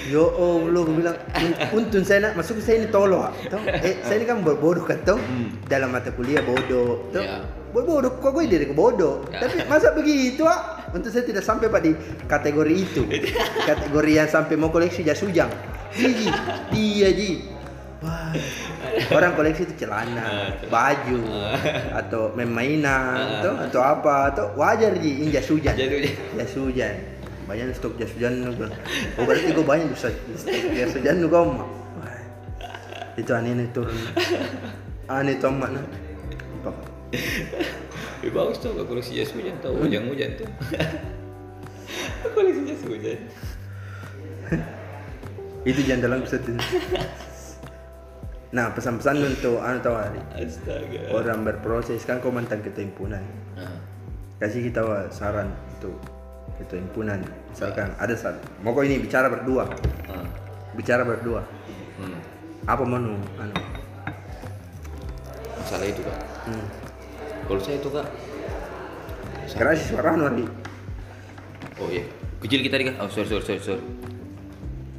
[0.09, 3.21] Yo Allah, gue bilang "Un- untung saya nak masuk saya ini tolol.
[3.21, 3.61] ah." Tahu?
[3.69, 5.21] Eh, saya ini kan bodoh kan tahu?
[5.69, 7.13] Dalam mata kuliah bodoh.
[7.13, 7.21] Tahu?
[7.21, 7.45] Ya.
[7.69, 8.13] Bodoh, bodoh.
[8.17, 9.29] Kok gue diri bodoh?
[9.29, 9.45] Ya.
[9.45, 10.89] Tapi masa begitu ah?
[10.95, 11.93] Untuk saya tidak sampai pak di
[12.25, 13.03] kategori itu.
[13.69, 15.53] Kategori yang sampai mau koleksi jas hujan.
[15.93, 16.27] Ji,
[16.73, 17.45] iya ji.
[18.05, 18.37] Wah,
[19.17, 21.25] orang koleksi itu celana, baju,
[21.97, 25.73] atau main mainan, atau, atau apa, atau wajar ini jas hujan.
[26.37, 26.93] Jas hujan.
[27.49, 28.69] Banyak stok jas hujan Bro.
[29.17, 30.13] Oh berarti gue banyak stok
[30.77, 31.69] jas hujan nu kau mak.
[32.01, 32.21] Wah,
[33.17, 33.97] Itu aneh nih turun.
[35.09, 35.49] Aneh tuh.
[36.65, 36.85] Apa?
[38.25, 40.49] Eh, bagus tuh kalau koleksi jas hujan tuh hujan hujan tuh
[42.33, 43.21] koleksi jas hujan
[45.65, 46.57] Itu jangan dalam bisa tuh.
[48.55, 51.11] Nah pesan-pesan untuk anu tahu hari astaga.
[51.11, 53.19] Orang berproses kan kau mantan ketua himpunan.
[53.59, 53.75] nah,
[54.39, 55.99] kasih kita saran untuk
[56.63, 57.19] ketua himpunan.
[57.51, 58.39] Misalkan ada saran.
[58.63, 59.67] Mau kau ini bicara berdua.
[60.07, 60.23] Ah,
[60.79, 61.43] bicara berdua.
[61.99, 62.19] Hmm.
[62.65, 63.55] apa menu anu?
[65.59, 66.19] Masalah itu kak.
[66.47, 66.67] Hmm.
[67.51, 68.07] kalau saya itu kak.
[69.51, 69.59] Si
[69.91, 70.47] suara anu hari
[71.83, 72.07] oh iya.
[72.39, 73.03] Kecil kita nih kak.
[73.03, 74.04] Oh sorry sorry sorry sorry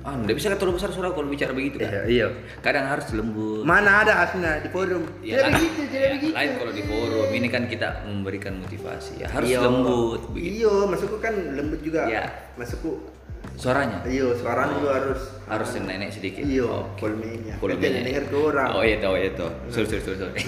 [0.06, 1.90] ah nggak bisa terlalu besar suara kalau bicara begitu kan?
[1.90, 2.28] Iya iya.
[2.62, 5.02] Kadang harus lembut mana ada hasilnya di forum.
[5.20, 5.52] Ya, tidak kan?
[5.58, 6.34] begitu tidak Ya, begitu.
[6.34, 7.26] lain kalau di forum.
[7.28, 9.14] Ini kan kita memberikan motivasi.
[9.18, 9.60] Ya harus Iya.
[9.60, 10.62] lembut begitu.
[10.62, 12.06] Iya masukku kan lembut juga.
[12.06, 12.24] Iya.
[12.54, 13.02] masukku.
[13.56, 14.02] Suaranya?
[14.04, 15.22] Iya suara juga harus.
[15.46, 16.42] Harus nenek sedikit?
[16.42, 17.02] Iya Oke.
[17.02, 17.56] volumenya.
[17.58, 17.90] Volumenya.
[17.90, 18.70] Jangan dengar ke orang.
[18.72, 20.34] Oh iya tahu iya tahu sorry sorry sorry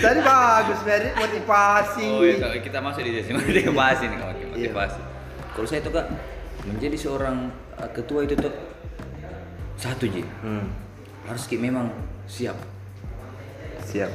[0.00, 2.06] tadi bagus Mary motivasi.
[2.06, 3.36] Oh iya tahu kita masuk di sini.
[3.40, 4.72] Motivasi nih oke Iya.
[4.72, 5.00] motivasi
[5.50, 6.06] kalau saya itu kak
[6.62, 8.52] menjadi seorang uh, ketua itu tuh
[9.76, 10.20] satu ji.
[10.44, 10.68] Hmm.
[11.24, 11.86] harus ki memang
[12.26, 12.56] siap.
[13.84, 14.10] Siap.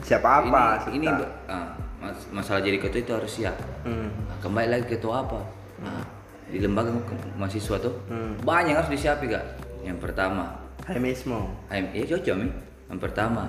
[0.00, 1.06] Siap apa ini, ini
[1.46, 3.56] ah, mas- masalah jadi ketua itu harus siap.
[3.82, 4.08] Hmm.
[4.08, 5.40] Nah, kembali lagi ketua apa?
[5.80, 6.00] Nah,
[6.46, 6.90] di lembaga
[7.36, 8.38] mahasiswa tuh Hmm.
[8.40, 9.44] banyak harus disiapi kak.
[9.80, 12.50] Yang pertama Hai Mesmo HM, ya cocok nih
[12.90, 13.42] yang pertama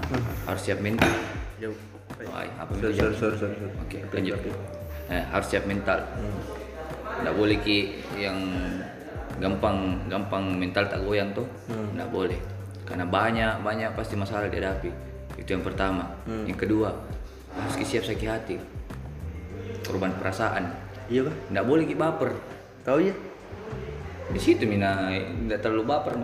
[0.45, 1.09] harus siap mental.
[1.57, 1.75] Jauh.
[2.21, 3.55] Oh, apa Sorry, sorry, sorry, sorry.
[3.81, 4.37] Oke, Tapi, lanjut.
[5.09, 6.05] Eh, harus siap mental.
[7.19, 7.79] Nggak boleh ki
[8.15, 8.39] yang
[9.43, 11.47] gampang gampang mental tak goyang tuh.
[11.67, 12.39] Nggak boleh.
[12.87, 14.91] Karena banyak banyak pasti masalah dihadapi.
[15.35, 16.07] Itu yang pertama.
[16.47, 16.95] Yang kedua
[17.51, 18.55] harus siap sakit hati.
[19.83, 20.71] Korban perasaan.
[21.11, 21.35] Iya kah?
[21.51, 22.31] Nggak boleh ki baper.
[22.87, 23.13] Tahu ya?
[24.31, 26.15] Di situ mina nggak terlalu baper.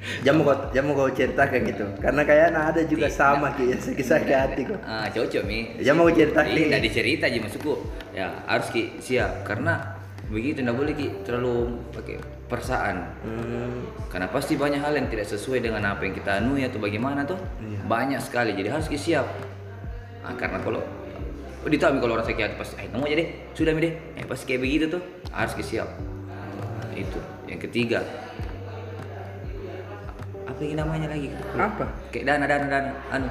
[0.00, 0.24] Mak.
[0.24, 1.84] Jam mau kau, jam mau kau cerita kayak gitu.
[2.00, 4.80] Karena kayaknya ada juga sama kayak sakit sakit hati kok.
[4.80, 5.76] Ah, cocok mi.
[5.76, 6.62] Ya, mau cerita Iya, ki.
[6.72, 7.74] nggak dicerita aja maksudku.
[8.16, 10.00] Ya harus ki siap karena
[10.32, 12.16] begitu nggak boleh ki terlalu pakai
[12.48, 12.96] perasaan.
[13.22, 17.28] Hmm, Karena pasti banyak hal yang tidak sesuai dengan apa yang kita anui atau bagaimana
[17.28, 17.36] tuh.
[17.60, 17.84] Iya.
[17.84, 18.56] Banyak sekali.
[18.56, 19.28] Jadi harus ki siap.
[20.24, 20.80] Ah, karena kalau
[21.60, 23.92] oh, ditahu kalau orang sakit hati pasti, eh kamu aja deh, sudah mi deh.
[24.16, 25.88] Eh pasti kayak begitu tuh, harus ki siap.
[26.96, 27.20] Itu.
[27.46, 28.00] Yang ketiga,
[30.50, 31.30] apa ini namanya lagi?
[31.54, 31.84] apa?
[32.10, 33.28] Kayak dana dana dana, anu,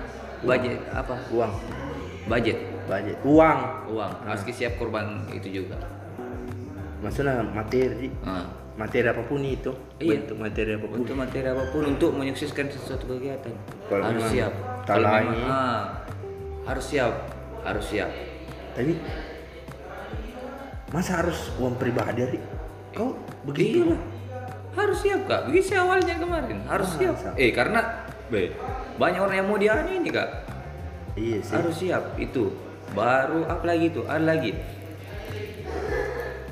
[0.48, 1.16] budget apa?
[1.36, 1.54] Uang.
[2.32, 2.58] Budget.
[2.88, 3.18] Budget.
[3.22, 3.60] Uang.
[3.92, 5.78] uang harus siap korban itu juga
[7.00, 8.12] Maksudnya materi.
[8.24, 8.44] nah,
[8.76, 9.72] Materi apa pun itu.
[10.00, 10.24] Iya.
[10.24, 10.98] Bentuk materi apa pun.
[11.04, 13.52] untuk materi apa pun untuk menyukseskan sesuatu kegiatan
[13.92, 14.54] Kalau harus memang siap
[14.88, 15.84] kalau memang ah,
[16.64, 17.14] harus siap
[17.68, 18.08] harus siap
[18.76, 18.96] Tapi
[20.96, 22.40] masa harus uang pribadi Ri?
[22.96, 23.84] Kau begitu?
[23.84, 24.02] Iya lah.
[24.78, 25.42] Harus siap kak.
[25.50, 26.58] Sih awalnya kemarin.
[26.70, 27.16] Harus siap.
[27.18, 27.32] Masa?
[27.34, 28.54] eh karena be,
[29.02, 30.30] banyak orang yang mau dianu ini kak.
[31.18, 31.54] Iya sih.
[31.58, 32.04] harus siap.
[32.22, 32.54] Itu.
[32.94, 34.54] Baru apa lagi itu ada lagi.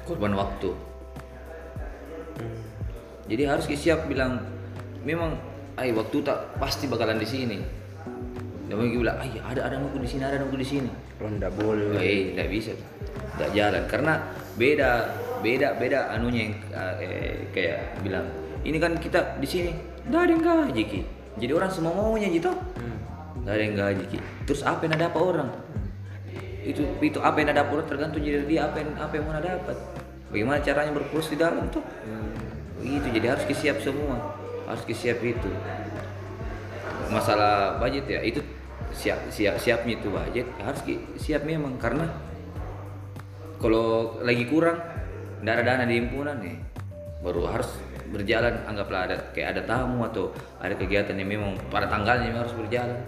[0.05, 0.71] Korban waktu.
[3.27, 4.39] Jadi harus siap bilang
[5.03, 5.35] memang
[5.75, 7.57] ay waktu tak pasti bakalan di sini.
[8.67, 10.91] Dan mungkin bilang ay ada ada nunggu di sini ada nunggu di sini.
[11.17, 11.97] Oh, boleh.
[11.99, 12.71] eh tidak bisa.
[13.37, 13.83] Tidak jalan.
[13.89, 14.13] Karena
[14.57, 14.89] beda
[15.41, 16.53] beda beda anunya yang
[17.01, 18.25] eh, kayak bilang
[18.67, 19.71] ini kan kita di sini
[20.07, 21.01] nggak ada yang gaji ki.
[21.37, 22.49] Jadi orang semua maunya gitu.
[22.49, 22.97] Hmm.
[23.43, 24.19] nggak ada yang gaji ki.
[24.47, 25.49] Terus apa yang ada apa orang?
[26.67, 29.39] Itu itu apa yang ada apa orang tergantung dari dia apa yang apa yang mau
[29.39, 29.77] dapat.
[30.27, 31.83] Bagaimana caranya berproses di dalam tuh?
[32.83, 34.35] Begitu jadi harus disiap semua.
[34.67, 35.47] Harus disiap itu.
[37.07, 38.43] Masalah budget ya itu
[38.91, 40.81] siap siap siapnya itu budget harus
[41.19, 42.07] siap memang karena
[43.61, 44.79] kalau lagi kurang
[45.53, 46.57] ada dana di himpunan nih.
[47.23, 47.67] Baru harus
[48.07, 50.31] berjalan anggaplah ada kayak ada tamu atau
[50.63, 52.99] ada kegiatan yang memang pada tanggalnya memang harus berjalan.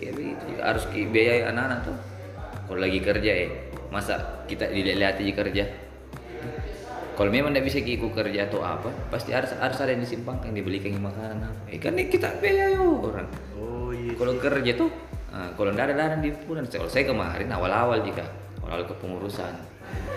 [0.00, 1.96] Kayak begitu harus ki- biayai anak-anak tuh.
[2.64, 3.48] Kalau lagi kerja ya
[3.92, 5.64] masa kita dilihat aja kerja?
[7.14, 10.98] Kalau memang tidak bisa ikut kerja atau apa pasti harus harus ada yang disimpangkan dibelikan
[10.98, 11.60] makanan apa.
[11.70, 13.28] Eh, kan kita biaya orang.
[13.54, 14.18] Oh iya.
[14.18, 14.90] kalau kerja tuh
[15.30, 18.26] nah, kalau tidak ada dana di himpunan kalau saya kemarin awal-awal jika
[18.62, 19.54] awal-awal kepengurusan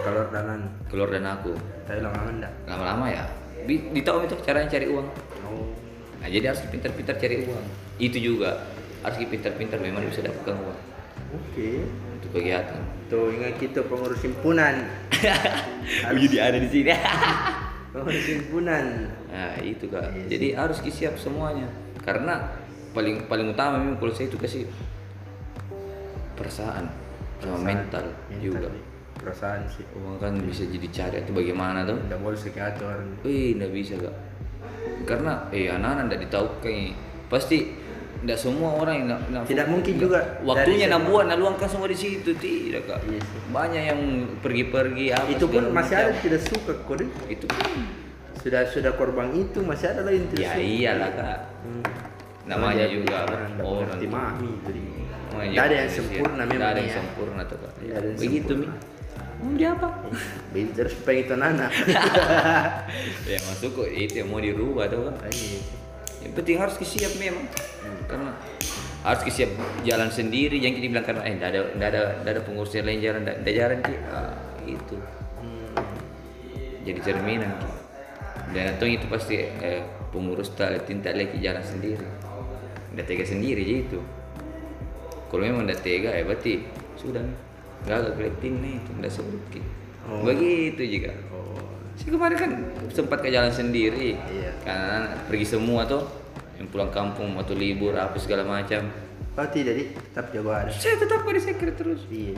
[0.03, 0.61] Kalau danan.
[0.87, 1.53] Keluar dan aku.
[1.87, 2.53] Saya lama enggak.
[2.67, 3.23] lama-lama ya.
[3.67, 5.07] Di, di tahu itu caranya cari uang.
[5.47, 5.67] Oh.
[6.17, 7.65] nah jadi harus pintar-pintar cari uang.
[7.99, 8.63] Itu juga.
[9.03, 10.79] Harus pintar-pintar memang bisa dapatkan uang.
[11.35, 11.83] Oke.
[12.17, 12.79] untuk kegiatan.
[13.11, 14.87] Tuh ingat kita pengurus himpunan.
[16.23, 16.91] jadi ada di sini.
[17.93, 18.85] Pengurus himpunan.
[19.31, 20.11] nah itu kak.
[20.15, 21.67] Iya jadi harus siap semuanya.
[22.03, 22.51] Karena
[22.95, 24.63] paling paling utama memang kalau saya itu kasih
[26.37, 26.87] perasaan
[27.43, 28.05] sama mental,
[28.41, 28.69] juga.
[28.69, 28.83] nih.
[29.27, 29.83] Perasaan sih.
[29.93, 32.95] uang kan bisa jadi cari atau bagaimana tuh Tidak boleh psikiater.
[33.21, 34.15] Wih, nggak bisa kak.
[35.03, 36.95] Karena eh anak-anak nggak ditahu kayak
[37.27, 37.75] pasti
[38.17, 41.05] nggak semua orang yang nggak- Tidak mungkin juga waktunya semua.
[41.05, 42.99] bulan nah luangkan semua di situ tidak kak.
[43.03, 43.39] Iya sih.
[43.51, 44.01] Banyak yang
[44.39, 47.05] pergi-pergi apa Itu pun masih ada yang tidak suka kode.
[47.27, 47.45] Itu
[48.37, 50.63] Sudah sudah korban itu masih ada lagi yang tidak ya suka.
[50.63, 51.39] iyalah kak.
[51.61, 51.83] Hmm.
[52.47, 53.97] Namanya Orang juga orang tidak orang
[54.63, 54.83] jadi.
[55.27, 56.55] Namanya Tidak ada yang sempurna memang.
[56.55, 56.95] Nggak ada yang ya.
[56.95, 57.71] sempurna tuh kak.
[57.77, 58.67] Tidak Begitu mi.
[59.37, 59.87] Mau dia apa?
[60.53, 61.71] Terus pengen itu anak.
[63.31, 65.29] ya masuk kok itu yang mau dirubah tuh kan.
[65.29, 65.61] Iya.
[66.25, 67.45] Yang penting harus siap memang.
[68.09, 68.33] Karena
[69.05, 69.51] harus siap
[69.85, 72.85] jalan sendiri jangan kita bilang karena eh enggak ada enggak ada enggak ada pengurus yang
[72.89, 73.95] lain jalan enggak jalan Ki.
[74.11, 74.35] ah,
[74.67, 74.97] itu
[75.37, 75.69] Hmm.
[76.83, 77.71] jadi cerminan Ki.
[78.51, 82.03] dan atau itu pasti eh, pengurus tak tinta lagi jalan sendiri
[82.91, 84.03] enggak tega sendiri gitu
[85.31, 86.67] kalau memang enggak tega ya berarti
[86.99, 87.46] sudah nih
[87.85, 89.43] gagal kolektif nih itu enggak sebut.
[90.07, 90.23] Oh.
[90.23, 91.59] begitu juga Oh.
[91.97, 92.51] Si kemarin kan
[92.93, 94.13] sempat ke jalan sendiri.
[94.29, 94.53] Iya.
[94.61, 96.05] Karena pergi semua tuh.
[96.57, 98.89] Yang pulang kampung atau libur apa segala macam.
[99.37, 99.89] Oh tidak, Dik.
[100.09, 100.69] tetap jago ada.
[100.73, 102.01] Saya tetap di sekret terus.
[102.09, 102.37] Iya.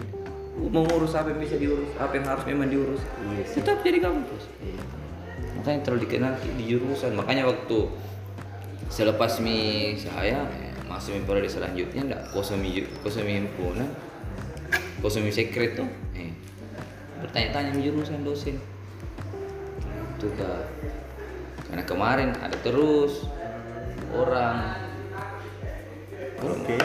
[0.60, 3.00] Mau ngurus apa yang bisa diurus, apa yang harus memang diurus.
[3.00, 3.64] Iya sih.
[3.64, 4.44] Tetap jadi kampus.
[4.60, 4.82] Iya.
[5.60, 7.16] Makanya terlalu dikenal di jurusan.
[7.16, 7.80] Makanya waktu
[8.92, 10.44] selepas mi saya
[10.90, 13.86] masuk mi periode selanjutnya enggak kosong mi kosong mi himpunan
[15.00, 15.88] kosong mi sekret tuh.
[16.16, 16.32] Eh,
[17.24, 18.60] bertanya-tanya jurusan dosen.
[20.20, 20.68] Itu kak
[21.70, 23.24] karena kemarin ada terus
[24.12, 24.76] orang.
[26.40, 26.80] Oke.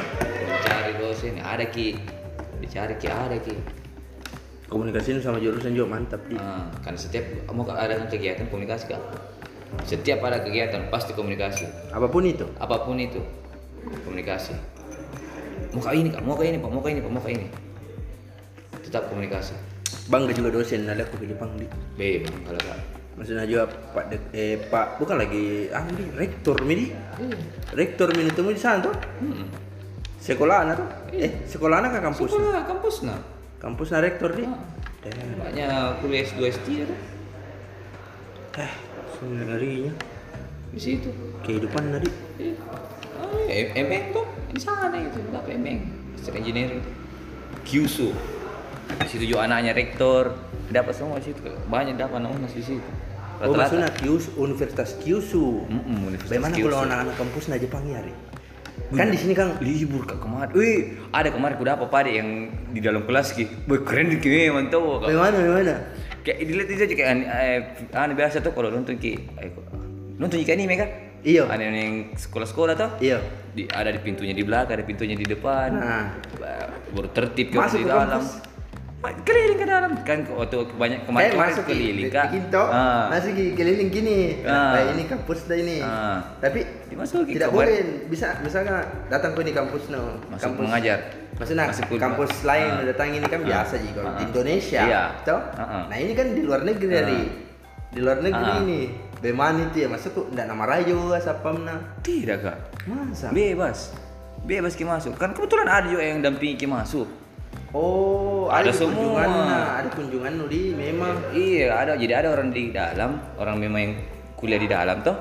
[0.44, 1.98] mencari dosen ada ki.
[2.62, 3.54] Dicari ki ada ki.
[4.66, 6.40] Komunikasi sama jurusan juga mantap, Dik.
[6.40, 7.22] Ah, karena setiap
[7.54, 9.02] mau ada kegiatan komunikasi kak
[9.82, 11.66] setiap ada kegiatan pasti komunikasi.
[11.90, 12.46] Apa pun itu.
[12.62, 13.18] apa pun itu
[14.06, 14.54] komunikasi.
[15.74, 16.70] Mau kayak ini kak mau kayak ini pak.
[16.70, 17.10] Mau kayak ini pak.
[17.10, 17.63] Mau kayak ini
[18.94, 19.58] tetap komunikasi
[20.06, 21.70] Bangga juga dosen ada aku ke Jepang, Dik.
[21.98, 22.78] bebas kalau kak
[23.14, 26.90] Maksudnya juga Pak Dek, eh Pak bukan lagi ah ini rektor mini.
[27.70, 28.90] Rektor mini temu di sana tuh.
[29.22, 29.46] hmm.
[30.18, 30.88] Sekolah anak tuh.
[31.14, 32.30] Eh, sekolah anak ke kampus.
[32.34, 33.22] sekolah kampus nah
[33.62, 34.50] Kampus na rektor, Dik.
[34.50, 34.58] Ah.
[35.46, 36.98] Banyak kuliah S2 S3 tuh
[38.58, 38.72] Eh,
[39.22, 39.94] ngerinya.
[40.74, 41.06] di situ
[41.46, 42.10] Kehidupan tadi.
[42.42, 42.58] Iya.
[43.14, 45.86] Ah, eh, Emeng tuh di sana itu dapat Emeng
[46.18, 46.82] Master Engineering
[47.62, 48.10] Kyusu
[48.94, 50.34] di situ juga anaknya rektor
[50.68, 52.90] dapat semua di situ banyak dapat anak unas di situ
[53.42, 53.90] Oh, maksudnya
[54.38, 55.66] Universitas Kyushu.
[55.66, 56.66] Mm-mm, Universitas Bagaimana Kyushu.
[56.70, 58.00] kalau anak-anak kampus na Jepang ya?
[58.94, 60.54] Kan di sini Kang libur kak kemarin.
[60.54, 63.66] Wih, ada kemarin kuda apa pada yang di dalam kelas ki.
[63.66, 65.02] Wih, keren ki memang tuh.
[65.02, 65.74] Bagaimana bagaimana?
[66.22, 67.58] Kayak dilihat aja kayak eh,
[67.90, 69.12] aneh biasa tuh kalau nonton ki.
[69.34, 69.50] Eh,
[70.14, 70.88] nonton ikan anime kan?
[71.26, 71.42] Iya.
[71.50, 72.90] Ada yang sekolah-sekolah tuh.
[73.02, 73.18] Iya.
[73.50, 75.68] Di, ada di pintunya di belakang, ada pintunya di depan.
[75.74, 76.06] Nah.
[76.38, 78.22] Ba- Baru tertib ke di dalam.
[78.22, 78.53] kampus.
[79.04, 82.32] Ma- Keliling ke dalam kan waktu banyak kemarin kemarin masuk keliling ke kak.
[82.32, 83.12] Ginto, Ah.
[83.12, 84.40] masuk ke keliling gini.
[84.42, 84.72] Ah.
[84.72, 85.76] Nah, ini kampus dah ini.
[85.78, 86.24] Ah.
[86.40, 87.78] Tapi Dimasukin tidak ke boleh
[88.08, 90.16] bisa misalnya datang ke ini kampus no.
[90.26, 90.98] Masuk kampus mengajar.
[91.34, 92.00] Maksudnya Masuk kuliah.
[92.00, 92.84] kampus lain Ah.
[92.86, 93.46] datang ini kan Ah.
[93.46, 94.08] biasa juga Ah.
[94.08, 94.80] di Indonesia.
[94.82, 95.02] Iya.
[95.22, 95.40] Toh?
[95.52, 95.82] Ah, ah.
[95.86, 97.20] Nah, ini kan di luar negeri dari
[97.90, 98.58] di luar negeri Ah.
[98.58, 98.80] ini.
[99.14, 101.76] Bagaimana itu ya masuk kok enggak nama rajo sapamna.
[102.00, 102.58] Tidak kak.
[102.84, 103.28] Masa?
[103.30, 103.92] Bebas.
[104.42, 105.16] Bebas ki masuk.
[105.16, 107.08] Kan kebetulan ada juga yang dampingi ki masuk.
[107.74, 108.94] Oh, Ada ada, semua.
[108.94, 111.14] kunjungan, nah, ada kunjungan di memang.
[111.34, 113.94] Iya ada, jadi ada orang di dalam, orang memang yang
[114.38, 115.18] kuliah di dalam toh,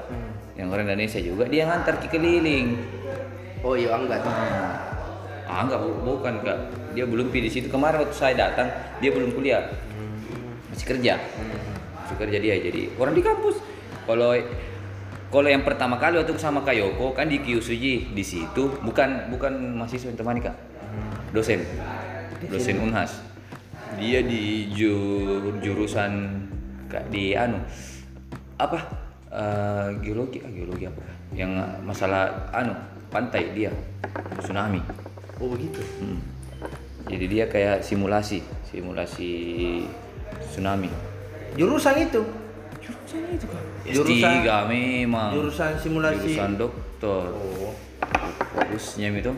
[0.54, 2.78] yang orang Indonesia juga dia ngantar ke keliling.
[3.66, 4.22] Oh iya enggak.
[5.50, 6.58] Ah enggak, bu- bukan kak,
[6.94, 7.68] dia belum pilih di situ.
[7.74, 8.70] Kemarin waktu saya datang
[9.02, 9.74] dia belum kuliah,
[10.70, 11.18] masih kerja,
[12.06, 13.66] masih kerja dia jadi orang di kampus.
[14.06, 14.30] Kalau
[15.34, 18.78] kalau yang pertama kali waktu sama Kayoko kan di Kyusuji di situ.
[18.86, 20.54] Bukan bukan mahasiswa yang temani kak,
[21.34, 21.66] dosen,
[22.48, 23.22] dosen Unhas.
[23.96, 26.42] Dia di ju- jurusan
[26.90, 27.62] kak di anu
[28.58, 28.80] apa
[29.30, 31.02] eh, geologi ah geologi apa
[31.34, 32.74] yang masalah anu
[33.10, 33.70] pantai dia
[34.42, 34.82] tsunami.
[35.38, 35.82] Oh begitu.
[36.02, 36.22] Hmm.
[37.04, 39.32] Jadi dia kayak simulasi, simulasi
[40.40, 40.88] tsunami.
[41.54, 42.22] Jurusan itu.
[42.80, 43.64] Jurusan itu kan?
[43.84, 45.30] Jurusan- S3 memang.
[45.36, 46.34] Jurusan simulasi.
[46.34, 47.24] Jurusan dokter.
[47.30, 47.76] Oh.
[48.54, 49.34] Fokusnya itu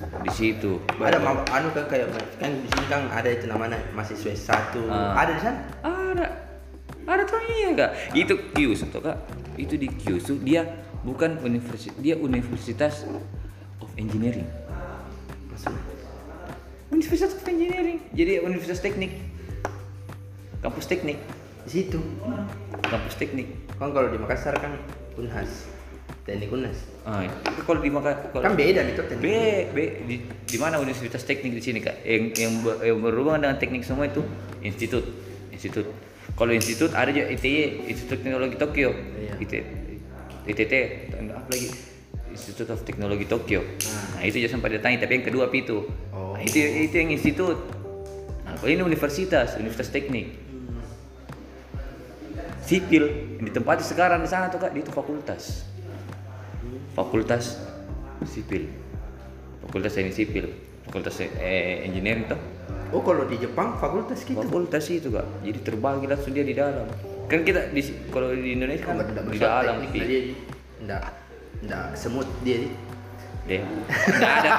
[0.00, 0.80] di situ.
[0.96, 2.08] Ada ma- anu kan kayak
[2.40, 4.88] kan di sini kan ada itu namanya mahasiswa satu.
[4.88, 5.20] Ah.
[5.20, 5.58] Ada di sana?
[5.84, 6.26] Ada.
[7.04, 7.90] Ada tuh iya kak.
[8.16, 9.18] Itu Kyushu tuh kak.
[9.60, 10.64] Itu di Kyushu dia
[11.04, 13.04] bukan universitas, dia Universitas
[13.80, 14.48] of Engineering.
[15.52, 15.82] Maksudnya.
[16.92, 18.00] Universitas of Engineering.
[18.12, 19.12] Jadi Universitas Teknik.
[20.60, 21.16] Kampus teknik.
[21.64, 21.96] Di situ.
[22.84, 23.48] Kampus teknik.
[23.80, 24.76] Kan kalau di Makassar kan
[25.16, 25.64] Unhas.
[26.30, 26.78] Teknik Unhas.
[27.02, 29.18] Ah, itu kalau di Makassar Kan beda itu teknik.
[29.18, 29.26] B,
[29.74, 32.06] B di, di mana universitas teknik di sini kak?
[32.06, 34.22] Yang yang, ber- yang berhubungan dengan teknik semua itu
[34.62, 35.02] institut,
[35.50, 35.90] institut.
[36.38, 39.34] Kalau institut ada juga ITY, Institut Teknologi Tokyo, Iya.
[39.42, 39.52] IT,
[40.46, 40.74] ITT,
[41.34, 41.68] apa lagi?
[42.30, 43.66] Institute of Teknologi Tokyo.
[44.14, 45.90] Nah itu juga sempat datang, tapi yang kedua itu?
[46.14, 46.38] Oh.
[46.38, 47.58] Nah, itu itu yang institut.
[48.46, 50.38] Nah, kalau ini universitas, universitas teknik.
[52.62, 55.66] Sipil yang ditempati sekarang di sana tuh kak, dia itu fakultas.
[56.94, 57.58] Fakultas
[58.26, 58.68] sipil.
[59.66, 60.46] Fakultas teknik sipil.
[60.88, 62.40] Fakultas eh, engineering tuh.
[62.90, 64.42] Oh kalau di Jepang fakultas gitu.
[64.42, 65.26] Fakultas itu kak.
[65.46, 66.90] Jadi terbagi langsung dia di dalam.
[67.30, 70.00] Kan kita di kalau di Indonesia kan Enggak di dalam Pi.
[70.82, 71.02] Enggak.
[71.62, 72.66] Enggak semut dia.
[72.66, 72.70] Di.
[73.48, 73.62] Deh.
[74.18, 74.50] Nggak ada.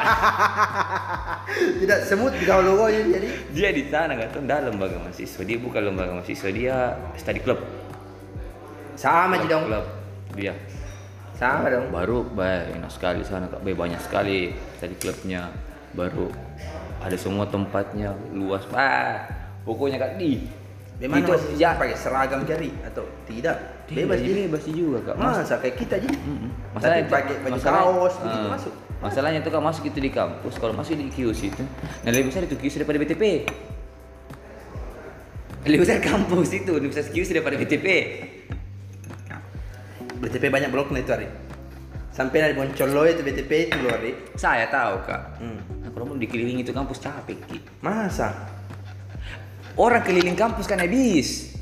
[1.52, 3.28] Tidak semut kalau logonya jadi.
[3.52, 5.42] Dia di sana kan tuh dalam lembaga mahasiswa.
[5.44, 6.76] Dia bukan lembaga mahasiswa, dia
[7.20, 7.60] study club.
[8.96, 9.68] Sama aja dong.
[9.68, 9.86] Club.
[10.40, 10.56] Dia.
[11.42, 11.90] Sama dong.
[11.90, 13.66] Baru baik enak sekali sana kak.
[13.66, 15.50] Baik, banyak sekali study clubnya.
[15.98, 16.30] Baru
[17.02, 18.62] ada semua tempatnya luas.
[18.78, 19.26] Ah,
[19.66, 20.46] pokoknya kak di
[21.02, 23.58] Memang itu masih ya pakai seragam jadi atau tidak?
[23.90, 25.16] bebas jadi bebas juga kak.
[25.18, 26.14] Mas, Masa kayak kita jadi.
[26.14, 26.78] Mm-mm.
[26.78, 28.74] Tapi pakai baju kaos begitu ah, masuk.
[29.02, 31.66] Masalahnya tuh kan masuk itu di kampus, kalau masuk di QC itu,
[32.06, 33.24] nah lebih besar itu QC daripada BTP.
[35.66, 37.88] Lebih besar kampus itu, Universitas QC daripada BTP.
[40.22, 41.28] BTP banyak bloknya itu hari.
[42.12, 44.12] Sampai dari Boncolo itu BTP itu loh hari.
[44.38, 45.42] Saya tahu kak.
[45.42, 45.60] Hmm.
[45.82, 47.58] Nah, kalau mau dikelilingi itu kampus capek Ki.
[47.82, 48.36] Masa?
[49.80, 51.56] Orang keliling kampus kan habis.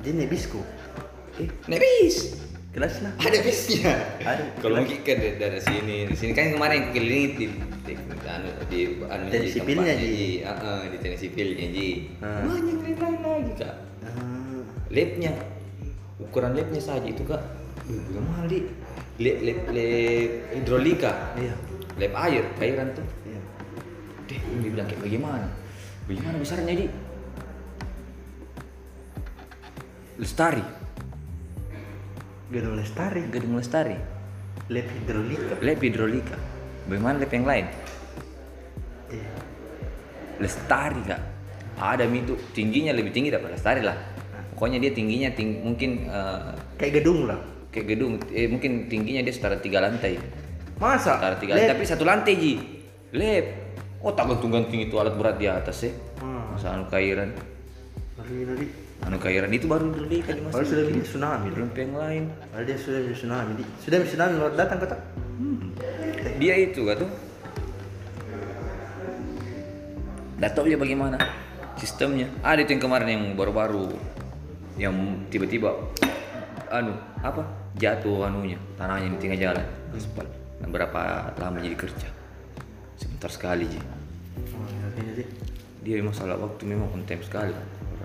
[0.00, 0.62] Jadi nebisku.
[1.42, 2.38] Eh, habis.
[2.70, 3.12] Kelas lah.
[3.18, 3.94] Ada bisnya.
[4.22, 4.44] Ada.
[4.62, 7.46] Kalau mungkin kan dari, dari sini, di sini kan kemarin keliling di
[7.82, 7.92] di
[8.28, 8.80] anu di
[9.10, 9.92] anu Teknik sipilnya.
[10.46, 11.88] Ah, ah, di teknik sipilnya ji.
[12.22, 12.46] Ah.
[12.46, 13.74] Banyak lain-lain lagi kak.
[14.88, 15.32] Labnya,
[16.22, 17.42] ukuran labnya saja itu kak.
[17.88, 18.60] Udah mahal di.
[19.18, 21.54] Lab, lab, lab hidrolika, iya.
[21.98, 23.06] lab air, airan tuh.
[23.26, 23.40] Iya.
[24.30, 25.48] Deh, dia bilang kayak bagaimana?
[26.06, 26.86] Bagaimana besarnya di?
[30.18, 30.62] Lestari,
[32.48, 33.22] Gedung Lestari.
[33.28, 33.96] gedung Lestari.
[34.72, 35.54] Lab hidrolika.
[35.60, 36.36] Lab hidrolika.
[36.88, 37.66] Bagaimana lab yang lain?
[39.12, 39.30] Iya.
[40.40, 41.22] Lestari kak.
[41.78, 43.94] Ada itu tingginya lebih tinggi daripada lestari lah.
[44.56, 47.38] Pokoknya dia tingginya ting mungkin eh, Kayak gedung lah.
[47.68, 50.16] Kayak gedung, eh, mungkin tingginya dia setara tiga lantai.
[50.80, 51.18] Masa?
[51.18, 52.54] Setara tiga lantai, tapi satu lantai ji.
[53.12, 53.46] Lab.
[53.98, 55.92] Oh tak gantung-gantung itu alat berat di atas ya.
[56.22, 56.54] Hmm.
[56.54, 57.34] Masa anu kairan.
[58.18, 58.68] Ngeri.
[59.02, 61.48] Anu kairan itu baru hidrolika di Kalau sudah bisa tsunami.
[61.50, 62.22] Belum yang lain.
[62.52, 63.50] Kalau dia sudah bisa tsunami.
[63.58, 63.64] Di.
[63.82, 64.96] Sudah bisa tsunami kalau datang kota.
[66.38, 66.80] Dia itu.
[70.38, 71.18] Nggak tahu ya bagaimana
[71.74, 72.30] sistemnya.
[72.46, 73.90] Ada itu yang kemarin yang baru-baru
[74.78, 74.94] yang
[75.26, 75.74] tiba-tiba
[76.70, 77.42] anu apa
[77.76, 80.26] jatuh anunya tanahnya di tengah jalan aspal.
[80.58, 82.08] Nah, berapa lama jadi kerja?
[82.98, 83.78] Sebentar sekali ji.
[84.98, 85.24] Ngeri.
[85.86, 87.54] Dia masalah waktu memang on time sekali.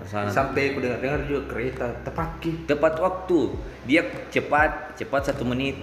[0.04, 0.28] Sana.
[0.28, 2.68] Sampai aku dengar-dengar juga kereta tepat ki.
[2.68, 3.56] tepat waktu
[3.88, 5.80] dia cepat cepat satu menit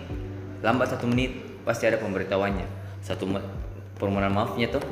[0.62, 1.34] lambat satu menit
[1.66, 2.68] pasti ada pemberitahuannya
[3.02, 3.26] satu
[3.98, 4.84] permohonan maafnya tuh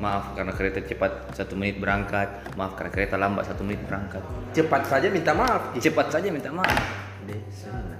[0.00, 4.24] maaf karena kereta cepat satu menit berangkat maaf karena kereta lambat satu menit berangkat
[4.56, 5.76] Cepat saja minta maaf.
[5.76, 5.78] Ki.
[5.84, 6.80] cepat saja minta maaf
[7.28, 7.99] Desa.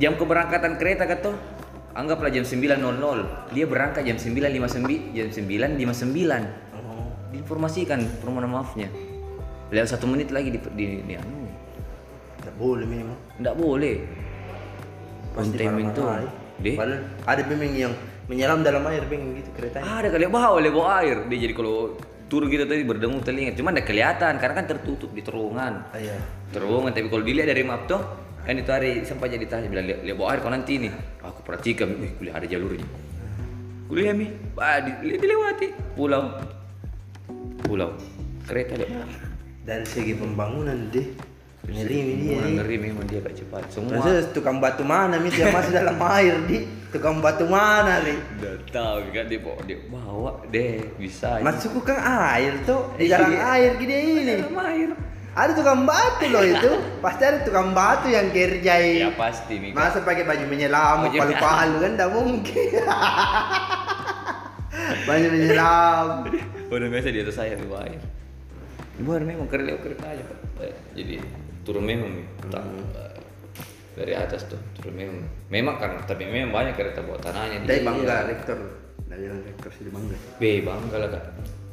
[0.00, 1.30] Jam keberangkatan kereta kata
[1.92, 7.06] anggaplah jam 9.00 dia berangkat jam 9.59 jam 9.59 Oh.
[7.28, 8.88] diinformasikan permohonan maafnya
[9.68, 11.46] lewat satu menit lagi di, di, di anu
[12.40, 13.18] Tidak boleh memang.
[13.36, 13.96] nggak boleh
[15.30, 16.26] Pasti timing tuh eh.
[16.58, 17.92] deh Padahal ada memang yang
[18.26, 19.86] menyelam dalam air beng gitu keretanya.
[20.00, 23.70] ada kali bawa oleh bawa air dia jadi kalau turun gitu tadi berdengung telinga cuma
[23.70, 26.14] ada kelihatan karena kan tertutup di terowongan Ah, iya.
[26.48, 27.98] terowongan tapi kalau dilihat dari map tuh
[28.40, 30.92] kan itu hari sempat jadi tanya bilang lihat, lihat bawa air kau nanti nih.
[31.22, 32.88] Aku perhatikan wih kuliah ada jalurnya.
[33.86, 34.26] Kuliah mi?
[34.56, 35.68] Ah, di, di- dilewati.
[35.94, 36.38] Pulau.
[37.60, 37.90] Pulau.
[38.46, 39.06] Kereta lewat
[39.62, 41.06] Dari segi pembangunan deh.
[41.60, 42.40] Ngeri ini dia.
[42.40, 43.62] Ngeri memang dia gak cepat.
[43.70, 48.16] Semua Masa tukang batu mana mit yang masih dalam air di tukang batu mana nih?
[48.40, 50.80] udah tahu kan dia bawa dia bawa deh.
[50.96, 52.00] Bisa Masuk kan
[52.34, 53.94] air tuh di dalam air gini
[54.24, 54.34] ini.
[54.40, 54.88] dalam air
[55.40, 56.70] Ada tukang batu loh itu.
[57.00, 59.00] Pasti ada tukang batu yang kerjai.
[59.00, 62.70] ya pasti Mika Masa pakai baju menyelam, Baju- palu-palu kan tidak mungkin.
[65.08, 66.06] baju menyelam.
[66.70, 67.98] udah biasa di atas saya di bawah air
[68.94, 70.22] di bawah memang kereta kereta aja.
[70.60, 71.14] Eh, jadi
[71.62, 72.20] turun memang.
[72.46, 73.14] Tak, eh,
[73.96, 75.18] dari atas tuh turun memang
[75.48, 77.82] memang kan tapi memang banyak kereta bawa tanahnya Dari dia.
[77.82, 78.58] bangga rektor.
[79.02, 80.16] Dari rektor sih bangga.
[80.36, 81.24] Be bangga lah kak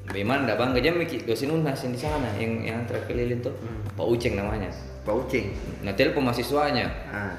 [0.08, 3.52] Memang enggak bangga aja Miki dosen unas yang di sana yang yang antara keliling tuh
[3.94, 4.72] Pak Uceng namanya
[5.04, 5.52] Pak Uceng.
[5.84, 7.36] nah telepon mahasiswanya Ah.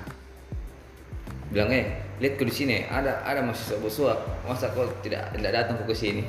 [1.48, 1.88] bilang eh
[2.18, 6.22] lihat ke di sini ada ada mahasiswa bersuap masa kau tidak tidak datang ke sini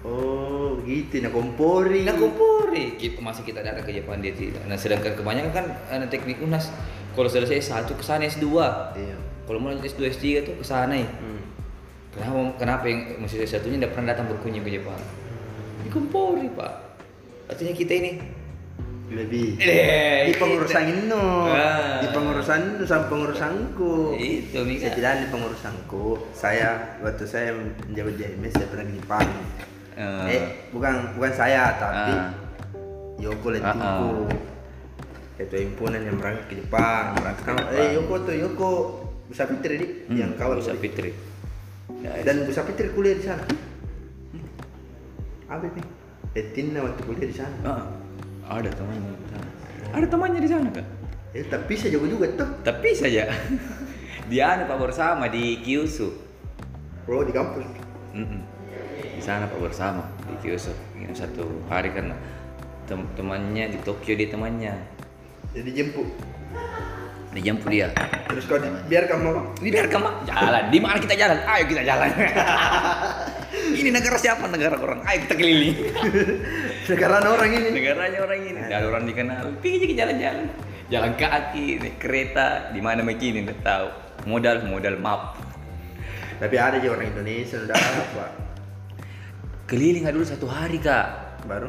[0.00, 1.20] Oh, gitu.
[1.20, 2.08] Nah, kompori.
[2.08, 4.64] Nah kumpuri kita masih kita datang ke Jepang dia tidak.
[4.64, 6.72] Nah sedangkan kebanyakan kan anak teknik unas
[7.12, 8.48] kalau selesai satu ke sana S2
[8.96, 9.16] Iya.
[9.44, 11.04] kalau mau lanjut S2 S3 tuh ke sana ya.
[11.04, 11.44] Hmm.
[12.16, 14.96] Kenapa kenapa yang mahasiswa satunya tidak pernah datang berkunjung ke Jepang?
[15.80, 16.72] Di kumpuri pak.
[17.46, 18.12] Artinya kita ini
[19.10, 19.58] Lebih.
[19.58, 21.98] Eh, di pengurusan ini Ah.
[21.98, 24.94] di pengurusan itu sama pengurusanku itu saya Mika.
[24.94, 26.68] tidak di pengurusanku saya
[27.00, 29.26] waktu saya menjabat JMS saya pernah di Jepang
[29.98, 32.30] Eh, eh bukan bukan saya tapi Ah.
[33.18, 34.08] Yoko Ah, Letiku
[35.36, 38.70] ketua himpunan yang berangkat ke Jepang berangkat sama eh Yoko tuh Yoko
[39.26, 40.80] Busa Fitri hmm, yang kawan bisa kuliah.
[40.80, 41.10] Fitri.
[41.98, 43.42] Ya, dan Busa Fitri kuliah di sana
[45.50, 45.86] apa nih
[46.32, 47.82] Etina waktu kuliah di sana ah,
[48.48, 49.48] ada temannya di sana.
[49.90, 50.86] Ada temannya di sana kak.
[51.30, 53.26] eh tapi saya jago juga tuh Tapi saja
[54.30, 56.10] dia ada pak bersama di Kyushu.
[57.02, 57.66] bro di kampus
[58.14, 58.42] Mm-mm.
[58.94, 60.70] Di sana pak bersama di Kyushu.
[60.94, 62.14] Ini satu hari kan
[62.86, 64.74] tem- temannya di Tokyo dia temannya.
[65.50, 66.06] jadi jemput
[67.30, 67.94] Dijemput dia.
[68.26, 70.64] terus kau di- biar kamu apa Ini biar kamu jalan.
[70.70, 71.38] Di mana kita jalan?
[71.46, 72.10] Ayo kita jalan.
[73.80, 74.44] ini negara siapa?
[74.50, 75.02] Negara orang.
[75.06, 75.74] Ayo kita keliling.
[76.90, 78.58] sekarang orang ini Negaranya orang ini.
[78.66, 79.44] Ada orang dikenal.
[79.62, 80.46] Pergi ke jalan-jalan.
[80.90, 83.88] Jalan kaki, naik kereta, di mana begini nggak tahu.
[84.26, 85.38] Modal modal map.
[86.40, 88.26] tapi ada aja orang Indonesia udah apa
[89.68, 91.06] Keliling dulu satu hari kak.
[91.44, 91.68] baru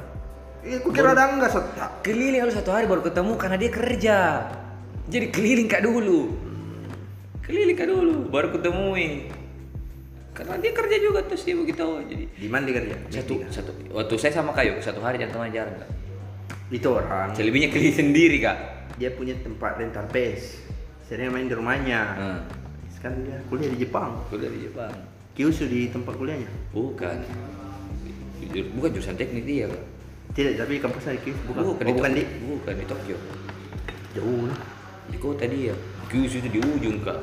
[0.64, 2.06] Iya, kira ada enggak sotak.
[2.06, 4.18] Keliling dulu satu hari baru ketemu karena dia kerja.
[5.12, 6.32] Jadi keliling kak dulu.
[7.44, 9.28] Keliling kak dulu baru ketemui.
[10.32, 12.96] Karena dia kerja juga terus dia begitu jadi Di mana dia kerja?
[13.20, 13.52] satu Meksika.
[13.52, 15.90] satu waktu saya sama kayu satu hari jangan teman jalan kak.
[16.72, 17.36] Itu orang.
[17.36, 18.58] Selebihnya keliling sendiri kak.
[18.96, 20.64] Dia punya tempat rental PS.
[21.04, 22.02] Sering main di rumahnya.
[22.16, 22.40] Hmm.
[22.88, 24.16] Sekarang dia kuliah di Jepang.
[24.32, 24.94] Kuliah di Jepang.
[25.36, 26.48] Kyushu di tempat kuliahnya.
[26.72, 27.18] Bukan.
[28.80, 29.84] Bukan jurusan teknik dia kak.
[30.32, 31.44] Tidak, tapi kampusnya di Kyushu.
[31.52, 31.62] Bukan.
[31.76, 32.24] bukan, oh, bukan di.
[32.48, 33.18] Bukan di Tokyo.
[34.16, 34.60] Jauh lah.
[35.12, 35.76] Di kota dia.
[36.08, 37.20] Kyushu itu di ujung kak.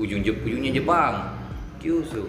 [0.00, 1.36] Ujung Jep, ujungnya Jepang.
[1.78, 2.28] Kyushu.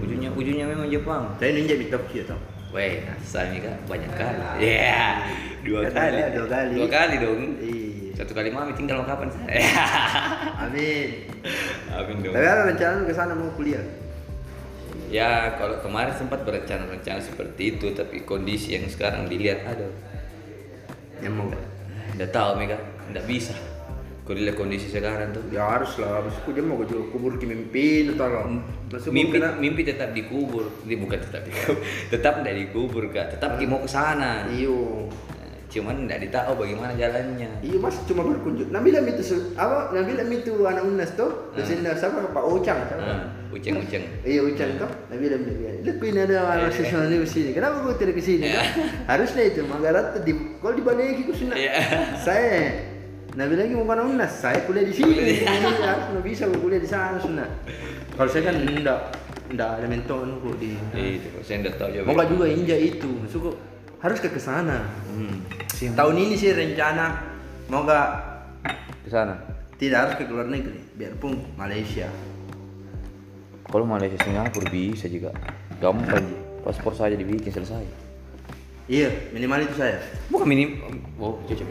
[0.00, 1.34] Ujungnya ujungnya memang Jepang.
[1.36, 2.40] Saya ninja di Tokyo tau.
[2.70, 4.42] Weh, asal nih kak banyak kali.
[4.62, 5.26] Iya,
[5.66, 6.18] dua Kata kali.
[6.38, 6.72] dua kali.
[6.78, 7.40] Dua kali dong.
[7.58, 8.14] Iya.
[8.14, 9.26] Satu kali mami tinggal mau kapan?
[10.62, 11.08] Amin.
[11.90, 12.34] Amin dong.
[12.36, 13.82] Tapi ada rencana ke sana mau kuliah.
[15.10, 19.90] Ya kalau kemarin sempat berencana-rencana seperti itu, tapi kondisi yang sekarang dilihat ada.
[21.18, 21.50] Yang mau.
[22.20, 22.76] Udah tahu Mega,
[23.08, 23.56] nggak bisa.
[24.28, 25.40] Kalau dilihat kondisi sekarang tuh.
[25.48, 26.20] Ya harus lah.
[26.20, 28.60] Maksudku dia mau juga kubur ke mimpi atau apa.
[28.92, 31.80] Maksudku Mimpi, kena- mimpi tetap dikubur, ini bukan tetap dikubur,
[32.12, 34.44] tetap tidak dikubur kak, tetap mau ke sana.
[34.52, 35.08] Iyo.
[35.70, 37.62] Cuman tidak ditahu bagaimana jalannya.
[37.62, 38.74] Iya mas cuma berkunjung.
[38.74, 39.94] Nabila itu su- apa?
[39.94, 41.54] Nabila itu anak unas tuh.
[41.54, 42.26] Dosen siapa?
[42.34, 42.98] Pak siapa?
[42.98, 44.02] Hmm, uceng-uceng.
[44.26, 44.90] Iya Ucang tuh.
[45.06, 47.50] Nabila bilang, lihat ini ada anak siswa di sini.
[47.54, 48.50] Kenapa kau tidak ke sini?
[48.50, 48.66] kan?
[49.06, 49.62] Harusnya itu.
[49.62, 51.54] Magarat di kalau di Banegi ku sunat.
[51.54, 51.72] Iya.
[52.18, 52.50] Saya
[53.38, 54.32] Nabila lagi mau ke unas.
[54.42, 55.14] Saya kuliah di sini.
[55.38, 55.46] Ini
[55.86, 57.46] harus nggak bisa gua kuliah di sana sunat.
[58.18, 59.00] Kalau saya kan enggak
[59.54, 60.74] enggak ada mentor kok di.
[60.98, 62.10] Eh, Itu, saya tidak tahu juga.
[62.10, 63.06] Mau juga injak itu.
[63.22, 63.50] Maksudku
[64.00, 64.84] harus ke ke sana.
[65.12, 65.44] Hmm.
[65.96, 67.20] Tahun ini sih rencana
[67.72, 68.08] mau gak
[69.04, 69.36] Ke sana.
[69.80, 72.08] Tidak harus ke luar negeri, biarpun Malaysia.
[73.64, 75.32] Kalau Malaysia Singapura bisa juga.
[75.80, 76.36] Gampang ji.
[76.60, 77.80] Paspor saja dibikin selesai.
[78.84, 79.96] Iya, minimal itu saya.
[80.28, 80.76] Bukan minim.
[81.16, 81.64] Oh, cocok.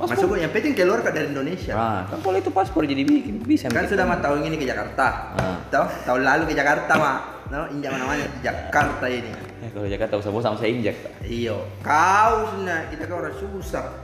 [0.00, 0.16] Paspor.
[0.16, 1.76] Masuk yang penting keluar ke dari Indonesia.
[1.76, 3.68] Nah, kan kalau itu paspor jadi bikin bisa.
[3.68, 5.36] Kan sudah mah tahun ini ke Jakarta.
[5.36, 5.56] Ah.
[5.68, 5.84] Tahu?
[6.08, 7.16] Tahun lalu ke Jakarta mah.
[7.52, 9.51] No, injak mana-mana Jakarta ini.
[9.62, 10.98] Eh, kalau Jakarta usah sama saya injak.
[11.22, 13.94] Iyo, kau sudah kita kan orang susah.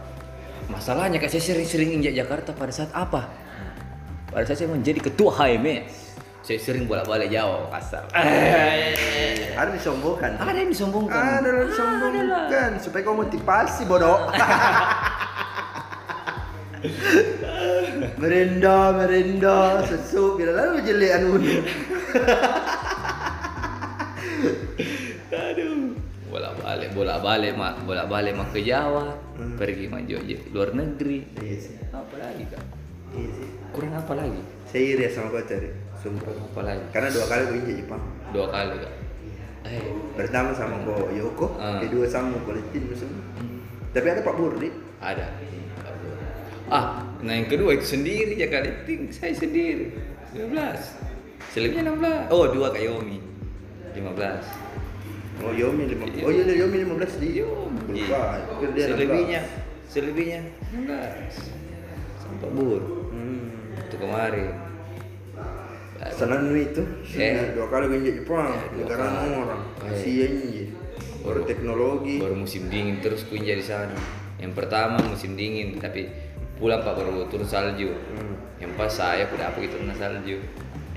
[0.71, 3.27] Masalahnya kak saya sering-sering injak Jakarta pada saat apa?
[4.31, 6.15] Pada saat saya menjadi ketua HMS.
[6.47, 8.07] Saya sering bolak-balik Jawa kasar.
[8.15, 9.51] Eh.
[9.59, 10.39] Harus disombongkan.
[10.39, 11.43] Ada yang disombongkan.
[11.43, 14.31] Ada yang disombongkan supaya kau motivasi bodoh.
[18.23, 21.43] merenda, merenda, susu, bila lalu jelek anu.
[26.69, 29.17] Bolak-balik, bolak-balik mak, bolak-balik mak ke Jawa,
[29.57, 31.25] pergi mak Jogja, luar negeri.
[31.41, 31.81] Iya sih.
[31.89, 32.61] Apa lagi kak?
[33.17, 33.49] Iya sih.
[33.73, 34.37] Kurang apa lagi?
[34.69, 36.29] Saya iri sama kau cari, sumpah.
[36.29, 36.85] Kurang apa lagi?
[36.93, 38.03] Karena dua kali gue injak Jepang.
[38.37, 38.93] Dua kali kak.
[39.65, 39.81] Eh,
[40.13, 41.81] Pertama sama kau Yoko, Ah.
[41.81, 43.25] kedua sama kau Letin semua.
[43.97, 44.69] Tapi ada Pak Burdi.
[45.01, 45.25] ada.
[46.69, 49.89] Ah, nah yang kedua itu sendiri ya kali ting, saya sendiri.
[50.37, 51.01] 15.
[51.49, 52.29] Selebihnya 16.
[52.29, 53.25] Oh, dua Kak Yomi.
[53.97, 54.68] 15.
[55.39, 56.05] Oh Yomi lima.
[56.27, 57.39] Oh iya Yomi lima belas di.
[57.39, 58.05] Yomi.
[58.75, 59.43] Dia Selebihnya,
[59.87, 60.41] selebihnya
[60.75, 62.23] 16.
[62.23, 62.83] Sampai bur.
[63.15, 63.79] Hmm.
[63.79, 64.51] Itu kemarin.
[66.15, 66.83] Senang itu.
[67.15, 67.55] Eh.
[67.55, 68.51] Dua kali gue Jepang.
[68.55, 69.31] Eh, Negara kali.
[69.35, 69.63] orang.
[69.63, 69.91] Eh.
[69.95, 70.65] Kasian je.
[71.23, 72.23] Baru teknologi.
[72.23, 73.95] Baru musim dingin terus kunja di sana.
[74.39, 76.07] Yang pertama musim dingin, tapi
[76.59, 77.91] pulang pak baru turun salju.
[77.91, 78.35] Hmm.
[78.59, 80.39] Yang pas saya udah apa gitu turun salju.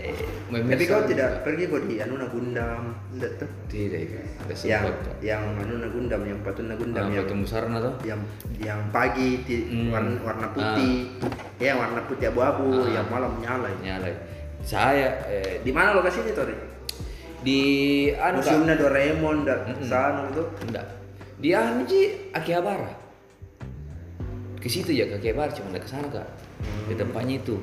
[0.02, 0.18] Eh,
[0.50, 3.50] Tapi kau tidak pergi kau di Anuna Gundam, tidak tuh?
[3.70, 4.00] Tidak,
[4.42, 4.84] ada Yang
[5.22, 7.94] yang Anuna Gundam, yang Patuna Gundam, Ah, yang Batu Musarna tuh.
[8.02, 8.20] yang
[8.58, 9.94] yang pagi ti- Hmm.
[9.94, 11.22] warna, warna putih,
[11.62, 12.90] ya warna putih abu-abu, Ah.
[12.90, 13.70] yang malam nyala.
[13.80, 14.10] Nyala.
[14.66, 16.54] Saya eh, Di mana lokasinya Tori?
[17.42, 17.60] di
[18.14, 18.38] anu.
[18.42, 19.86] Museumnya Doraemon dan Mm-mm.
[19.86, 20.46] sana gitu.
[20.66, 20.86] Enggak.
[21.42, 21.86] Di anu
[22.34, 22.90] Akihabara.
[24.62, 26.26] Ke situ ya ke Akihabara, cuma ke sana Kak.
[26.86, 27.58] Ke tempatnya itu.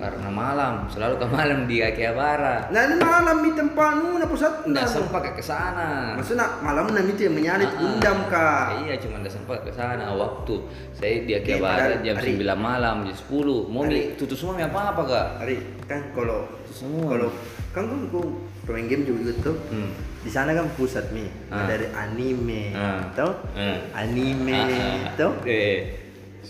[0.00, 2.72] Karena malam, selalu ke malam di Akihabara.
[2.72, 4.64] Nah ini malam di tempat Nuna pusat.
[4.64, 6.16] Enggak Nah, sempat ke sana.
[6.16, 7.78] Maksudnya malam nanti itu yang menyalit Ah, ah.
[7.78, 8.66] Gundam kak.
[8.80, 10.56] Iya, cuma enggak sempat ke sana waktu.
[10.90, 13.68] Saya di Akihabara padahal jam hari- 9 malam, jam 10.
[13.68, 15.26] Mau Hari- tutup semua apa apa Kak?
[15.38, 17.04] Ari kan kalau Semua.
[17.10, 17.28] kalau
[17.70, 18.24] kan kan gua
[18.64, 19.52] pemain game juga gitu.
[19.68, 19.92] Hmm.
[20.20, 21.64] Di sana kan pusat mi Ah.
[21.64, 23.04] dari anime, Ah.
[23.12, 23.36] tau?
[23.52, 23.76] Ah.
[23.94, 25.12] Anime, Ah, ah.
[25.14, 25.32] tau?
[25.44, 25.99] Eh,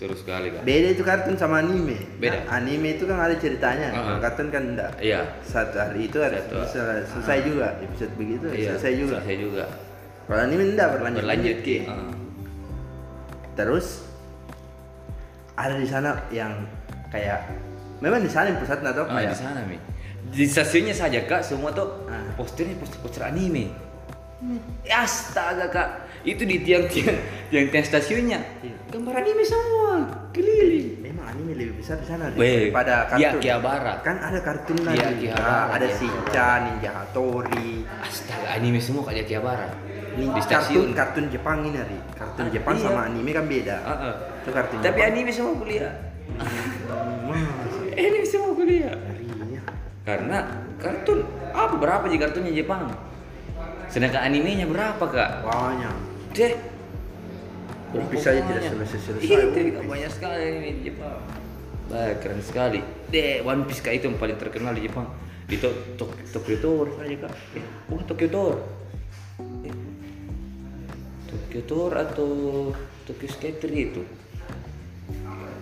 [0.01, 0.65] seru sekali Kak.
[0.65, 2.01] Beda itu kartun sama anime.
[2.17, 2.41] Beda.
[2.49, 3.93] Nah, anime itu kan ada ceritanya.
[3.93, 4.01] Ah.
[4.01, 4.91] Kalau kartun kan enggak.
[4.97, 5.21] Iya.
[5.45, 7.45] Satu hari itu ada Satu- selesai, selesai Ah.
[7.45, 9.17] juga episode begitu Iya, selesai juga.
[9.21, 9.65] Selesai juga.
[10.25, 11.21] Kalau anime enggak berlanjut.
[11.21, 11.77] Berlanjut Ki.
[11.85, 12.09] Ah.
[13.53, 13.87] Terus
[15.53, 16.65] ada di sana yang
[17.13, 17.53] kayak
[18.01, 19.77] memang di sana yang pusatnya tuh Ah, kayak di sana mi.
[20.33, 22.25] Di stasiunnya saja kak, semua tuh Ah.
[22.41, 23.69] posternya poster poster anime.
[24.81, 25.89] Ya astaga kak,
[26.23, 27.17] itu di tiang-tiang
[27.49, 28.77] tiang-tiang stasiunnya Iya.
[28.89, 29.93] gambar anime semua
[30.31, 31.01] keliling.
[31.01, 33.39] memang anime lebih besar di sana Weh, daripada kartun.
[33.39, 33.93] Akihabara.
[34.01, 35.05] Kan ada kartun Iya, lagi.
[35.27, 35.97] Akihabara, Ah, ada iya.
[35.97, 37.73] Shinchan, Ninja Hattori.
[37.99, 39.69] Astaga anime semua kak di Akihabara.
[40.11, 40.89] Ini di kartun stasiun.
[40.93, 41.99] kartun Jepang ini Ri.
[42.13, 42.85] Kartun Ah, Jepang iya.
[42.85, 43.77] sama anime kan beda.
[43.81, 44.15] Ah, ah.
[44.39, 45.11] Itu kartun Tapi Jepang.
[45.11, 45.93] anime semua kuliah.
[47.93, 48.95] Anime semua kuliah.
[49.41, 49.63] Iya.
[50.03, 50.39] Karena
[50.77, 51.19] kartun
[51.51, 52.91] apa berapa sih kartunnya Jepang?
[53.87, 55.31] Sedangkan animenya berapa kak?
[55.43, 55.95] Banyak.
[56.31, 56.55] Deh.
[57.91, 59.91] One Piece saja tidak Iya, One tidak Piece.
[59.91, 61.19] banyak sekali ini di Jepang.
[61.91, 62.79] Baik, keren sekali.
[63.11, 65.11] Deh, One Piece kak itu yang paling terkenal di Jepang.
[65.51, 67.33] Di to to Tokyo Tower saja kak.
[67.59, 68.57] Eh, bukan Tokyo Tower.
[69.67, 69.75] Eh,
[71.27, 72.31] Tokyo Tower atau
[73.03, 74.07] Tokyo Skater itu?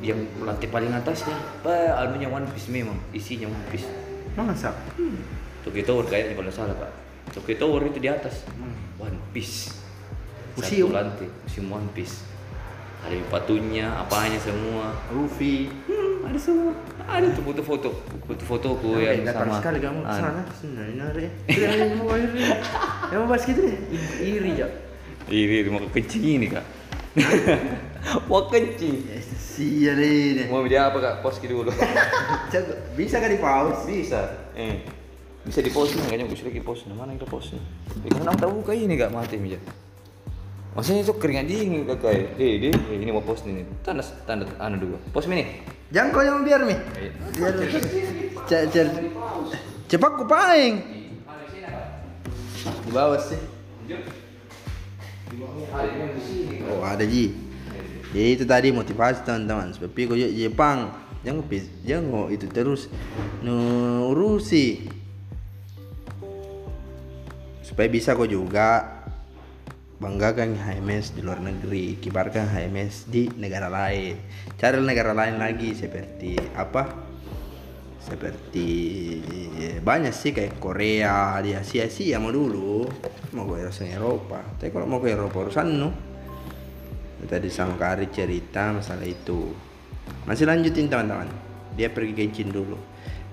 [0.05, 1.35] Yang lantai paling atasnya,
[1.65, 3.89] pak, anunya One Piece memang, isinya One Piece.
[4.37, 4.77] Masa?
[5.65, 6.93] Tokyo Tower kayaknya kalau salah pak.
[7.33, 8.45] Tokyo Tower itu di atas.
[8.53, 8.77] Hmm.
[9.01, 9.78] One Piece.
[10.59, 10.91] Museum?
[10.91, 12.17] Satu lantai, museum One Piece.
[12.99, 14.91] Ada patunya, apanya semua.
[15.15, 15.71] Luffy.
[15.87, 16.75] Hmm, ada semua.
[17.07, 17.89] Ada tuh foto-foto,
[18.27, 19.55] foto-fotoku yang Datar sama.
[19.63, 20.21] sekali kamu ke Anu.
[20.21, 20.43] sana.
[20.59, 22.43] Sebenarnya mau iri.
[23.09, 23.79] Yang mau bahas gitu deh.
[24.19, 24.69] Iri ya.
[25.31, 26.67] Iri, mau kencing ini kak.
[28.31, 29.09] mau kencing.
[29.39, 30.51] Sia deh.
[30.51, 31.15] Mau dia apa kak?
[31.23, 31.71] Poski dulu.
[32.53, 32.75] Jago.
[32.99, 33.87] Bisa kan di pause?
[33.87, 34.21] Bisa.
[34.59, 34.83] Eh.
[35.47, 36.85] Bisa di pause kayaknya gue sudah di pause.
[36.93, 37.57] Mana yang ke pause?
[38.05, 39.57] Eh, kamu tahu buka ini kak mati aja.
[40.77, 42.27] Maksudnya itu keringat dingin kakak ya.
[42.39, 43.65] Eh, deh, eh, ini mau post ini.
[43.81, 44.97] Tanda tanda anu dulu.
[45.11, 45.65] Post ini.
[45.89, 46.77] Jangan kau yang biar mi.
[47.37, 47.53] Biar.
[48.45, 48.87] Cer cer.
[49.89, 50.73] Cepat ku paling.
[52.85, 53.41] Di bawah sih.
[56.69, 57.33] Oh ada ji.
[58.13, 59.73] Jadi itu tadi motivasi teman-teman.
[59.73, 60.93] Sebab kau Jepang
[61.27, 62.87] jangan pis- jangan itu terus
[63.43, 64.87] nurusi
[67.65, 68.98] supaya bisa kok juga
[69.99, 74.15] banggakan HMS di luar negeri kibarkan HMS di negara lain.
[74.55, 76.87] Cari negara lain lagi seperti apa?
[77.99, 78.69] Seperti
[79.83, 82.87] banyak sih kayak Korea di Asia Asia mau dulu.
[83.35, 84.41] Mau ke urusan Eropa.
[84.57, 85.91] Tapi kalau mau ke Eropa urusan no
[87.29, 89.53] tadi sama Kari cerita masalah itu.
[90.25, 91.29] Masih lanjutin teman-teman.
[91.75, 92.79] Dia pergi ke Jin dulu.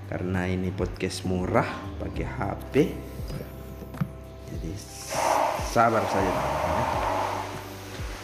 [0.09, 2.73] Karena ini podcast murah pakai HP
[4.55, 4.71] jadi
[5.75, 6.31] sabar saja.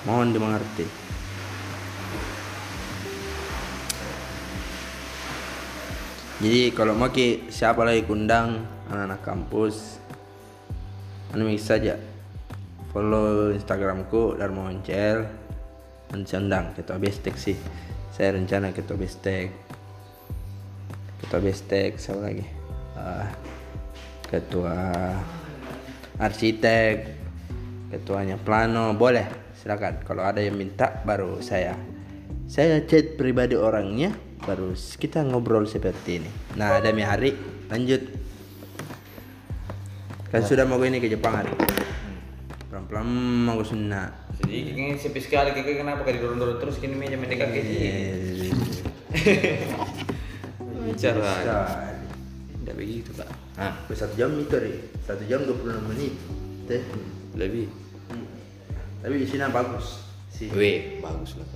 [0.08, 0.88] Mohon dimengerti.
[6.40, 10.00] Jadi kalau mau ke siapa lagi kundang anak-anak kampus
[11.36, 12.00] anu saja.
[12.96, 15.28] Follow instagramku Dharma Oncel.
[16.16, 17.56] Undang ketua bestek sih.
[18.16, 19.52] Saya rencana ketua bestek.
[21.20, 22.48] Ketua bestek siapa lagi?
[22.96, 23.32] Ah,
[24.28, 24.76] ketua
[26.20, 27.21] arsitek
[27.92, 30.00] ketuanya plano boleh silakan.
[30.08, 31.76] Kalau ada yang minta baru saya.
[32.48, 36.32] Saya chat pribadi orangnya baru kita ngobrol seperti ini.
[36.56, 37.36] Nah ada hari
[37.68, 38.02] lanjut.
[40.32, 41.52] Kan sudah mau ini ke Jepang hari.
[42.72, 43.08] Pelan-pelan
[43.44, 44.08] mau ke Sunda.
[44.40, 45.52] Jadi kayaknya sepi sekali.
[45.52, 46.80] Kayak kenapa kayak dorong-dorong terus?
[46.80, 48.50] Kini meja mendekat kayak gini.
[50.88, 51.36] Bicara.
[52.56, 53.28] Tidak begitu kak.
[53.60, 54.88] Ah, satu jam itu hari.
[55.04, 56.16] Satu jam 26 menit.
[56.64, 56.80] Teh
[57.34, 57.68] lebih.
[59.02, 61.48] tapi isinya bagus sih Weh, bagus lah.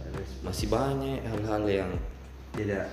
[0.41, 1.91] Masih banyak hal-hal yang
[2.51, 2.89] tidak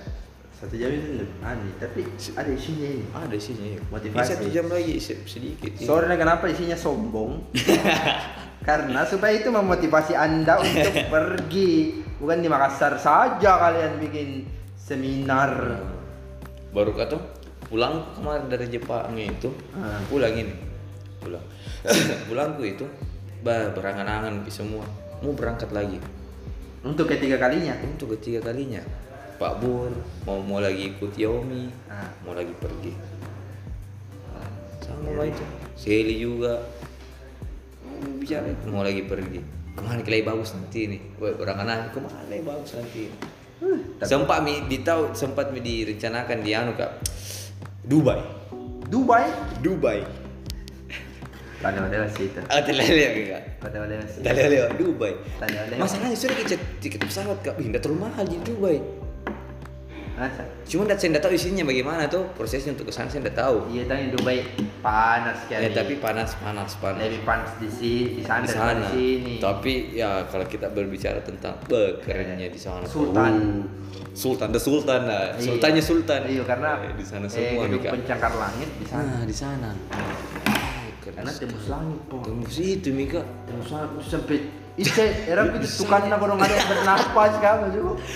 [0.53, 3.53] satu jam itu aneh tapi ada isinya ini ada sih
[3.89, 4.15] Motivasi.
[4.15, 5.73] Bisa satu jam lagi se- sedikit.
[5.75, 7.51] Soalnya kenapa isinya sombong?
[8.67, 14.47] Karena supaya itu memotivasi anda untuk pergi bukan di Makassar saja kalian bikin
[14.77, 15.83] seminar.
[16.71, 17.19] Baru kata
[17.67, 19.99] pulang kemarin dari Jepang itu, Ah.
[20.07, 20.53] pulang ini,
[21.23, 21.45] pulang.
[22.27, 22.85] Pulangku itu,
[23.41, 24.83] bah berangan-angan semua.
[25.23, 25.97] Mau berangkat lagi.
[26.83, 27.79] Untuk ketiga kalinya.
[27.79, 28.83] Untuk ketiga kalinya,
[29.39, 29.91] Pak Bur
[30.27, 32.11] mau mau lagi ikut Yomi, Ah.
[32.27, 32.93] mau lagi pergi.
[34.83, 35.45] Sama lah itu.
[35.79, 36.59] Seli juga
[37.87, 39.39] mau bicara mau lagi pergi.
[39.73, 41.01] Ke mana kelai bagus nanti nih?
[41.17, 43.07] Woi, berangan-angan ke mana kelai bagus nanti?
[44.03, 46.99] sempat mi ditau sempat mi direncanakan di anu kak
[47.87, 48.19] Dubai
[48.91, 49.25] Dubai.
[49.63, 49.99] Dubai
[52.11, 52.39] Sih itu.
[52.43, 52.83] tidak
[53.63, 54.19] Tanya ada sih.
[54.19, 55.79] tidak lihat Dubai Tanya-tanya.
[55.79, 58.77] masalahnya sudah kita tiket pesawat kak Ih, terlalu mahal di Dubai
[60.13, 60.45] Masa?
[60.69, 63.89] cuma saya nggak tahu isinya bagaimana tuh prosesnya untuk ke sana saya nggak tahu Iya
[63.89, 64.45] tanya Dubai
[64.77, 65.65] panas sekali.
[65.65, 69.33] ya tapi panas panas panas lebih panas di sini di sana di sana di sini.
[69.41, 73.33] tapi ya kalau kita berbicara tentang bekerennya di sana Sultan.
[73.33, 73.81] Uh,
[74.13, 75.49] Sultan the Sultan lah Iya.
[75.49, 79.09] Sultannya Sultan Iya karena Eh, di sana eh, semua kak pencakar langit di sana.
[79.09, 79.69] Nah, di sana.
[81.11, 82.23] Karena tembus langit po.
[82.23, 83.21] Tembus itu Mika.
[83.49, 84.39] Tembus langit sampai
[84.73, 87.69] Ise, era itu tukan na kurang ada bernapas juga.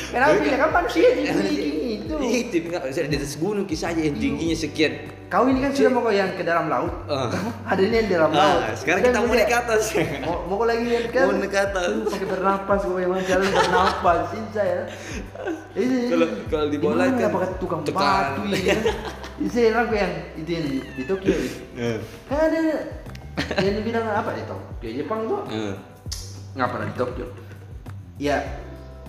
[0.10, 2.16] Kenapa ya kan manusia tinggi itu.
[2.24, 4.94] Itu Mika, saya di atas gunung kisah aja yang tingginya sekian.
[5.28, 6.94] Kau ini kan sudah mau yang ke dalam laut.
[7.12, 7.28] Ah.
[7.68, 8.64] Ada ini yang di dalam laut.
[8.64, 9.84] Ah, sekarang Dan kita mau naik ke atas.
[10.24, 11.26] Mau, mau lagi yang kan?
[11.28, 11.92] Mau naik ke atas.
[12.08, 14.20] Pakai bernapas, kau memang jalan bernapas,
[14.56, 14.82] ya.
[15.76, 18.80] Ini Kalau- kalau di bola kan pakai tukang batu ini kan?
[19.38, 21.36] Ise aku yang itu yang di, Tokyo.
[22.26, 22.58] Kan ada
[23.62, 25.74] yang bilang apa di Tokyo Jepang tuh Eh,
[26.58, 27.26] nggak pernah di Tokyo
[28.18, 28.42] ya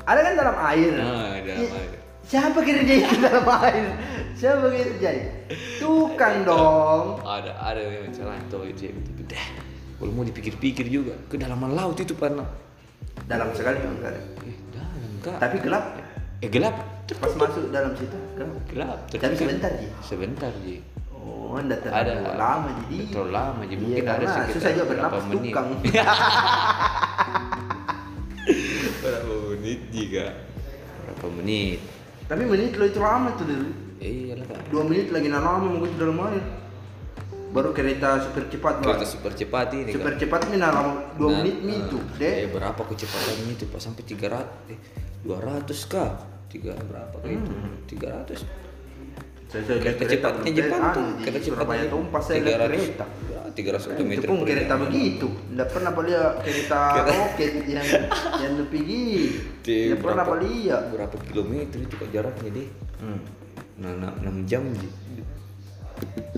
[0.04, 1.92] ada kan dalam air Ah, dalam Ya, air.
[2.28, 3.88] Siapa kerja itu dalam air
[4.32, 5.08] siapa kerja
[5.76, 9.10] tukang dong Ada ada yang salah itu itu itu.
[9.24, 9.46] Dah.
[9.98, 12.46] Kalau mau dipikir-pikir juga, kedalaman laut itu pernah.
[13.26, 14.20] dalam sekali kan enggak ada.
[14.40, 15.36] Eh, dalam kak.
[15.38, 15.84] tapi gelap
[16.38, 16.76] eh gelap.
[17.10, 18.98] pas masuk dalam situ gelap Gelap.
[19.10, 20.84] tapi sebentar ji Sebentar ji.
[21.10, 24.70] oh anda terlalu Ada lama jadi Terlalu lama jadi Iya, mungkin ada karena sekitar susah
[24.70, 25.42] juga berapa menit.
[25.50, 25.66] tukang
[28.98, 30.24] Berapa menit juga?
[31.02, 31.80] Berapa menit?
[32.28, 33.68] Tapi menit lo itu lama tuh dulu
[33.98, 34.70] Eh, iyalah kak.
[34.70, 36.44] dua menit lagi nggak lama mau dalam air
[37.48, 39.08] baru kereta super cepat Kereta Bang.
[39.08, 40.92] super cepat ini super cepat ini lama.
[41.16, 43.80] Dua Nah, menit nah, itu Eh, deh berapa kecepatannya itu pak?
[43.80, 44.78] Sampai 300 eh
[45.24, 46.12] 200 kah?
[46.46, 47.52] Tiga berapa kayak itu?
[47.90, 48.67] 300 saya saya lihat
[49.48, 51.06] kereta cepatnya Jepang tuh.
[51.16, 53.06] Di kereta cepatnya tumpah saya lihat kereta.
[53.58, 55.28] 300 km itu pun kereta begitu.
[55.34, 57.86] Tidak pernah lihat kereta roket yang
[58.38, 58.82] yang lebih
[59.64, 60.82] Di tidak pernah lihat.
[60.94, 62.68] berapa kilometer itu kak jaraknya deh
[63.02, 63.20] hmm.
[63.82, 64.62] nah, nah, 6 jam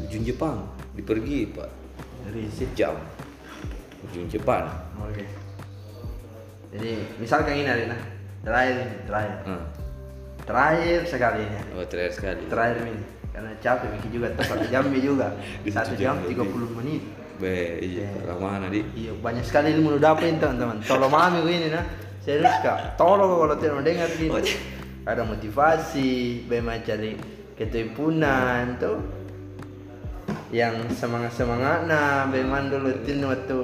[0.01, 0.65] ujung Jepang.
[0.97, 1.69] Dipergi pak.
[2.25, 2.97] Dari situ jam.
[4.09, 4.71] Ujung Jepang.
[5.03, 5.27] Oke.
[6.73, 7.99] Jadi misalkan ini Arina.
[8.41, 9.80] Terakhir terakhir nah,
[10.51, 11.43] terakhir sekali.
[11.47, 12.43] Ini Oh terakhir sekali.
[12.51, 13.03] terakhir ini.
[13.31, 15.29] Karena capek bikin juga satu jam juga.
[15.77, 17.03] Satu jam jam 30 menit.
[17.41, 18.85] Be, iya, lama di.
[18.93, 20.85] iya banyak sekali ilmu udah dapetin teman-teman.
[20.85, 21.87] Tolong mami gue ini nah.
[22.21, 23.01] Serius kak.
[23.01, 24.29] Tolong kalau tidak mau dengar gini.
[24.29, 24.45] Oh,
[25.09, 27.17] ada motivasi bagaimana cari
[27.57, 29.01] ketimpunan tuh.
[30.53, 33.59] Yang semangat semangat nah bagaimana dulu tin waktu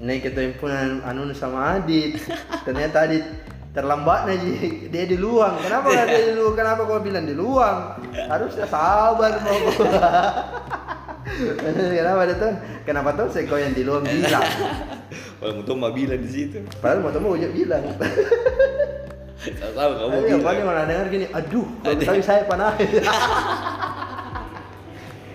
[0.00, 2.16] naik ketimpunan anu sama Adit.
[2.66, 3.26] Ternyata Adit
[3.68, 4.48] terlambat aja
[4.88, 9.32] dia di luang kenapa nggak dia di luang kenapa kau bilang di luang harusnya sabar
[9.44, 9.58] mau
[11.92, 14.42] kenapa dia tuh kenapa tuh saya kau yang di luang bilang
[15.38, 16.58] Kalau mau mah bilang di situ.
[16.82, 17.82] padahal mau mau bilang
[19.38, 20.42] Tahu kamu bilang.
[20.42, 22.74] paling malah dengar gini, aduh, tapi saya panah.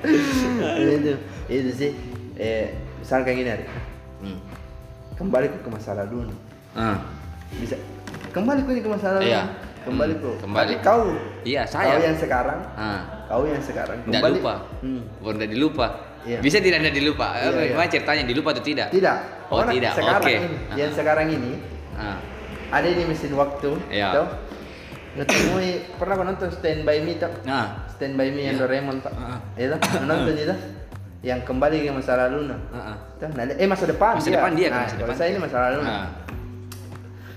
[0.03, 1.13] itu,
[1.47, 1.91] itu sih.
[2.35, 3.65] Eh, misalkan gini hari,
[4.19, 4.39] Hmm.
[5.15, 6.35] kembali ke masalah dulu.
[6.75, 6.99] Ah.
[7.55, 7.79] Bisa
[8.33, 9.29] kembali ke masalah dulu.
[9.29, 9.43] Iya.
[9.83, 10.29] Kembali Hmm, ke.
[10.41, 10.63] kembali.
[10.63, 11.01] Tapi kau,
[11.43, 11.99] Iya, kau saya.
[11.99, 12.99] yang sekarang, Ah.
[13.27, 13.99] kau yang sekarang.
[14.01, 14.33] Tidak Kembali.
[14.39, 14.53] lupa.
[14.79, 15.01] Hmm.
[15.19, 15.87] Bukan tidak dilupa.
[16.23, 16.39] Iya.
[16.39, 17.27] Bisa tidak tidak dilupa.
[17.33, 17.85] Iya, Eh, iya.
[17.91, 18.87] Ceritanya dilupa atau tidak?
[18.89, 19.17] Tidak.
[19.45, 19.91] Oh, Pokoknya tidak.
[19.93, 20.33] Sekarang Oke.
[20.33, 21.51] ini, yang sekarang ini
[21.93, 22.17] Ah.
[22.71, 23.69] ada di mesin waktu.
[23.91, 24.07] Iya.
[24.13, 24.27] Tuh.
[25.13, 27.29] Ngetemui pernah kau nonton Stand By Me tuh?
[27.43, 27.85] Nah.
[27.87, 28.61] Stand by Me yang Iya.
[28.65, 29.13] Doraemon pak.
[29.13, 29.37] Ah.
[29.53, 30.55] Itu nonton itu.
[31.21, 32.59] Yang kembali ke masa lalu nah.
[32.67, 32.97] Ah, ah.
[33.15, 35.33] Tuh, nah, eh masa depan Masa depan dia Nah, masa kalau depan saya dia.
[35.33, 35.79] ini masa lalu.
[35.83, 36.07] nah.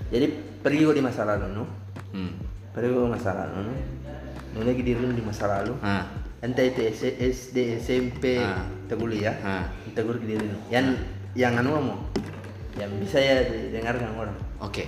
[0.07, 0.09] Ah.
[0.09, 0.25] Jadi
[0.63, 1.63] pergi gua di masa lalu no.
[2.15, 2.31] Hmm.
[2.71, 3.73] Di masa lalu no.
[4.55, 5.75] Nu lagi di di masa lalu.
[5.83, 6.07] Ah.
[6.39, 8.63] Entah itu S- SD, SMP, Ah.
[8.89, 9.35] kuliah.
[9.43, 9.63] Ah.
[9.93, 10.39] Gua di.
[10.71, 10.85] Yang
[11.35, 11.97] yang anu mau.
[12.77, 14.37] Yang bisa ya didengarkan orang.
[14.63, 14.85] Oke.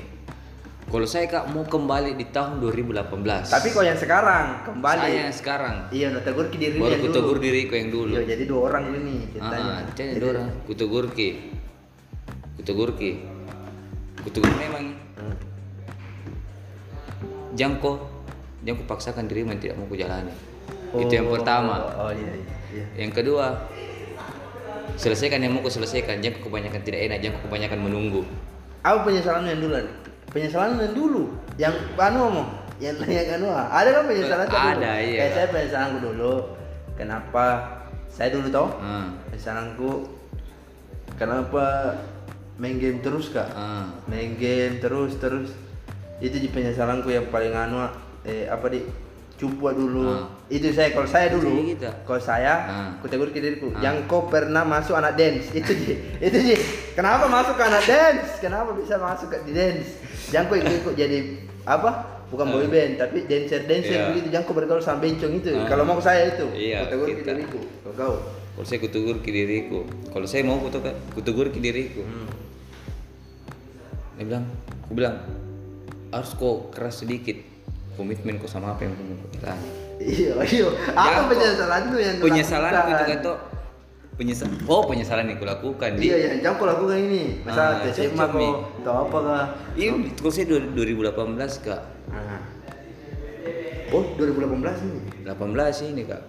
[0.90, 3.46] Kalau saya kak mau kembali di tahun 2018.
[3.46, 5.06] Tapi kau yang sekarang kembali.
[5.06, 5.76] Saya yang sekarang.
[5.94, 7.46] Iya, nu tegur ke diri Baru yang kutegur dulu.
[7.46, 8.14] diriku yang dulu.
[8.18, 9.70] Iya, jadi dua orang ini Ah, ceritanya.
[9.70, 11.30] ah, jadi Jadi- orang kutegurki.
[12.58, 13.12] Kutegurki.
[14.20, 14.86] Kutegur memang
[17.60, 17.76] Hmm.
[17.76, 17.91] jangko
[18.64, 20.31] jangko paksakan dirimu yang tidak mau kujalani.
[20.95, 21.76] Itu yang Oh, pertama.
[21.99, 22.53] Oh iya iya.
[22.72, 22.86] iya.
[22.98, 23.68] Yang kedua,
[24.95, 26.19] selesaikan yang mau kau selesaikan.
[26.19, 28.22] Jangan kau kebanyakan tidak enak, jangan kau kebanyakan menunggu.
[28.81, 29.76] Apa penyesalan yang dulu?
[30.31, 31.23] Penyesalan yang dulu.
[31.60, 32.48] Yang anu ngomong,
[32.80, 32.95] yang
[33.36, 33.68] anu ah.
[33.69, 34.60] ada kan penyesalan dulu?
[34.80, 35.18] Ada, iya.
[35.19, 36.34] Kayak saya penyesalanku dulu.
[36.95, 37.45] Kenapa
[38.10, 38.68] saya dulu tau?
[38.81, 39.90] Ah, Penyesalanku
[41.15, 41.95] kenapa
[42.57, 43.48] main game terus kak?
[43.53, 45.53] ah, Main game terus terus.
[46.20, 47.80] Itu di penyesalanku yang paling anu
[48.22, 48.84] eh apa di
[49.40, 50.04] cupu dulu.
[50.04, 50.28] Ah.
[50.52, 51.64] Itu saya kalau saya dulu.
[51.72, 52.04] Kita.
[52.04, 52.90] Kalau saya, Ah.
[53.00, 53.80] ku tegur ke diriku, Ah.
[53.80, 55.48] yang kau pernah masuk anak dance.
[55.56, 55.96] Itu sih.
[56.28, 56.60] Itu sih.
[56.91, 58.36] Kenapa masuk ke anak dance?
[58.38, 59.96] Kenapa bisa masuk ke di dance?
[60.28, 61.18] Jangan kau ikut jadi
[61.64, 62.20] apa?
[62.30, 62.52] Bukan Ah.
[62.52, 64.08] boy band, tapi dancer dancer Iya.
[64.12, 64.28] begitu.
[64.30, 65.50] Jangan kau bergaul sama bencong itu.
[65.56, 65.66] Ah.
[65.66, 67.60] Kalau mau saya itu, Iya, ku tegur ke diriku.
[67.82, 68.16] Kau kau.
[68.54, 69.80] kalau saya kutegur ke diriku.
[70.12, 72.04] Kalau saya mau kutegur, kutegur ke diriku.
[72.04, 72.28] Hmm.
[74.20, 74.46] Dia bilang,
[74.84, 75.16] aku bilang
[76.10, 77.38] harus kok keras sedikit
[77.94, 79.57] komitmen kok sama apa yang kamu lakukan.
[79.99, 80.68] Iya, iya.
[80.90, 83.07] Apa kok- penyesalan tuh yang penyesalan itu lakukan?
[83.11, 83.31] kata
[84.15, 86.30] penyesal oh penyesalan yang kulakukan Iya, iya.
[86.40, 87.23] Jangan kau lakukan ini.
[87.41, 87.84] Masalah Ah,
[88.31, 88.48] Mi.
[88.48, 89.45] kau atau apa kah?
[89.76, 92.41] Iya, kalau saya 2018 kak, Ah.
[93.90, 94.99] Oh, 2018 ini.
[95.26, 96.22] 18 ini kak.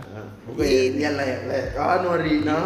[0.48, 0.64] Bukan
[0.96, 1.68] yang layak layak.
[1.76, 2.58] Anu Rina,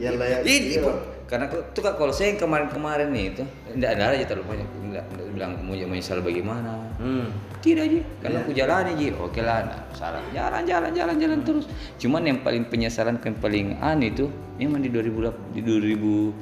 [0.00, 0.40] yang layak.
[0.42, 0.80] Ini iya.
[0.80, 0.96] kok
[1.32, 3.40] karena tuh kak kalau saya yang kemarin-kemarin nih itu
[3.72, 6.76] tidak ada aja terlalu banyak tidak, bilang mau menyesal bagaimana.
[7.00, 7.32] Hmm.
[7.64, 8.44] Tidak ji, karena Iya.
[8.44, 9.08] aku jalani ji.
[9.16, 10.20] Oke lah, nah, salah.
[10.36, 11.64] Jalan, jalan, jalan, jalan terus.
[11.96, 14.28] Cuman yang paling penyesalan yang paling aneh itu
[14.60, 16.36] memang di 2000 di 2000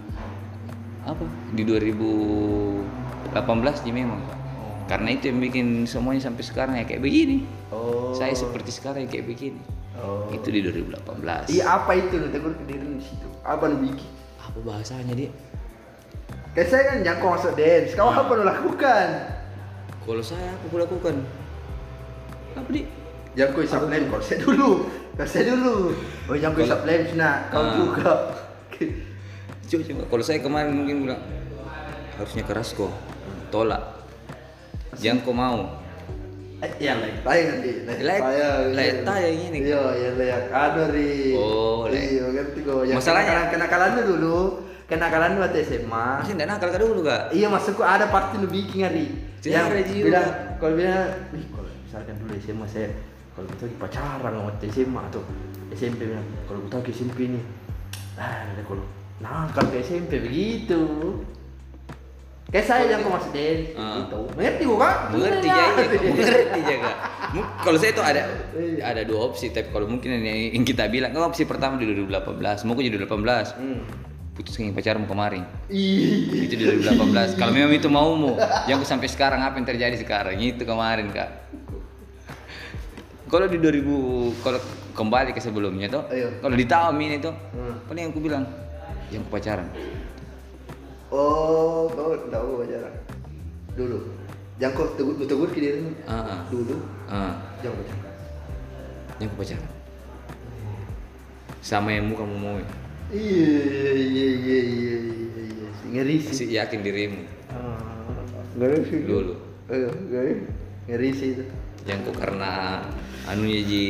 [1.07, 1.23] apa?
[1.55, 4.19] Di 2018 ji memang.
[4.27, 4.39] Kak.
[4.91, 7.47] Karena itu yang bikin semuanya sampai sekarang ya kayak begini.
[7.71, 8.11] Oh.
[8.11, 9.63] Saya seperti sekarang ya kayak begini.
[10.03, 10.27] Oh.
[10.35, 11.47] Itu di 2018.
[11.47, 13.31] Iya apa itu tegur ke diri di situ?
[13.47, 14.19] Apa bikin?
[14.51, 15.31] Apa bahasanya dia?
[16.51, 17.95] Kayak saya kan jangkau masuk dance.
[17.95, 19.07] Kau apa lu lakukan?
[20.03, 21.15] Kalau saya apa aku lakukan?
[22.59, 22.83] Apa di?
[23.39, 24.71] Jangkau isap lem kalau saya dulu.
[25.15, 25.75] Kalau saya dulu.
[26.27, 27.75] Oh jangkau isap lem nah kau Ah.
[27.79, 28.11] juga.
[29.71, 30.03] Coba, coba.
[30.11, 31.23] Kalau saya kemarin mungkin bilang
[32.19, 32.91] harusnya keras kok,
[33.55, 34.03] tolak.
[34.99, 35.80] Jangan kau mau.
[36.61, 37.71] Eh, yang layak tayang nanti.
[38.05, 38.25] Layak-
[38.77, 39.59] layak tayang ini.
[39.65, 41.33] Iya, yang layak anu ri.
[41.33, 42.81] Oh, layak- Iya, ngerti kok.
[42.85, 44.39] Yang Masalahnya- kenakalan kenakalan lu dulu.
[44.91, 46.07] Kenakalan waktu SMA.
[46.21, 47.23] Masih enggak nakal kak dulu kak?
[47.31, 49.07] Iya maksudku ada party lu bikin hari
[49.41, 49.71] yang
[50.05, 50.29] bilang
[50.59, 52.89] kalau bilang nih kalau misalkan dulu SMA saya
[53.33, 55.23] kalau kita lagi pacaran sama SMA atau
[55.71, 57.45] SMP bilang kalau kita ke SMP nih
[58.19, 58.85] ah kalau
[59.17, 60.83] nakal ke SMP begitu
[62.51, 63.95] kayak saya yang kau masuk dance Ah.
[63.97, 65.55] gitu mengerti gua kan Mengerti Iya.
[65.57, 65.67] ya,
[66.05, 66.97] mengerti kak.
[67.35, 68.23] Mu- Kalau saya itu ada
[68.53, 68.83] Iya.
[68.85, 72.75] ada dua opsi, tapi kalau mungkin yang, kita bilang, oh, opsi pertama di 2018, mau
[72.75, 73.81] jadi 2018, hmm.
[74.33, 75.47] putus dengan pacarmu kemarin.
[75.69, 76.27] Ih.
[76.43, 77.37] Itu di 2018.
[77.37, 78.35] kalau memang itu maumu,
[78.67, 80.35] yang sampai sekarang apa yang terjadi sekarang?
[80.37, 81.31] Itu kemarin kak.
[83.27, 83.87] kalau di 2000
[84.43, 84.59] kalau
[84.91, 86.35] kembali ke sebelumnya tuh Ayo.
[86.41, 87.79] kalau di tahun ini tuh Hmm.
[87.87, 88.43] paling yang aku bilang
[89.07, 89.71] yang pacaran
[91.11, 92.95] Oh, kau tahu pacaran
[93.75, 93.99] dulu.
[94.61, 95.91] Jangan kau tegur tegur ke dirimu.
[96.05, 96.41] Ah, ah.
[96.47, 96.77] Dulu,
[97.11, 97.99] Ah, jangan pacaran.
[99.21, 99.69] yang aku pacaran
[101.61, 102.57] sama yang muka mau
[103.13, 103.61] Iya,
[103.93, 104.97] iya, iya, iya, iya,
[105.45, 105.69] iya.
[105.93, 106.33] Ngeri sih.
[106.33, 107.21] masih yakin dirimu
[107.51, 107.77] Ah,
[108.57, 109.01] ngeri sih.
[109.05, 109.35] Dulu.
[109.69, 110.33] Eh, ngeri.
[110.89, 111.45] Ngeri sih itu.
[111.85, 112.85] yang kok karena
[113.25, 113.85] anunya ji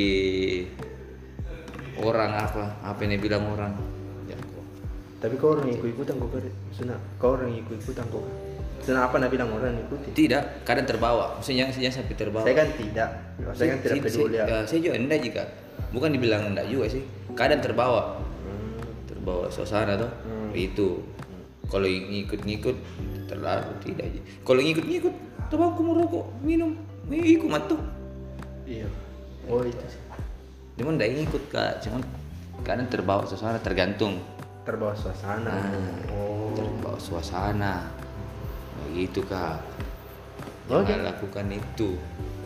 [1.99, 3.75] orang apa apa yang bilang orang
[5.21, 6.29] Tapi kau orang ikut ikutan kau.
[6.33, 8.25] Maksudnya kau orang ikut ikutan kau.
[8.81, 10.09] Maksudnya apa nak bilang orang ikuti?
[10.17, 13.11] tidak kadang terbawa maksudnya jangan, jangan sampai terbawa Saya kan tidak.
[13.53, 14.25] Saya kan tidak Si- peduli.
[14.25, 14.45] si- ya.
[14.47, 15.43] ya, saya juga enggak juga
[15.91, 18.03] bukan dibilang enggak juga sih kadang terbawa
[18.41, 18.81] Hmm.
[19.05, 20.57] terbawa suasana tuh Hmm.
[20.57, 20.97] itu
[21.67, 22.77] kalau ngikut-ngikut
[23.27, 24.21] terlalu tidak Ji.
[24.41, 25.15] kalau ngikut-ngikut
[25.47, 26.73] coba aku mau rokok minum
[27.07, 27.77] ikut matu
[28.65, 28.89] Iya.
[29.45, 30.01] Oh itu sih.
[30.75, 32.01] cuman enggak ngikut kak cuman
[32.63, 34.17] kadang terbawa suasana tergantung
[34.71, 35.51] Terbawa suasana.
[35.51, 36.15] Ah.
[36.15, 36.55] Oh.
[36.55, 37.75] terbawa suasana
[38.87, 39.59] begitu kak
[40.71, 40.87] Oke.
[40.87, 41.99] jangan lakukan itu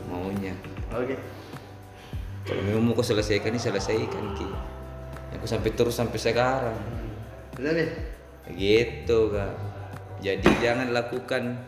[0.08, 0.56] maunya
[0.92, 1.16] Oke.
[2.48, 4.48] kalau memang mau kau selesaikan ini selesaikan ki
[5.36, 6.76] aku sampai terus sampai sekarang
[7.60, 7.88] Udah nih.
[8.56, 9.52] gitu kak
[10.20, 11.60] jadi jangan lakukan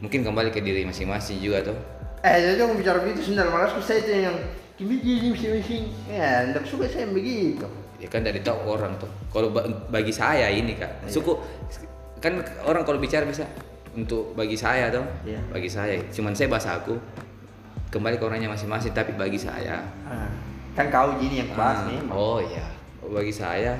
[0.00, 1.78] mungkin kembali ke diri masing-masing juga tuh
[2.18, 3.46] Eh, jadi aku bicara begitu sebentar.
[3.46, 4.34] Malas saya itu yang
[4.74, 5.86] kimi jadi masing-masing.
[6.10, 7.62] Ya, tidak suka saya begitu.
[7.98, 9.10] Ya kan dari tahu orang tuh.
[9.28, 11.06] Kalau ba- bagi saya ini kak.
[11.06, 11.34] Suku
[12.18, 13.42] kan orang kalau bicara bisa
[13.92, 15.38] untuk bagi saya tuh Iya.
[15.50, 15.98] bagi saya.
[16.08, 16.94] Cuman saya bahasa aku
[17.88, 19.82] kembali ke orangnya masing-masing tapi bagi saya.
[20.04, 20.30] Ah,
[20.74, 21.98] kan kau gini yang bahas Ah, nih.
[22.08, 22.66] Oh iya,
[23.04, 23.74] bagi saya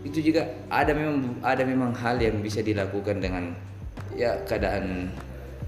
[0.00, 3.50] itu juga ada memang ada memang hal yang bisa dilakukan dengan
[4.14, 5.10] ya keadaan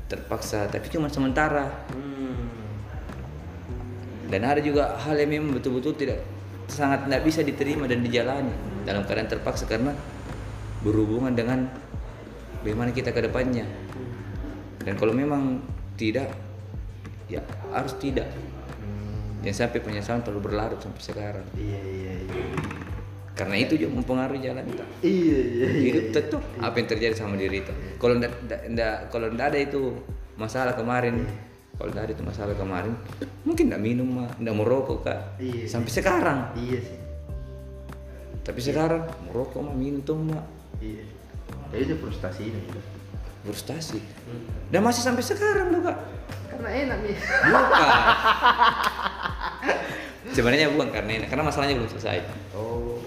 [0.07, 1.67] terpaksa tapi cuma sementara.
[1.91, 2.47] Hmm.
[4.27, 6.23] dan ada juga hal yang memang betul-betul tidak
[6.71, 8.55] sangat tidak bisa diterima dan dijalani.
[8.87, 9.93] Dalam keadaan terpaksa karena
[10.81, 11.69] berhubungan dengan
[12.65, 13.67] bagaimana kita ke depannya.
[14.81, 15.61] Dan kalau memang
[15.99, 16.33] tidak
[17.29, 17.43] ya
[17.75, 18.31] harus tidak.
[19.41, 21.47] Jangan sampai penyesalan terlalu berlarut sampai sekarang.
[21.57, 22.45] Iya, iya, iya.
[23.41, 24.85] karena itu juga mempengaruhi jalan kita.
[25.01, 25.81] Iya, iya, iya.
[25.81, 28.33] hidup tentu apa yang terjadi sama diri itu kalau ndak
[29.09, 29.97] kalau ndak ada itu
[30.41, 31.29] masalah kemarin
[31.81, 32.93] kalau ada itu masalah kemarin
[33.43, 35.65] mungkin ndak minum mah ndak mau rokok kak Iya.
[35.67, 36.99] sampai sekarang Iya sih.
[38.43, 40.45] tapi sekarang mau rokok mah minum tuh mah
[40.79, 41.09] Iya.
[41.71, 42.61] Jadi itu frustasi ini.
[42.63, 42.81] gitu.
[43.41, 43.99] frustasi
[44.69, 45.97] dan masih sampai sekarang tuh kak
[46.51, 47.17] Karena enak nih.
[47.49, 47.89] bukan
[50.31, 52.21] sebenarnya bukan karena ini karena masalahnya belum selesai
[52.53, 53.01] Oh.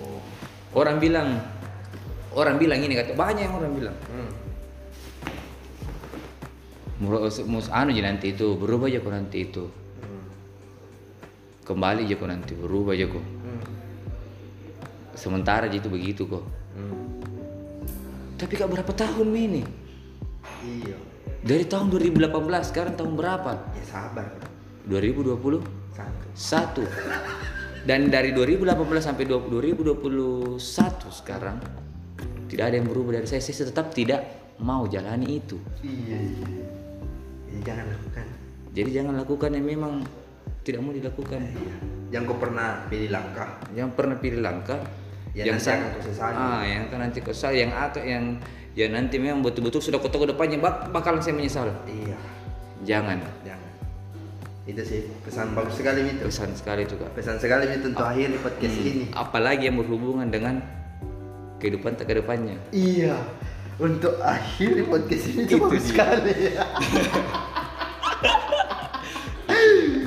[0.74, 1.38] orang bilang
[2.32, 4.30] orang bilang ini kata banyak yang orang bilang Hmm.
[7.46, 9.64] Mus anu aja nanti itu berubah kok nanti itu
[10.00, 10.24] Hmm.
[11.64, 13.62] kembali kok nanti berubah kok Hmm.
[15.14, 16.44] sementara aja itu begitu kok
[16.74, 17.22] Hmm.
[18.36, 19.64] tapi kak berapa tahun ini
[20.64, 20.96] Iya.
[21.44, 22.32] dari tahun 2018
[22.66, 24.28] sekarang tahun berapa Ya sabar.
[24.84, 25.64] 2021
[26.34, 26.84] Satu.
[27.84, 30.60] dan dari 2018 sampai 20 2021
[31.10, 31.60] sekarang
[32.48, 34.24] tidak ada yang berubah dari saya saya tetap tidak
[34.60, 36.48] mau jalani itu Iya, iya.
[37.54, 38.26] Jadi jangan lakukan.
[38.74, 39.94] jadi jangan lakukan yang memang
[40.62, 41.76] tidak mau dilakukan Iya.
[42.12, 43.50] Yang kau pernah pilih langkah.
[43.72, 44.82] yang pernah pilih langkah
[45.32, 46.36] Ya, nanti sang- akan kau sesali.
[46.36, 48.38] ah yang akan nanti kau sesali yang atau yang
[48.72, 52.18] ya nanti memang betul-betul sudah kau tahu ke depannya bak bakalan saya menyesal Iya.
[52.84, 53.62] jangan Jangan.
[54.64, 56.24] Itu sih pesan bagus sekali itu.
[56.24, 59.06] pesan sekali itu kak Pesan sekali itu untuk akhir podcast Hmm, ini.
[59.12, 60.64] apalagi yang berhubungan dengan
[61.58, 63.18] kehidupan tak ke depannya Iya.
[63.84, 66.32] Untuk akhir podcast ini itu Itu sekali.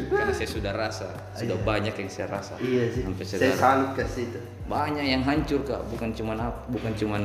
[0.07, 3.05] karena saya sudah rasa sudah banyak yang saya rasa iya sih.
[3.05, 4.39] sampai Saya sekarang salut ke situ.
[4.67, 6.37] banyak yang hancur kak bukan cuman
[6.67, 7.23] bukan cuman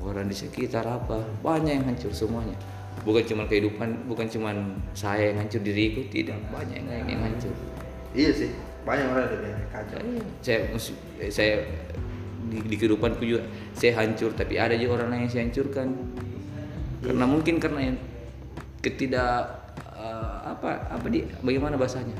[0.00, 2.54] orang di sekitar apa banyak yang hancur semuanya
[3.02, 4.56] bukan cuman kehidupan bukan cuman
[4.94, 7.52] saya yang hancur diriku tidak banyak yang yang hancur
[8.16, 8.50] Iya sih.
[8.88, 10.00] Banyak orang lebih kacau.
[10.00, 10.58] Iya, saya
[11.20, 11.54] eh, saya
[12.48, 13.44] di, di kehidupanku juga.
[13.76, 15.94] Saya hancur tapi ada juga orang lain yang saya hancurkan.
[16.98, 17.98] Karena mungkin karena yang
[18.82, 19.46] ketidak
[19.94, 22.16] eh, apa apa di bagaimana bahasanya?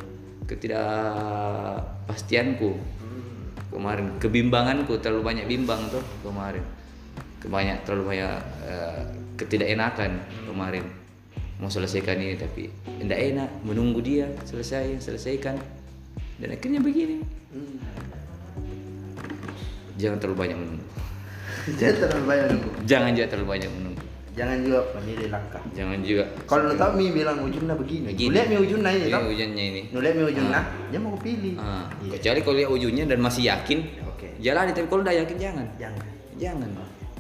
[0.49, 2.79] Ketidakpastianku.
[3.69, 6.63] Kemarin kebimbanganku terlalu banyak bimbang tuh kemarin.
[7.43, 9.05] Kebanyak terlalu banyak eh,
[9.37, 10.11] ketidakenakan
[10.47, 10.85] kemarin.
[11.59, 12.71] Mau selesaikan ini tapi
[13.03, 13.51] tidak enak.
[13.67, 15.59] Menunggu dia selesai selesaikan.
[16.39, 17.19] Dan akhirnya begini.
[19.99, 20.87] Jangan terlalu banyak menunggu
[21.69, 22.71] Jangan terlalu banyak nunggu.
[22.87, 26.25] jangan juga terlalu banyak menunggu jangan juga menilai langkah Jangan juga.
[26.47, 28.31] kalau lu tahu mi bilang ujungnya begini, Begini.
[28.31, 29.81] lihat mi ujungnya ini ini toh hujannya ini.
[29.91, 32.11] lu lihat mi ujungnya dia mau pilih Ah, Iya.
[32.15, 34.29] Kecuali kalau lihat ujungnya dan masih yakin, Oke.
[34.39, 34.71] jalani.
[34.71, 35.67] Tapi kalau udah yakin jangan.
[35.77, 36.07] jangan
[36.39, 36.71] Jangan.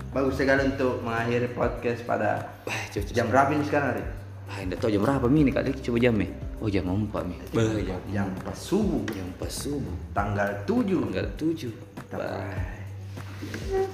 [0.09, 2.31] bagus sekali untuk mengakhiri podcast pada
[2.63, 4.05] Wah, jam berapa ini sekarang hari
[4.47, 6.29] Ah, enggak tahu jam berapa mi nih kali coba jamnya.
[6.59, 7.39] Oh jam 4 mi.
[7.55, 9.07] Bah, jam, jam pas subuh.
[9.15, 9.95] Jam pas subuh.
[10.11, 11.71] tanggal 7 Tanggal 7.
[12.11, 12.51] Bah,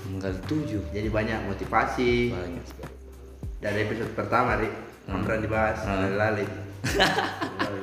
[0.00, 0.80] tanggal 7.
[0.92, 2.32] jadi banyak motivasi.
[2.32, 2.64] Banyak
[3.60, 4.72] dari episode pertama Rik
[5.08, 6.20] Amran dibahas Hmm.
[6.20, 6.44] lale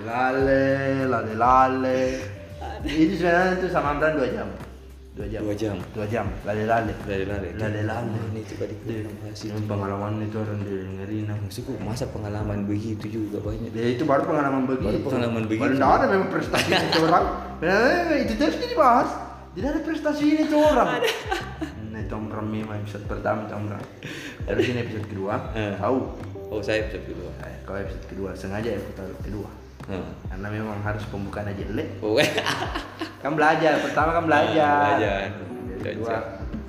[0.05, 0.65] lale
[1.09, 2.01] lale lale
[2.85, 4.45] ini sebenarnya itu sama Amran dua jam
[5.11, 5.41] dua jam.
[5.43, 5.75] Dua jam.
[5.91, 6.25] dua jam.
[6.47, 7.49] Lale lale Lari-lari.
[7.59, 9.51] lale lale Ini itu tadi kita bahas itu.
[9.51, 13.75] ini pengalaman itu orang dengerin Maksudku masa pengalaman begitu juga banyak.
[13.75, 14.87] ya itu baru pengalaman begitu.
[14.87, 15.63] Baru pengalaman begitu.
[15.67, 17.25] baru nggak ada memang prestasi itu orang.
[17.61, 19.09] Eh, itu terus dibahas
[19.53, 20.97] tidak ada prestasi ini tuh orang.
[21.93, 23.83] Nah itu Amran memang episode pertama itu Amran
[24.49, 25.35] terus ini episode kedua.
[25.53, 25.77] Eh.
[25.77, 25.97] tahu?
[26.49, 27.29] Oh saya episode kedua.
[27.45, 30.11] Eh, kalau episode kedua sengaja ya putar kedua Hmm.
[30.29, 31.97] karena memang harus pembukaan aja jelek
[33.23, 34.65] kan belajar pertama kan belajar.
[34.65, 35.19] Ah, belajar.
[35.81, 36.17] Kedua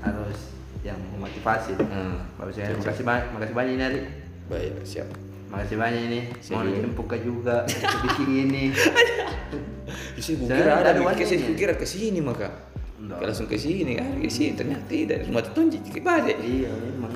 [0.04, 0.38] harus
[0.84, 1.72] yang memotivasi.
[1.80, 2.28] Hmm.
[2.36, 4.00] bagus ya makasih banyak makasih banyak ini Ari.
[4.52, 5.08] Baik siap.
[5.48, 6.20] makasih banyak ini.
[6.40, 6.64] Siap.
[6.96, 7.64] Mau ke juga
[8.04, 8.64] bikin ini.
[10.22, 12.48] Saya kira ada mikir saya kira ke sini maka.
[13.02, 15.26] Kayak langsung ke sini kan ke sini ternyata tidak.
[15.26, 16.38] Semua tunjuk ke balik.
[16.38, 17.12] iya memang.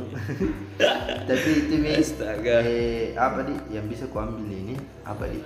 [1.31, 2.67] Tapi itu Astaga.
[2.67, 3.55] eh, apa di?
[3.71, 4.75] Yang bisa kuambil ini
[5.07, 5.39] apa di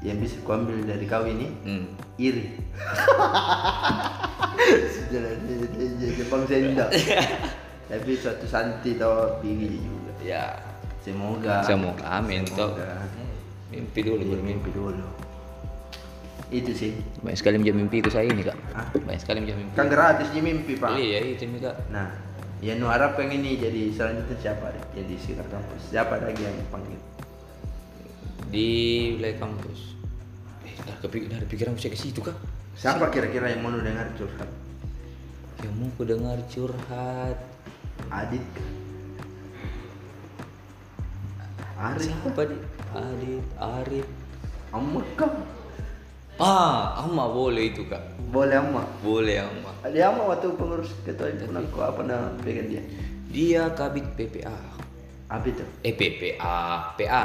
[0.00, 1.84] yang bisa kuambil dari kau ini Hmm.
[2.16, 2.56] iri
[5.10, 5.36] jalan
[5.98, 6.86] Jepang senda
[7.86, 10.52] tapi suatu santi tau tinggi juga Ya.
[11.00, 12.76] semoga Semoga amin toh.
[13.68, 14.52] Mimpi dulu Iya, bermimpi.
[14.58, 15.06] mimpi dulu
[16.50, 18.58] itu sih Banyak sekali menjadi mimpi itu saya ini kak.
[18.74, 18.86] Hah?
[18.92, 19.74] Banyak sekali menjadi mimpi.
[19.74, 21.76] kan gratis di mimpi pak Iya itu nih kak.
[21.88, 22.10] nah
[22.60, 27.00] yang nu harapkan ini jadi selanjutnya siapa jadi sekitar kampus siapa lagi yang panggil
[28.50, 28.68] Di
[29.14, 29.94] wilayah kampus.
[30.60, 32.34] Eh, dari, kepik dari pikiran saya ke situ kak.
[32.72, 34.48] siapa kira-kira yang mau dengar curhat
[35.60, 37.36] Yang mau ku dengar curhat.
[38.08, 38.42] Adit
[41.76, 42.56] Arif Siapa di?
[42.90, 44.08] Adit, Arif.
[44.70, 45.32] Amma kah
[46.36, 48.00] Ah, Amma boleh itu kak.
[48.30, 49.72] boleh Amma Boleh Amma.
[49.86, 52.82] dia Amma waktu pengurus ketua himpunan kok apa nama pegang dia
[53.28, 54.56] Dia kabit PPA.
[55.28, 56.58] apa itu Eh PPA,
[56.96, 57.24] PA.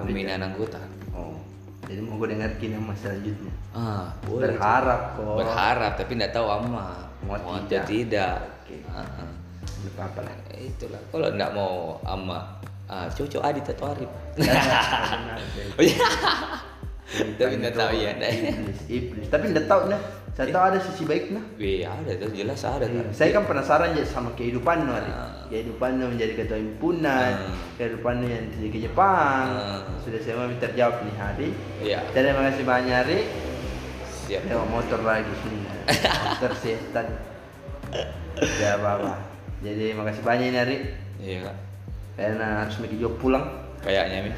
[0.00, 0.80] Pembinaan anggota.
[1.12, 1.38] oh
[1.84, 4.50] jadi mau gue dengar kini Amma selanjutnya Ah, boleh.
[4.50, 7.04] berharap kok Berharap tapi tidak tahu Amma.
[7.24, 7.84] Mau Mau tidak.
[7.84, 8.34] tidak.
[8.64, 8.80] Oke.
[8.88, 9.04] Ah.
[9.84, 11.00] Nggak apa lah Itulah.
[11.12, 11.72] Kalau tidak mau
[12.02, 12.40] Amma,
[12.86, 14.10] ah, cocok Adit atau Arif.
[15.76, 15.96] Oh iya.
[17.36, 18.10] Tapi tidak tahu ya.
[18.16, 20.00] iblis iblis tapi tidak tahu nah
[20.34, 23.06] saya tahu ada sisi baiknya Iya ada, tuh jelas ada kan.
[23.10, 25.06] saya kan penasaran ya sama kehidupan Ari.
[25.06, 25.30] Ah.
[25.46, 27.54] kehidupan menjadi ketua himpunan Ah.
[27.74, 29.86] kehidupan yang jadi ke Jepang Ah.
[29.98, 31.48] sudah semua terjawab nih hari
[31.80, 32.02] Iya.
[32.10, 33.18] terima kasih banyak Ari
[34.24, 34.42] Siap.
[34.44, 35.62] lewat motor lagi sini
[36.24, 37.06] motor setan
[38.58, 39.12] ya apa apa
[39.60, 40.76] jadi makasih banyak ini Ari
[41.16, 41.56] Iya kak.
[42.16, 43.46] karena harus pergi juga pulang
[43.76, 44.32] Kayaknya Mi.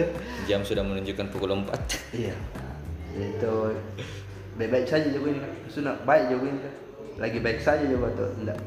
[0.48, 1.68] Jam sudah menunjukkan pukul 4.
[2.16, 2.32] iya
[3.14, 3.54] itu
[4.56, 6.74] baik-baik saja juga ini kan sudah baik juga ini kan
[7.16, 8.60] lagi baik saja juga tuh enggak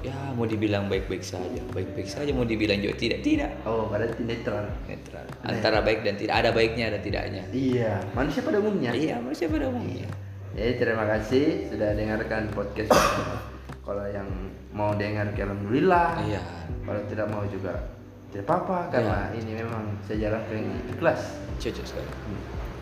[0.00, 3.52] Ya mau dibilang baik-baik saja, baik-baik saja mau dibilang juga tidak, tidak.
[3.68, 5.28] oh berarti netral Netral.
[5.44, 7.44] Antara baik dan tidak ada baiknya dan tidaknya.
[7.52, 10.08] iya manusia pada umumnya Iya, manusia pada umumnya.
[10.56, 12.96] Jadi terima kasih sudah dengarkan podcast.
[13.84, 14.28] Kalau yang
[14.72, 16.24] mau dengar alhamdulillah.
[16.24, 16.42] Iya.
[16.88, 17.76] Kalau tidak mau juga
[18.32, 21.36] tidak apa-apa karena ini memang saya jalankan ikhlas.
[21.60, 22.08] Cocok sekali.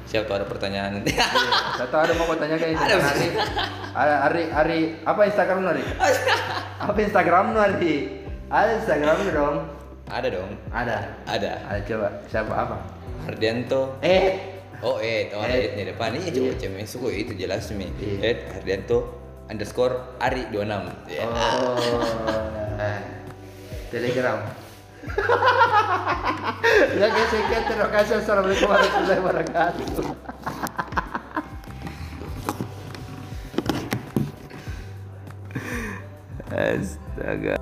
[0.09, 1.13] Siapa tahu ada pertanyaan nanti.
[1.13, 1.29] Iya,
[1.77, 3.29] Saya tahu ada mau kau tanyakan ini Ada, Hari,
[3.93, 5.85] hari, hari, hari, apa Instagram lu, Hari?
[6.89, 7.95] apa Instagram lu, Hari?
[8.49, 9.57] Ada Instagram dong?
[10.09, 10.51] ada dong.
[10.73, 10.97] Ada.
[11.29, 11.53] Ada.
[11.69, 12.09] Ada coba.
[12.25, 12.77] Siapa apa?
[13.29, 14.01] Hardianto.
[14.01, 15.75] Eh, Oh eh, oh ada Eh.
[15.75, 17.91] di depan ini coba cemeng suku itu jelas mi.
[17.99, 18.17] Iya.
[18.25, 18.99] Eh Hardianto
[19.51, 21.27] underscore Ari 26 Ya.
[21.27, 21.77] Oh,
[23.93, 24.39] Telegram.
[26.99, 28.15] Ya guys, sekian terima kasih.
[28.21, 29.87] Assalamualaikum warahmatullahi wabarakatuh.
[36.49, 37.57] Astaga.